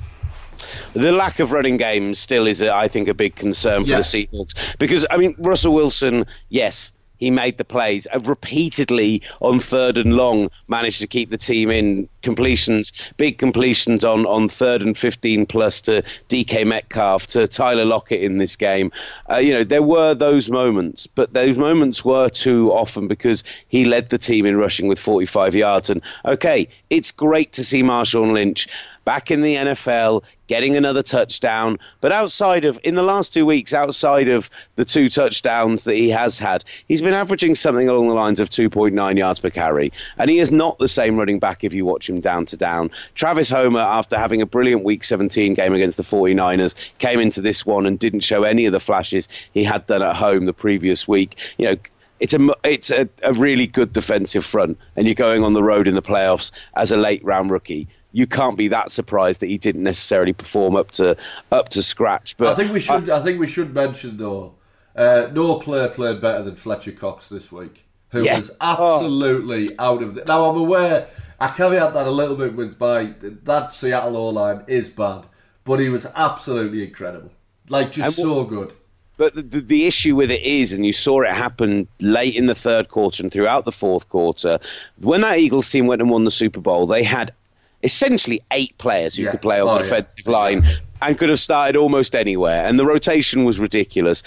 The 0.92 1.12
lack 1.12 1.38
of 1.40 1.52
running 1.52 1.76
games 1.76 2.18
still 2.18 2.46
is, 2.46 2.62
I 2.62 2.88
think, 2.88 3.08
a 3.08 3.14
big 3.14 3.34
concern 3.34 3.84
for 3.84 3.90
yeah. 3.90 3.96
the 3.98 4.02
Seahawks 4.02 4.78
because 4.78 5.06
I 5.10 5.16
mean 5.16 5.34
Russell 5.38 5.74
Wilson, 5.74 6.26
yes, 6.48 6.92
he 7.20 7.30
made 7.30 7.58
the 7.58 7.64
plays 7.64 8.08
uh, 8.12 8.18
repeatedly 8.20 9.22
on 9.40 9.60
third 9.60 9.98
and 9.98 10.16
long 10.16 10.50
managed 10.66 11.00
to 11.02 11.06
keep 11.06 11.30
the 11.30 11.38
team 11.38 11.70
in 11.70 12.08
completions 12.22 12.92
big 13.16 13.38
completions 13.38 14.04
on 14.04 14.26
on 14.26 14.48
third 14.48 14.82
and 14.82 14.96
15 14.96 15.46
plus 15.46 15.82
to 15.82 16.02
DK 16.28 16.66
Metcalf 16.66 17.26
to 17.28 17.48
Tyler 17.48 17.84
Lockett 17.84 18.22
in 18.22 18.38
this 18.38 18.56
game 18.56 18.92
uh, 19.30 19.36
you 19.36 19.52
know 19.52 19.64
there 19.64 19.82
were 19.82 20.14
those 20.14 20.50
moments 20.50 21.06
but 21.06 21.32
those 21.32 21.56
moments 21.56 22.04
were 22.04 22.28
too 22.28 22.72
often 22.72 23.08
because 23.08 23.44
he 23.68 23.84
led 23.84 24.10
the 24.10 24.18
team 24.18 24.46
in 24.46 24.56
rushing 24.56 24.88
with 24.88 24.98
45 24.98 25.54
yards 25.54 25.90
and 25.90 26.02
okay 26.24 26.68
it's 26.90 27.12
great 27.12 27.52
to 27.52 27.64
see 27.64 27.82
Marshawn 27.82 28.32
Lynch 28.32 28.68
back 29.04 29.30
in 29.30 29.40
the 29.40 29.56
NFL, 29.56 30.22
getting 30.46 30.76
another 30.76 31.02
touchdown. 31.02 31.78
But 32.00 32.12
outside 32.12 32.64
of, 32.64 32.78
in 32.84 32.94
the 32.94 33.02
last 33.02 33.32
two 33.32 33.46
weeks, 33.46 33.72
outside 33.72 34.28
of 34.28 34.50
the 34.74 34.84
two 34.84 35.08
touchdowns 35.08 35.84
that 35.84 35.94
he 35.94 36.10
has 36.10 36.38
had, 36.38 36.64
he's 36.86 37.02
been 37.02 37.14
averaging 37.14 37.54
something 37.54 37.88
along 37.88 38.08
the 38.08 38.14
lines 38.14 38.40
of 38.40 38.50
2.9 38.50 39.18
yards 39.18 39.40
per 39.40 39.50
carry. 39.50 39.92
And 40.18 40.30
he 40.30 40.38
is 40.38 40.50
not 40.50 40.78
the 40.78 40.88
same 40.88 41.16
running 41.16 41.38
back 41.38 41.64
if 41.64 41.72
you 41.72 41.84
watch 41.84 42.08
him 42.10 42.20
down 42.20 42.46
to 42.46 42.56
down. 42.56 42.90
Travis 43.14 43.48
Homer, 43.48 43.80
after 43.80 44.18
having 44.18 44.42
a 44.42 44.46
brilliant 44.46 44.84
week 44.84 45.04
17 45.04 45.54
game 45.54 45.74
against 45.74 45.96
the 45.96 46.02
49ers, 46.02 46.74
came 46.98 47.20
into 47.20 47.40
this 47.40 47.64
one 47.64 47.86
and 47.86 47.98
didn't 47.98 48.20
show 48.20 48.42
any 48.42 48.66
of 48.66 48.72
the 48.72 48.80
flashes 48.80 49.28
he 49.52 49.64
had 49.64 49.86
done 49.86 50.02
at 50.02 50.16
home 50.16 50.44
the 50.44 50.52
previous 50.52 51.08
week. 51.08 51.36
You 51.56 51.66
know, 51.66 51.76
it's 52.18 52.34
a 52.34 52.48
it's 52.64 52.90
a, 52.90 53.08
a, 53.22 53.32
really 53.32 53.66
good 53.66 53.94
defensive 53.94 54.44
front, 54.44 54.78
and 54.94 55.06
you're 55.06 55.14
going 55.14 55.42
on 55.42 55.54
the 55.54 55.62
road 55.62 55.88
in 55.88 55.94
the 55.94 56.02
playoffs 56.02 56.52
as 56.74 56.92
a 56.92 56.98
late 56.98 57.24
round 57.24 57.50
rookie 57.50 57.88
you 58.12 58.26
can't 58.26 58.56
be 58.56 58.68
that 58.68 58.90
surprised 58.90 59.40
that 59.40 59.46
he 59.46 59.58
didn't 59.58 59.82
necessarily 59.82 60.32
perform 60.32 60.76
up 60.76 60.90
to 60.92 61.16
up 61.50 61.68
to 61.70 61.82
scratch. 61.82 62.36
But 62.36 62.48
I 62.48 62.54
think 62.54 62.72
we 62.72 62.80
should. 62.80 63.08
I, 63.08 63.18
I 63.18 63.22
think 63.22 63.38
we 63.38 63.46
should 63.46 63.72
mention 63.72 64.16
though, 64.16 64.54
uh, 64.96 65.28
no 65.32 65.58
player 65.58 65.88
played 65.88 66.20
better 66.20 66.42
than 66.42 66.56
Fletcher 66.56 66.92
Cox 66.92 67.28
this 67.28 67.52
week, 67.52 67.86
who 68.10 68.24
yeah. 68.24 68.36
was 68.36 68.56
absolutely 68.60 69.76
oh. 69.78 69.94
out 69.94 70.02
of. 70.02 70.14
The, 70.14 70.24
now 70.24 70.50
I'm 70.50 70.56
aware. 70.56 71.08
I 71.38 71.48
caveat 71.48 71.94
that 71.94 72.06
a 72.06 72.10
little 72.10 72.36
bit 72.36 72.54
with 72.54 72.78
by 72.78 73.14
that 73.20 73.72
Seattle 73.72 74.16
O 74.16 74.28
line 74.28 74.64
is 74.66 74.90
bad, 74.90 75.24
but 75.64 75.80
he 75.80 75.88
was 75.88 76.06
absolutely 76.14 76.84
incredible. 76.84 77.30
Like 77.68 77.92
just 77.92 78.18
what, 78.18 78.24
so 78.24 78.44
good. 78.44 78.74
But 79.16 79.34
the, 79.34 79.42
the, 79.42 79.60
the, 79.60 79.86
issue 79.86 80.16
with 80.16 80.30
it 80.30 80.42
is, 80.42 80.72
and 80.72 80.84
you 80.84 80.92
saw 80.92 81.20
it 81.20 81.30
happen 81.30 81.88
late 82.00 82.36
in 82.36 82.46
the 82.46 82.54
third 82.54 82.88
quarter 82.88 83.22
and 83.22 83.30
throughout 83.30 83.64
the 83.64 83.72
fourth 83.72 84.08
quarter, 84.08 84.58
when 84.98 85.20
that 85.20 85.38
Eagles 85.38 85.70
team 85.70 85.86
went 85.86 86.00
and 86.00 86.10
won 86.10 86.24
the 86.24 86.30
Super 86.30 86.60
Bowl, 86.60 86.86
they 86.86 87.02
had 87.02 87.34
essentially 87.82 88.42
eight 88.50 88.76
players 88.78 89.16
who 89.16 89.24
yeah. 89.24 89.30
could 89.30 89.42
play 89.42 89.60
on 89.60 89.68
oh, 89.68 89.74
the 89.74 89.80
defensive 89.80 90.26
yeah. 90.26 90.32
line 90.32 90.64
and 91.02 91.18
could 91.18 91.28
have 91.28 91.38
started 91.38 91.76
almost 91.76 92.14
anywhere. 92.14 92.64
And 92.64 92.78
the 92.78 92.84
rotation 92.84 93.44
was 93.44 93.58
ridiculous. 93.58 94.22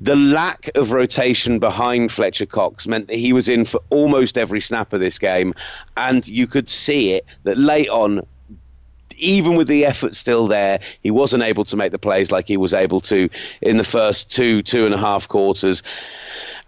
The 0.00 0.14
lack 0.14 0.70
of 0.76 0.92
rotation 0.92 1.58
behind 1.58 2.12
Fletcher 2.12 2.46
Cox 2.46 2.86
meant 2.86 3.08
that 3.08 3.16
he 3.16 3.32
was 3.32 3.48
in 3.48 3.64
for 3.64 3.80
almost 3.90 4.38
every 4.38 4.60
snap 4.60 4.92
of 4.92 5.00
this 5.00 5.18
game. 5.18 5.54
And 5.96 6.26
you 6.26 6.46
could 6.46 6.68
see 6.68 7.14
it 7.14 7.26
that 7.42 7.58
late 7.58 7.88
on, 7.88 8.24
even 9.18 9.56
with 9.56 9.68
the 9.68 9.86
effort 9.86 10.14
still 10.14 10.46
there, 10.46 10.80
he 11.02 11.10
wasn't 11.10 11.42
able 11.42 11.64
to 11.66 11.76
make 11.76 11.92
the 11.92 11.98
plays 11.98 12.30
like 12.30 12.48
he 12.48 12.56
was 12.56 12.74
able 12.74 13.00
to 13.02 13.28
in 13.60 13.76
the 13.76 13.84
first 13.84 14.30
two, 14.30 14.62
two 14.62 14.86
and 14.86 14.94
a 14.94 14.98
half 14.98 15.28
quarters. 15.28 15.82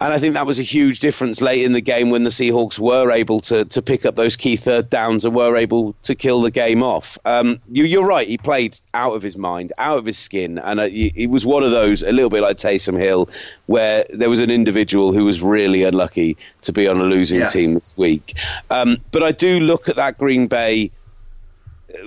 And 0.02 0.14
I 0.14 0.18
think 0.18 0.32
that 0.34 0.46
was 0.46 0.58
a 0.58 0.62
huge 0.62 1.00
difference 1.00 1.42
late 1.42 1.62
in 1.62 1.72
the 1.72 1.82
game 1.82 2.08
when 2.08 2.22
the 2.22 2.30
Seahawks 2.30 2.78
were 2.78 3.10
able 3.10 3.40
to, 3.40 3.66
to 3.66 3.82
pick 3.82 4.06
up 4.06 4.16
those 4.16 4.36
key 4.36 4.56
third 4.56 4.88
downs 4.88 5.26
and 5.26 5.34
were 5.34 5.56
able 5.56 5.94
to 6.04 6.14
kill 6.14 6.40
the 6.40 6.50
game 6.50 6.82
off. 6.82 7.18
Um, 7.26 7.60
you, 7.70 8.00
are 8.00 8.06
right. 8.06 8.26
He 8.26 8.38
played 8.38 8.80
out 8.94 9.12
of 9.12 9.22
his 9.22 9.36
mind, 9.36 9.74
out 9.76 9.98
of 9.98 10.06
his 10.06 10.16
skin. 10.16 10.56
And 10.56 10.80
uh, 10.80 10.88
he, 10.88 11.26
was 11.26 11.44
one 11.44 11.62
of 11.62 11.70
those, 11.70 12.02
a 12.02 12.12
little 12.12 12.30
bit 12.30 12.40
like 12.40 12.56
Taysom 12.56 12.98
Hill, 12.98 13.28
where 13.66 14.06
there 14.08 14.30
was 14.30 14.40
an 14.40 14.50
individual 14.50 15.12
who 15.12 15.26
was 15.26 15.42
really 15.42 15.84
unlucky 15.84 16.38
to 16.62 16.72
be 16.72 16.88
on 16.88 16.98
a 16.98 17.04
losing 17.04 17.40
yeah. 17.40 17.46
team 17.46 17.74
this 17.74 17.94
week. 17.98 18.36
Um, 18.70 19.02
but 19.12 19.22
I 19.22 19.32
do 19.32 19.60
look 19.60 19.90
at 19.90 19.96
that 19.96 20.16
Green 20.16 20.46
Bay 20.46 20.92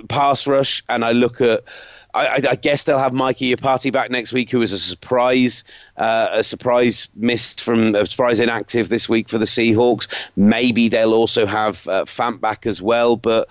pass 0.08 0.46
rush 0.46 0.82
and 0.88 1.04
I 1.04 1.12
look 1.12 1.40
at 1.40 1.64
I, 2.14 2.40
I, 2.48 2.54
guess 2.54 2.84
they'll 2.84 3.00
have 3.00 3.12
Mikey 3.12 3.56
Iupati 3.56 3.92
back 3.92 4.08
next 4.08 4.32
week, 4.32 4.48
who 4.48 4.60
was 4.60 4.70
a 4.70 4.78
surprise, 4.78 5.64
uh, 5.96 6.28
a 6.30 6.44
surprise 6.44 7.08
missed 7.12 7.60
from 7.60 7.96
a 7.96 8.06
surprise 8.06 8.38
inactive 8.38 8.88
this 8.88 9.08
week 9.08 9.28
for 9.28 9.38
the 9.38 9.46
Seahawks. 9.46 10.06
Maybe 10.36 10.88
they'll 10.88 11.12
also 11.12 11.44
have 11.44 11.88
uh, 11.88 12.04
Fant 12.04 12.40
back 12.40 12.66
as 12.66 12.80
well, 12.80 13.16
but 13.16 13.48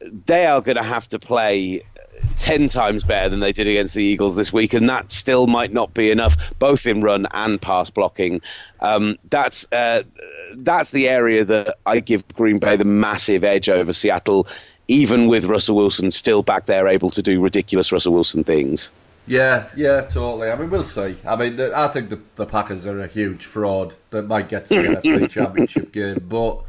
they 0.00 0.44
are 0.44 0.60
going 0.60 0.76
to 0.76 0.82
have 0.82 1.08
to 1.08 1.18
play 1.18 1.84
10 2.36 2.68
times 2.68 3.04
better 3.04 3.28
than 3.28 3.40
they 3.40 3.52
did 3.52 3.66
against 3.66 3.94
the 3.94 4.02
Eagles 4.02 4.36
this 4.36 4.52
week, 4.52 4.74
and 4.74 4.88
that 4.88 5.12
still 5.12 5.46
might 5.46 5.72
not 5.72 5.94
be 5.94 6.10
enough, 6.10 6.36
both 6.58 6.86
in 6.86 7.00
run 7.00 7.26
and 7.32 7.60
pass 7.60 7.90
blocking. 7.90 8.40
Um, 8.80 9.18
that's 9.30 9.66
uh, 9.72 10.02
that's 10.56 10.90
the 10.90 11.08
area 11.08 11.44
that 11.44 11.78
I 11.86 12.00
give 12.00 12.26
Green 12.34 12.58
Bay 12.58 12.76
the 12.76 12.84
massive 12.84 13.44
edge 13.44 13.68
over 13.68 13.92
Seattle 13.92 14.48
even 14.88 15.28
with 15.28 15.46
Russell 15.46 15.76
Wilson 15.76 16.10
still 16.10 16.42
back 16.42 16.66
there 16.66 16.86
able 16.88 17.10
to 17.10 17.22
do 17.22 17.40
ridiculous 17.40 17.92
Russell 17.92 18.12
Wilson 18.12 18.44
things. 18.44 18.92
Yeah, 19.26 19.68
yeah, 19.74 20.02
totally. 20.02 20.50
I 20.50 20.56
mean, 20.56 20.68
we'll 20.68 20.84
see. 20.84 21.16
I 21.26 21.36
mean, 21.36 21.58
I 21.58 21.88
think 21.88 22.10
the, 22.10 22.20
the 22.36 22.44
Packers 22.44 22.86
are 22.86 23.00
a 23.00 23.06
huge 23.06 23.46
fraud 23.46 23.94
that 24.10 24.22
might 24.22 24.48
get 24.48 24.66
to 24.66 24.74
the 24.74 24.82
NFC 25.02 25.30
Championship 25.30 25.92
game, 25.92 26.24
but 26.28 26.62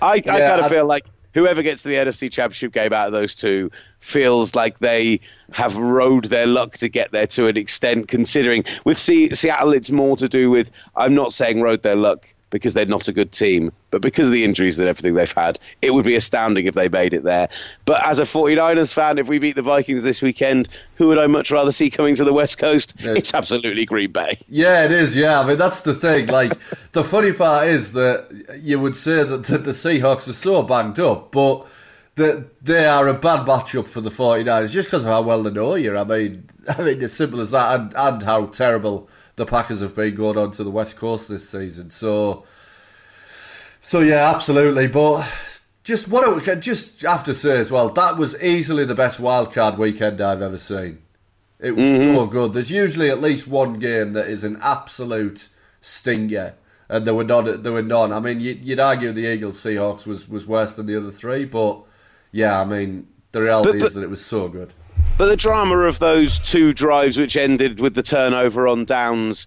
I, 0.00 0.16
yeah, 0.16 0.34
I 0.34 0.40
kind 0.40 0.60
of 0.62 0.68
feel 0.68 0.86
like 0.86 1.06
whoever 1.34 1.62
gets 1.62 1.82
to 1.82 1.88
the 1.88 1.94
NFC 1.94 2.30
Championship 2.30 2.72
game 2.72 2.92
out 2.92 3.06
of 3.06 3.12
those 3.12 3.36
two 3.36 3.70
feels 4.00 4.54
like 4.54 4.80
they 4.80 5.20
have 5.52 5.76
rode 5.76 6.24
their 6.24 6.46
luck 6.46 6.78
to 6.78 6.88
get 6.88 7.12
there 7.12 7.28
to 7.28 7.46
an 7.46 7.56
extent. 7.56 8.08
Considering 8.08 8.64
with 8.84 8.98
C- 8.98 9.34
Seattle, 9.34 9.72
it's 9.72 9.90
more 9.90 10.16
to 10.16 10.28
do 10.28 10.50
with 10.50 10.70
I'm 10.96 11.14
not 11.14 11.32
saying 11.32 11.60
rode 11.60 11.82
their 11.82 11.96
luck 11.96 12.34
because 12.52 12.74
they're 12.74 12.86
not 12.86 13.08
a 13.08 13.12
good 13.12 13.32
team, 13.32 13.72
but 13.90 14.00
because 14.00 14.28
of 14.28 14.32
the 14.32 14.44
injuries 14.44 14.78
and 14.78 14.86
everything 14.86 15.14
they've 15.14 15.32
had, 15.32 15.58
it 15.80 15.92
would 15.92 16.04
be 16.04 16.14
astounding 16.14 16.66
if 16.66 16.74
they 16.74 16.88
made 16.88 17.14
it 17.14 17.24
there. 17.24 17.48
But 17.86 18.06
as 18.06 18.20
a 18.20 18.22
49ers 18.22 18.94
fan, 18.94 19.18
if 19.18 19.28
we 19.28 19.40
beat 19.40 19.56
the 19.56 19.62
Vikings 19.62 20.04
this 20.04 20.22
weekend, 20.22 20.68
who 20.96 21.08
would 21.08 21.18
I 21.18 21.26
much 21.26 21.50
rather 21.50 21.72
see 21.72 21.90
coming 21.90 22.14
to 22.16 22.24
the 22.24 22.32
West 22.32 22.58
Coast? 22.58 22.94
Yeah. 23.00 23.14
It's 23.16 23.34
absolutely 23.34 23.86
Green 23.86 24.12
Bay. 24.12 24.38
Yeah, 24.48 24.84
it 24.84 24.92
is. 24.92 25.16
Yeah, 25.16 25.40
I 25.40 25.46
mean 25.46 25.58
that's 25.58 25.80
the 25.80 25.94
thing. 25.94 26.26
Like 26.26 26.52
the 26.92 27.02
funny 27.02 27.32
part 27.32 27.68
is 27.68 27.94
that 27.94 28.60
you 28.62 28.78
would 28.78 28.94
say 28.94 29.24
that 29.24 29.44
the, 29.44 29.58
the 29.58 29.70
Seahawks 29.72 30.28
are 30.28 30.34
so 30.34 30.62
banged 30.62 31.00
up, 31.00 31.32
but 31.32 31.66
that 32.16 32.62
they 32.62 32.84
are 32.84 33.08
a 33.08 33.14
bad 33.14 33.46
matchup 33.46 33.88
for 33.88 34.02
the 34.02 34.10
49ers 34.10 34.72
just 34.72 34.88
because 34.88 35.04
of 35.04 35.10
how 35.10 35.22
well 35.22 35.42
they 35.42 35.50
know 35.50 35.74
you. 35.74 35.96
I 35.96 36.04
mean, 36.04 36.46
I 36.68 36.82
mean, 36.82 37.02
as 37.02 37.14
simple 37.14 37.40
as 37.40 37.52
that, 37.52 37.80
and, 37.80 37.94
and 37.96 38.22
how 38.22 38.46
terrible 38.46 39.08
the 39.36 39.46
Packers 39.46 39.80
have 39.80 39.96
been 39.96 40.14
going 40.14 40.38
on 40.38 40.50
to 40.52 40.64
the 40.64 40.70
West 40.70 40.96
Coast 40.96 41.28
this 41.28 41.48
season. 41.48 41.90
So, 41.90 42.44
so 43.80 44.00
yeah, 44.00 44.30
absolutely. 44.30 44.88
But 44.88 45.26
just 45.82 46.08
what 46.08 46.48
I 46.48 46.54
just 46.54 47.02
have 47.02 47.24
to 47.24 47.34
say 47.34 47.58
as 47.58 47.70
well, 47.70 47.88
that 47.90 48.16
was 48.16 48.40
easily 48.42 48.84
the 48.84 48.94
best 48.94 49.20
wildcard 49.20 49.78
weekend 49.78 50.20
I've 50.20 50.42
ever 50.42 50.58
seen. 50.58 51.02
It 51.58 51.76
was 51.76 51.88
mm-hmm. 51.88 52.16
so 52.16 52.26
good. 52.26 52.52
There's 52.52 52.72
usually 52.72 53.08
at 53.08 53.20
least 53.20 53.46
one 53.46 53.78
game 53.78 54.12
that 54.12 54.26
is 54.26 54.42
an 54.42 54.58
absolute 54.60 55.48
stinger, 55.80 56.54
and 56.88 57.06
there 57.06 57.14
were 57.14 57.24
none. 57.24 57.62
There 57.62 57.72
were 57.72 57.82
none. 57.82 58.12
I 58.12 58.18
mean, 58.18 58.40
you'd 58.40 58.80
argue 58.80 59.12
the 59.12 59.32
Eagles 59.32 59.62
Seahawks 59.62 60.04
was 60.04 60.28
was 60.28 60.46
worse 60.46 60.72
than 60.72 60.86
the 60.86 60.96
other 60.96 61.12
three, 61.12 61.44
but 61.44 61.82
yeah, 62.32 62.60
I 62.60 62.64
mean, 62.64 63.06
the 63.30 63.42
reality 63.42 63.72
but, 63.72 63.78
but, 63.78 63.88
is 63.88 63.94
that 63.94 64.02
it 64.02 64.10
was 64.10 64.24
so 64.24 64.48
good. 64.48 64.72
But 65.22 65.28
the 65.28 65.36
drama 65.36 65.78
of 65.78 66.00
those 66.00 66.40
two 66.40 66.72
drives, 66.72 67.16
which 67.16 67.36
ended 67.36 67.78
with 67.78 67.94
the 67.94 68.02
turnover 68.02 68.66
on 68.66 68.86
downs, 68.86 69.46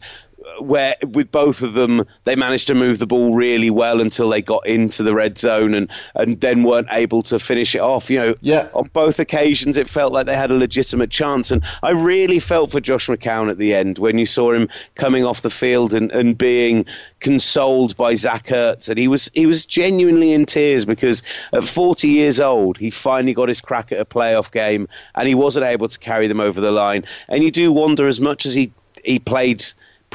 where 0.59 0.95
with 1.01 1.31
both 1.31 1.61
of 1.61 1.73
them 1.73 2.03
they 2.23 2.35
managed 2.35 2.67
to 2.67 2.75
move 2.75 2.99
the 2.99 3.07
ball 3.07 3.35
really 3.35 3.69
well 3.69 4.01
until 4.01 4.29
they 4.29 4.41
got 4.41 4.67
into 4.67 5.03
the 5.03 5.13
red 5.13 5.37
zone 5.37 5.73
and 5.73 5.89
and 6.13 6.39
then 6.41 6.63
weren't 6.63 6.87
able 6.91 7.21
to 7.21 7.39
finish 7.39 7.75
it 7.75 7.81
off 7.81 8.09
you 8.09 8.19
know. 8.19 8.35
Yeah. 8.41 8.67
On 8.73 8.89
both 8.91 9.19
occasions 9.19 9.77
it 9.77 9.87
felt 9.87 10.13
like 10.13 10.25
they 10.25 10.35
had 10.35 10.51
a 10.51 10.55
legitimate 10.55 11.09
chance. 11.09 11.51
And 11.51 11.63
I 11.81 11.91
really 11.91 12.39
felt 12.39 12.71
for 12.71 12.79
Josh 12.79 13.07
McCown 13.07 13.49
at 13.49 13.57
the 13.57 13.73
end 13.73 13.97
when 13.97 14.17
you 14.17 14.25
saw 14.25 14.53
him 14.53 14.69
coming 14.95 15.25
off 15.25 15.41
the 15.41 15.49
field 15.49 15.93
and, 15.93 16.11
and 16.11 16.37
being 16.37 16.85
consoled 17.19 17.95
by 17.97 18.15
Zach 18.15 18.47
Ertz. 18.47 18.89
And 18.89 18.97
he 18.97 19.07
was 19.07 19.29
he 19.33 19.45
was 19.45 19.65
genuinely 19.65 20.33
in 20.33 20.45
tears 20.45 20.85
because 20.85 21.23
at 21.53 21.63
40 21.63 22.07
years 22.07 22.39
old 22.41 22.77
he 22.77 22.89
finally 22.89 23.33
got 23.33 23.49
his 23.49 23.61
crack 23.61 23.91
at 23.91 23.99
a 23.99 24.05
playoff 24.05 24.51
game 24.51 24.87
and 25.13 25.27
he 25.27 25.35
wasn't 25.35 25.65
able 25.65 25.87
to 25.87 25.99
carry 25.99 26.27
them 26.27 26.39
over 26.39 26.61
the 26.61 26.71
line. 26.71 27.05
And 27.27 27.43
you 27.43 27.51
do 27.51 27.71
wonder 27.71 28.07
as 28.07 28.19
much 28.19 28.45
as 28.45 28.53
he 28.53 28.71
he 29.03 29.19
played 29.19 29.63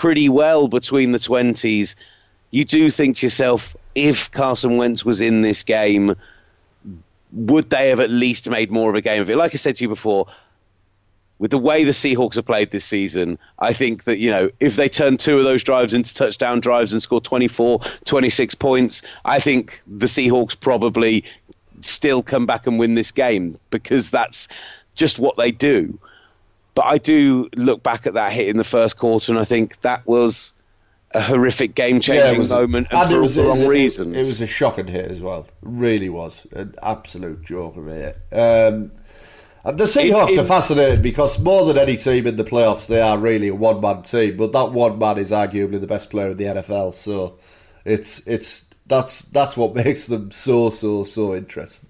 pretty 0.01 0.31
well 0.31 0.67
between 0.67 1.13
the 1.13 1.19
20s, 1.19 1.95
you 2.51 2.65
do 2.65 2.91
think 2.91 3.17
to 3.17 3.27
yourself, 3.27 3.77
if 3.95 4.31
Carson 4.31 4.79
Wentz 4.79 5.05
was 5.05 5.21
in 5.21 5.43
this 5.43 5.63
game, 5.63 6.15
would 7.33 7.69
they 7.69 7.91
have 7.91 8.01
at 8.01 8.09
least 8.09 8.49
made 8.49 8.71
more 8.71 8.89
of 8.89 8.97
a 8.97 9.03
game 9.03 9.21
of 9.21 9.29
it? 9.29 9.37
Like 9.37 9.53
I 9.53 9.59
said 9.59 9.77
to 9.77 9.85
you 9.85 9.89
before, 9.89 10.29
with 11.39 11.51
the 11.51 11.59
way 11.59 11.85
the 11.85 11.91
Seahawks 11.91 12.37
have 12.37 12.47
played 12.47 12.71
this 12.71 12.87
season, 12.87 13.39
I 13.59 13.75
think 13.75 14.05
that, 14.05 14.17
you 14.17 14.31
know, 14.31 14.49
if 14.59 14.75
they 14.75 14.89
turn 14.89 15.19
two 15.19 15.37
of 15.37 15.45
those 15.45 15.65
drives 15.65 15.93
into 15.93 16.15
touchdown 16.15 16.61
drives 16.61 16.95
and 16.95 17.03
score 17.03 17.21
24, 17.21 17.81
26 18.07 18.55
points, 18.55 19.03
I 19.23 19.39
think 19.39 19.83
the 19.87 20.07
Seahawks 20.07 20.59
probably 20.59 21.25
still 21.83 22.23
come 22.23 22.47
back 22.47 22.67
and 22.67 22.79
win 22.79 22.95
this 22.95 23.13
game 23.13 23.59
because 23.69 24.09
that's 24.09 24.49
just 24.95 25.19
what 25.19 25.37
they 25.37 25.51
do. 25.51 25.99
But 26.75 26.87
I 26.87 26.99
do 26.99 27.49
look 27.57 27.83
back 27.83 28.07
at 28.07 28.15
that 28.15 28.33
hit 28.33 28.49
in 28.49 28.57
the 28.57 28.65
first 28.65 28.97
quarter, 28.97 29.33
and 29.33 29.39
I 29.39 29.45
think 29.45 29.81
that 29.81 30.07
was 30.07 30.55
a 31.13 31.21
horrific 31.21 31.75
game 31.75 32.01
changing 32.01 32.43
yeah, 32.43 32.49
moment 32.49 32.87
and, 32.91 33.01
and 33.01 33.11
for 33.11 33.21
was, 33.21 33.37
all 33.37 33.45
the 33.45 33.51
wrong 33.51 33.67
reasons. 33.67 34.15
It 34.15 34.19
was 34.19 34.41
a 34.41 34.47
shocking 34.47 34.87
hit 34.87 35.11
as 35.11 35.21
well. 35.21 35.47
really 35.63 36.09
was. 36.09 36.47
An 36.53 36.75
absolute 36.83 37.43
joke 37.45 37.77
of 37.77 37.89
a 37.89 37.95
hit. 37.95 38.17
Um, 38.33 38.93
the 39.65 39.85
Seahawks 39.85 40.31
it, 40.31 40.35
it, 40.35 40.39
are 40.39 40.45
fascinating 40.45 41.03
because 41.03 41.39
more 41.39 41.67
than 41.67 41.77
any 41.77 41.97
team 41.97 42.27
in 42.27 42.37
the 42.37 42.45
playoffs, 42.45 42.87
they 42.87 43.01
are 43.01 43.19
really 43.19 43.49
a 43.49 43.55
one 43.55 43.81
man 43.81 44.03
team. 44.03 44.37
But 44.37 44.53
that 44.53 44.73
one 44.73 44.99
man 44.99 45.19
is 45.19 45.33
arguably 45.33 45.81
the 45.81 45.87
best 45.87 46.11
player 46.11 46.31
in 46.31 46.37
the 46.37 46.45
NFL. 46.45 46.95
So 46.95 47.39
it's 47.85 48.27
it's 48.27 48.65
that's 48.87 49.23
that's 49.23 49.57
what 49.57 49.75
makes 49.85 50.07
them 50.07 50.31
so 50.31 50.71
so 50.71 51.05
so 51.05 51.35
interesting. 51.35 51.90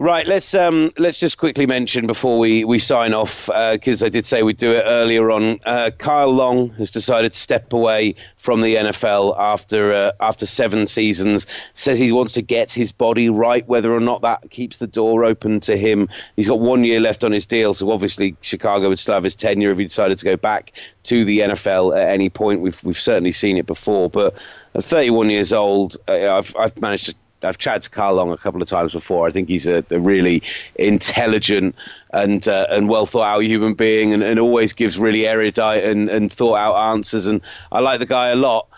Right, 0.00 0.26
let's 0.26 0.54
um, 0.54 0.92
let's 0.96 1.20
just 1.20 1.36
quickly 1.36 1.66
mention 1.66 2.06
before 2.06 2.38
we, 2.38 2.64
we 2.64 2.78
sign 2.78 3.12
off 3.12 3.48
because 3.48 4.02
uh, 4.02 4.06
I 4.06 4.08
did 4.08 4.24
say 4.24 4.42
we'd 4.42 4.56
do 4.56 4.72
it 4.72 4.84
earlier 4.86 5.30
on. 5.30 5.60
Uh, 5.62 5.90
Kyle 5.90 6.32
Long 6.32 6.70
has 6.70 6.90
decided 6.90 7.34
to 7.34 7.38
step 7.38 7.74
away 7.74 8.14
from 8.38 8.62
the 8.62 8.76
NFL 8.76 9.38
after 9.38 9.92
uh, 9.92 10.12
after 10.18 10.46
seven 10.46 10.86
seasons. 10.86 11.46
Says 11.74 11.98
he 11.98 12.12
wants 12.12 12.32
to 12.32 12.40
get 12.40 12.70
his 12.70 12.92
body 12.92 13.28
right, 13.28 13.68
whether 13.68 13.92
or 13.92 14.00
not 14.00 14.22
that 14.22 14.50
keeps 14.50 14.78
the 14.78 14.86
door 14.86 15.22
open 15.22 15.60
to 15.60 15.76
him. 15.76 16.08
He's 16.34 16.48
got 16.48 16.60
one 16.60 16.82
year 16.82 16.98
left 16.98 17.22
on 17.22 17.32
his 17.32 17.44
deal, 17.44 17.74
so 17.74 17.90
obviously 17.90 18.36
Chicago 18.40 18.88
would 18.88 18.98
still 18.98 19.12
have 19.12 19.24
his 19.24 19.36
tenure 19.36 19.70
if 19.70 19.76
he 19.76 19.84
decided 19.84 20.16
to 20.16 20.24
go 20.24 20.38
back 20.38 20.72
to 21.02 21.26
the 21.26 21.40
NFL 21.40 21.94
at 21.94 22.08
any 22.08 22.30
point. 22.30 22.62
We've 22.62 22.84
we've 22.84 22.98
certainly 22.98 23.32
seen 23.32 23.58
it 23.58 23.66
before, 23.66 24.08
but 24.08 24.34
at 24.74 24.82
31 24.82 25.28
years 25.28 25.52
old, 25.52 25.98
I've 26.08 26.56
I've 26.56 26.80
managed 26.80 27.10
to 27.10 27.14
I've 27.42 27.58
chatted 27.58 27.82
to 27.82 27.90
Carl 27.90 28.14
Long 28.14 28.30
a 28.30 28.36
couple 28.36 28.62
of 28.62 28.68
times 28.68 28.92
before. 28.92 29.26
I 29.26 29.30
think 29.30 29.48
he's 29.48 29.66
a, 29.66 29.84
a 29.90 29.98
really 29.98 30.42
intelligent 30.74 31.74
and 32.12 32.46
uh, 32.46 32.66
and 32.70 32.88
well 32.88 33.06
thought 33.06 33.36
out 33.36 33.44
human 33.44 33.74
being, 33.74 34.12
and, 34.12 34.22
and 34.22 34.38
always 34.38 34.72
gives 34.72 34.98
really 34.98 35.26
erudite 35.26 35.84
and, 35.84 36.08
and 36.08 36.32
thought 36.32 36.56
out 36.56 36.92
answers. 36.92 37.26
And 37.26 37.40
I 37.70 37.80
like 37.80 37.98
the 37.98 38.06
guy 38.06 38.28
a 38.28 38.36
lot. 38.36 38.68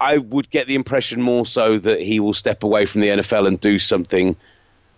I 0.00 0.18
would 0.18 0.50
get 0.50 0.66
the 0.66 0.74
impression 0.74 1.22
more 1.22 1.46
so 1.46 1.78
that 1.78 2.00
he 2.00 2.20
will 2.20 2.34
step 2.34 2.62
away 2.62 2.84
from 2.86 3.00
the 3.00 3.08
NFL 3.08 3.46
and 3.46 3.60
do 3.60 3.78
something 3.78 4.36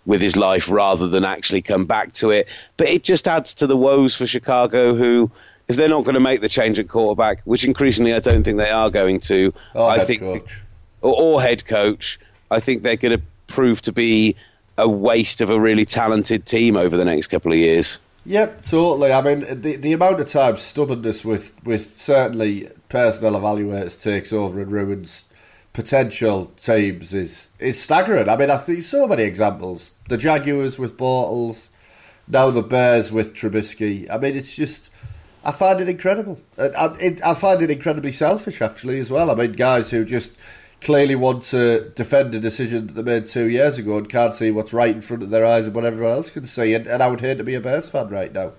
with 0.05 0.21
his 0.21 0.35
life 0.37 0.71
rather 0.71 1.07
than 1.07 1.23
actually 1.23 1.61
come 1.61 1.85
back 1.85 2.13
to 2.13 2.31
it. 2.31 2.47
But 2.77 2.87
it 2.87 3.03
just 3.03 3.27
adds 3.27 3.55
to 3.55 3.67
the 3.67 3.77
woes 3.77 4.15
for 4.15 4.25
Chicago, 4.25 4.95
who, 4.95 5.29
if 5.67 5.75
they're 5.75 5.89
not 5.89 6.05
going 6.05 6.15
to 6.15 6.21
make 6.21 6.41
the 6.41 6.49
change 6.49 6.79
at 6.79 6.87
quarterback, 6.87 7.41
which 7.43 7.63
increasingly 7.63 8.13
I 8.13 8.19
don't 8.19 8.43
think 8.43 8.57
they 8.57 8.71
are 8.71 8.89
going 8.89 9.19
to, 9.21 9.53
or 9.75 9.89
I 9.89 9.99
think, 9.99 10.23
or, 11.01 11.13
or 11.13 11.41
head 11.41 11.65
coach, 11.65 12.19
I 12.49 12.59
think 12.59 12.83
they're 12.83 12.97
going 12.97 13.17
to 13.17 13.23
prove 13.47 13.81
to 13.83 13.91
be 13.91 14.35
a 14.77 14.87
waste 14.87 15.41
of 15.41 15.49
a 15.49 15.59
really 15.59 15.85
talented 15.85 16.45
team 16.45 16.77
over 16.77 16.95
the 16.97 17.05
next 17.05 17.27
couple 17.27 17.51
of 17.51 17.57
years. 17.57 17.99
Yep, 18.25 18.63
totally. 18.63 19.13
I 19.13 19.21
mean, 19.21 19.61
the 19.61 19.77
the 19.77 19.93
amount 19.93 20.19
of 20.19 20.27
time 20.27 20.57
stubbornness 20.57 21.23
with, 21.23 21.55
with 21.63 21.95
certainly 21.95 22.69
personnel 22.89 23.39
evaluators 23.39 24.01
takes 24.01 24.33
over 24.33 24.61
and 24.61 24.71
ruins 24.71 25.23
potential 25.71 26.51
teams 26.57 27.13
is 27.13 27.49
is 27.59 27.81
staggering. 27.81 28.27
I 28.27 28.35
mean, 28.35 28.51
I 28.51 28.57
think 28.57 28.81
so 28.81 29.07
many 29.07 29.23
examples. 29.23 29.95
The 30.09 30.17
Jaguars 30.17 30.77
with 30.77 30.97
Bortles, 30.97 31.69
now 32.27 32.49
the 32.49 32.61
Bears 32.63 33.11
with 33.11 33.33
Trubisky. 33.33 34.09
I 34.11 34.17
mean, 34.17 34.35
it's 34.35 34.55
just. 34.55 34.91
I 35.45 35.53
find 35.53 35.79
it 35.79 35.87
incredible. 35.87 36.41
I, 36.59 37.15
I 37.23 37.33
find 37.33 37.61
it 37.61 37.71
incredibly 37.71 38.11
selfish, 38.11 38.61
actually, 38.61 38.99
as 38.99 39.09
well. 39.09 39.31
I 39.31 39.35
mean, 39.35 39.53
guys 39.53 39.91
who 39.91 40.03
just 40.03 40.33
clearly 40.81 41.15
want 41.15 41.43
to 41.43 41.89
defend 41.95 42.35
a 42.35 42.39
decision 42.39 42.87
that 42.87 42.93
they 42.93 43.01
made 43.01 43.27
two 43.27 43.45
years 43.45 43.77
ago 43.77 43.97
and 43.97 44.09
can't 44.09 44.35
see 44.35 44.51
what's 44.51 44.73
right 44.73 44.95
in 44.95 45.01
front 45.01 45.23
of 45.23 45.29
their 45.29 45.45
eyes 45.45 45.65
and 45.65 45.75
what 45.75 45.85
everyone 45.85 46.13
else 46.13 46.31
can 46.31 46.45
see. 46.45 46.73
And, 46.73 46.87
and 46.87 47.01
I 47.01 47.07
would 47.07 47.21
hate 47.21 47.37
to 47.39 47.43
be 47.43 47.55
a 47.55 47.59
Bears 47.59 47.89
fan 47.89 48.09
right 48.09 48.31
now. 48.31 48.53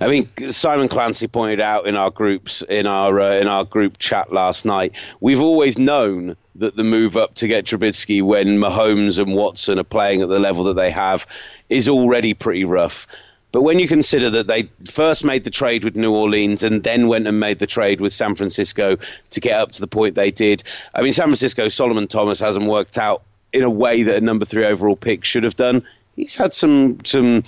I 0.00 0.08
mean, 0.08 0.28
Simon 0.50 0.88
Clancy 0.88 1.28
pointed 1.28 1.60
out 1.60 1.86
in 1.86 1.96
our 1.96 2.10
groups 2.10 2.62
in 2.62 2.86
our 2.86 3.20
uh, 3.20 3.34
in 3.34 3.48
our 3.48 3.64
group 3.64 3.98
chat 3.98 4.32
last 4.32 4.64
night. 4.64 4.92
We've 5.20 5.40
always 5.40 5.78
known 5.78 6.36
that 6.56 6.76
the 6.76 6.84
move 6.84 7.16
up 7.16 7.34
to 7.36 7.48
get 7.48 7.66
Trubisky 7.66 8.22
when 8.22 8.58
Mahomes 8.58 9.18
and 9.18 9.34
Watson 9.34 9.78
are 9.78 9.84
playing 9.84 10.22
at 10.22 10.28
the 10.28 10.40
level 10.40 10.64
that 10.64 10.74
they 10.74 10.90
have 10.90 11.26
is 11.68 11.88
already 11.88 12.34
pretty 12.34 12.64
rough. 12.64 13.06
But 13.50 13.62
when 13.62 13.78
you 13.78 13.88
consider 13.88 14.30
that 14.30 14.46
they 14.46 14.68
first 14.84 15.24
made 15.24 15.44
the 15.44 15.50
trade 15.50 15.82
with 15.82 15.96
New 15.96 16.14
Orleans 16.14 16.62
and 16.62 16.82
then 16.82 17.08
went 17.08 17.26
and 17.26 17.40
made 17.40 17.58
the 17.58 17.66
trade 17.66 18.00
with 18.00 18.12
San 18.12 18.34
Francisco 18.34 18.98
to 19.30 19.40
get 19.40 19.58
up 19.58 19.72
to 19.72 19.80
the 19.80 19.86
point 19.86 20.16
they 20.16 20.30
did, 20.30 20.62
I 20.94 21.02
mean, 21.02 21.12
San 21.12 21.26
Francisco, 21.26 21.68
Solomon 21.68 22.08
Thomas 22.08 22.40
hasn't 22.40 22.66
worked 22.66 22.98
out 22.98 23.22
in 23.52 23.62
a 23.62 23.70
way 23.70 24.02
that 24.02 24.16
a 24.16 24.20
number 24.20 24.44
three 24.44 24.66
overall 24.66 24.96
pick 24.96 25.24
should 25.24 25.44
have 25.44 25.56
done. 25.56 25.86
He's 26.14 26.36
had 26.36 26.52
some 26.52 27.04
some 27.04 27.44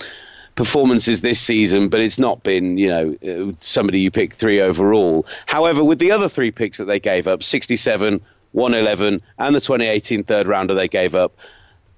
performances 0.55 1.21
this 1.21 1.39
season, 1.39 1.89
but 1.89 1.99
it's 1.99 2.19
not 2.19 2.43
been, 2.43 2.77
you 2.77 2.87
know, 2.87 3.15
uh, 3.25 3.53
somebody 3.59 4.01
you 4.01 4.11
pick 4.11 4.33
three 4.33 4.61
overall. 4.61 5.25
However, 5.45 5.83
with 5.83 5.99
the 5.99 6.11
other 6.11 6.29
three 6.29 6.51
picks 6.51 6.79
that 6.79 6.85
they 6.85 6.99
gave 6.99 7.27
up, 7.27 7.43
67, 7.43 8.21
111, 8.51 9.21
and 9.37 9.55
the 9.55 9.61
2018 9.61 10.23
third 10.23 10.47
rounder 10.47 10.73
they 10.73 10.87
gave 10.87 11.15
up, 11.15 11.37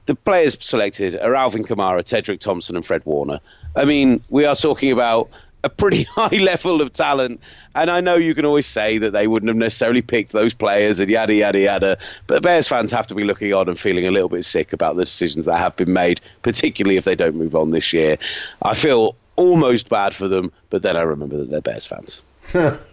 the 0.06 0.16
players 0.16 0.58
selected 0.64 1.16
are 1.16 1.34
Alvin 1.34 1.64
Kamara, 1.64 2.04
Tedric 2.04 2.40
Thompson, 2.40 2.76
and 2.76 2.86
Fred 2.86 3.06
Warner. 3.06 3.40
I 3.76 3.86
mean, 3.86 4.24
we 4.30 4.46
are 4.46 4.56
talking 4.56 4.92
about 4.92 5.30
a 5.64 5.70
pretty 5.70 6.04
high 6.16 6.38
level 6.38 6.82
of 6.82 6.94
talent. 6.94 7.42
And 7.76 7.90
I 7.90 8.02
know 8.02 8.16
you 8.16 8.36
can 8.36 8.46
always 8.46 8.68
say 8.68 9.00
that 9.00 9.12
they 9.12 9.28
wouldn't 9.28 9.48
have 9.48 9.58
necessarily 9.58 10.02
picked 10.02 10.32
those 10.32 10.54
players 10.54 11.00
and 11.00 11.10
yada, 11.10 11.34
yada, 11.34 11.60
yada. 11.60 11.98
But 12.28 12.36
the 12.36 12.42
Bears 12.42 12.68
fans 12.68 12.92
have 12.92 13.08
to 13.08 13.16
be 13.16 13.24
looking 13.24 13.54
on 13.54 13.68
and 13.68 13.80
feeling 13.80 14.06
a 14.06 14.12
little 14.12 14.30
bit 14.30 14.46
sick 14.46 14.74
about 14.74 14.96
the 14.96 15.06
decisions 15.06 15.48
that 15.48 15.58
have 15.58 15.76
been 15.76 15.92
made, 15.92 16.22
particularly 16.44 16.98
if 16.98 17.06
they 17.06 17.16
don't 17.16 17.36
move 17.36 17.56
on 17.56 17.72
this 17.72 17.94
year. 17.94 18.18
I 18.62 18.76
feel 18.76 19.16
almost 19.36 19.90
bad 19.90 20.14
for 20.14 20.28
them, 20.28 20.52
but 20.70 20.84
then 20.84 20.96
I 20.96 21.02
remember 21.02 21.38
that 21.38 21.50
they're 21.50 21.62
Bears 21.62 21.88
fans. 21.88 22.24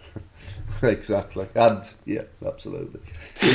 exactly. 0.83 1.47
And 1.55 1.93
yeah, 2.05 2.23
absolutely. 2.45 3.01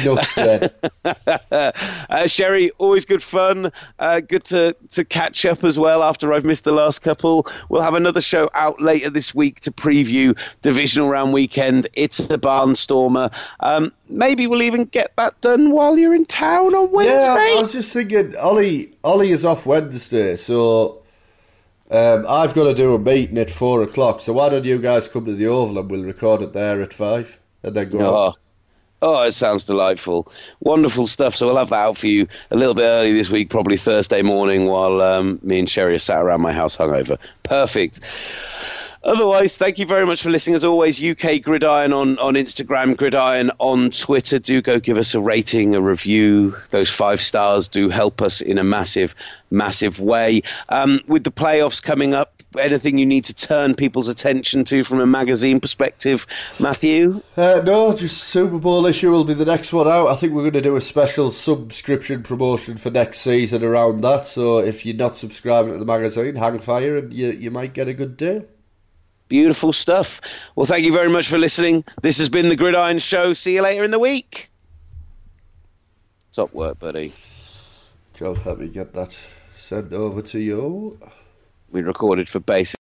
Enough 0.03 0.25
said. 0.25 0.75
uh, 2.11 2.27
Sherry, 2.27 2.71
always 2.79 3.05
good 3.05 3.23
fun. 3.23 3.73
Uh, 3.99 4.21
good 4.21 4.45
to, 4.45 4.77
to 4.93 5.05
catch 5.05 5.45
up 5.45 5.65
as 5.65 5.79
well 5.79 6.03
after 6.03 6.33
I've 6.33 6.45
missed 6.45 6.65
the 6.65 6.73
last 6.73 7.01
couple. 7.01 7.47
We'll 7.69 7.83
have 7.83 7.95
another 7.95 8.21
show 8.21 8.49
out 8.55 8.81
later 8.81 9.11
this 9.11 9.35
week 9.35 9.61
to 9.61 9.73
preview 9.73 10.39
divisional 10.63 11.09
round 11.09 11.33
weekend. 11.33 11.89
It's 11.95 12.21
a 12.21 12.39
barnstormer. 12.39 13.33
Um, 13.61 13.93
maybe 14.09 14.47
we'll 14.47 14.63
even 14.63 14.85
get 14.85 15.15
that 15.17 15.41
done 15.41 15.71
while 15.71 15.99
you're 15.99 16.15
in 16.15 16.27
town 16.27 16.75
on 16.75 16.91
Wednesday. 16.91 17.15
Yeah, 17.15 17.57
I 17.57 17.61
was 17.61 17.73
just 17.73 17.93
thinking, 17.93 18.37
Ollie, 18.37 18.93
Ollie 19.03 19.31
is 19.31 19.45
off 19.45 19.67
Wednesday, 19.67 20.37
so 20.37 21.03
um, 21.91 22.27
I've 22.29 22.55
got 22.55 22.65
to 22.65 22.75
do 22.75 22.95
a 22.95 22.99
meeting 22.99 23.39
at 23.39 23.51
four 23.51 23.83
o'clock. 23.83 24.21
So 24.21 24.33
why 24.33 24.49
don't 24.49 24.65
you 24.65 24.79
guys 24.79 25.09
come 25.09 25.25
to 25.27 25.35
the 25.35 25.47
Oval 25.47 25.79
and 25.79 25.91
we'll 25.91 26.03
record 26.03 26.43
it 26.43 26.53
there 26.53 26.81
at 26.83 26.93
five 26.93 27.39
and 27.63 27.75
then 27.75 27.89
go. 27.89 27.99
Oh. 28.01 28.33
Oh, 29.03 29.25
it 29.25 29.33
sounds 29.33 29.67
delightful. 29.67 30.33
Wonderful 30.61 31.07
stuff. 31.07 31.35
So 31.35 31.47
we'll 31.47 31.59
have 31.59 31.69
that 31.69 31.85
out 31.85 31.99
for 31.99 32.07
you 32.07 32.27
a 32.51 32.57
little 32.57 32.75
bit 32.75 32.85
early 32.85 33.13
this 33.13 33.29
week, 33.29 33.51
probably 33.51 33.77
Thursday 33.77 34.23
morning, 34.23 34.65
while 34.65 35.03
um, 35.03 35.39
me 35.43 35.59
and 35.59 35.69
Sherry 35.69 35.95
are 35.95 35.99
sat 35.99 36.23
around 36.23 36.41
my 36.41 36.53
house 36.53 36.79
hungover. 36.79 37.19
Perfect. 37.43 38.01
Otherwise, 39.07 39.57
thank 39.57 39.79
you 39.79 39.87
very 39.87 40.05
much 40.05 40.21
for 40.21 40.31
listening. 40.31 40.57
As 40.57 40.65
always, 40.65 41.01
UK 41.01 41.41
Gridiron 41.41 41.93
on, 41.93 42.19
on 42.19 42.35
Instagram, 42.35 42.97
Gridiron 42.97 43.53
on 43.61 43.93
Twitter. 43.93 44.41
Do 44.41 44.61
go 44.61 44.81
give 44.81 44.99
us 44.99 45.15
a 45.15 45.21
rating, 45.21 45.77
a 45.77 45.81
review. 45.81 46.57
Those 46.71 46.91
five 46.91 47.21
stars 47.21 47.69
do 47.69 47.89
help 47.89 48.21
us 48.21 48.41
in 48.41 48.59
a 48.59 48.65
massive, 48.65 49.15
massive 49.49 50.01
way. 50.01 50.43
Um, 50.69 51.03
with 51.07 51.23
the 51.23 51.31
playoffs 51.31 51.81
coming 51.81 52.15
up, 52.15 52.43
anything 52.59 52.99
you 52.99 53.07
need 53.07 53.27
to 53.27 53.35
turn 53.35 53.77
people's 53.77 54.09
attention 54.09 54.65
to 54.65 54.83
from 54.83 54.99
a 54.99 55.07
magazine 55.07 55.61
perspective, 55.61 56.27
Matthew? 56.59 57.23
Uh, 57.37 57.61
no, 57.65 57.95
just 57.95 58.25
Super 58.25 58.59
Bowl 58.59 58.87
issue 58.87 59.13
will 59.13 59.23
be 59.23 59.35
the 59.35 59.45
next 59.45 59.73
one 59.73 59.87
out. 59.87 60.09
I 60.09 60.17
think 60.17 60.33
we're 60.33 60.43
going 60.43 60.55
to 60.55 60.63
do 60.63 60.75
a 60.75 60.81
special 60.81 61.31
subscription 61.31 62.25
promotion 62.25 62.77
for 62.77 62.91
next 62.91 63.21
season 63.21 63.63
around 63.63 64.01
that. 64.01 64.27
So 64.27 64.59
if 64.59 64.85
you're 64.85 64.97
not 64.97 65.17
subscribing 65.17 65.75
to 65.75 65.79
the 65.79 65.85
magazine, 65.85 66.35
hang 66.35 66.59
fire 66.59 66.97
and 66.97 67.13
you, 67.13 67.31
you 67.31 67.53
might 67.53 67.73
get 67.73 67.87
a 67.87 67.95
good 67.95 68.17
deal. 68.17 68.47
Beautiful 69.29 69.73
stuff. 69.73 70.21
Well, 70.55 70.67
thank 70.67 70.85
you 70.85 70.93
very 70.93 71.09
much 71.11 71.29
for 71.29 71.39
listening. 71.39 71.85
This 72.01 72.19
has 72.19 72.29
been 72.29 72.49
the 72.49 72.57
Gridiron 72.57 72.99
Show. 72.99 73.33
See 73.33 73.55
you 73.55 73.63
later 73.63 73.83
in 73.83 73.91
the 73.91 73.99
week. 73.99 74.51
Top 76.33 76.53
work, 76.53 76.79
buddy. 76.79 77.13
Joe, 78.15 78.37
let 78.45 78.59
me 78.59 78.69
get 78.69 78.93
that 78.95 79.13
sent 79.55 79.93
over 79.93 80.23
to 80.23 80.39
you. 80.39 80.99
We 81.71 81.83
recorded 81.83 82.29
for 82.29 82.41
basic. 82.41 82.77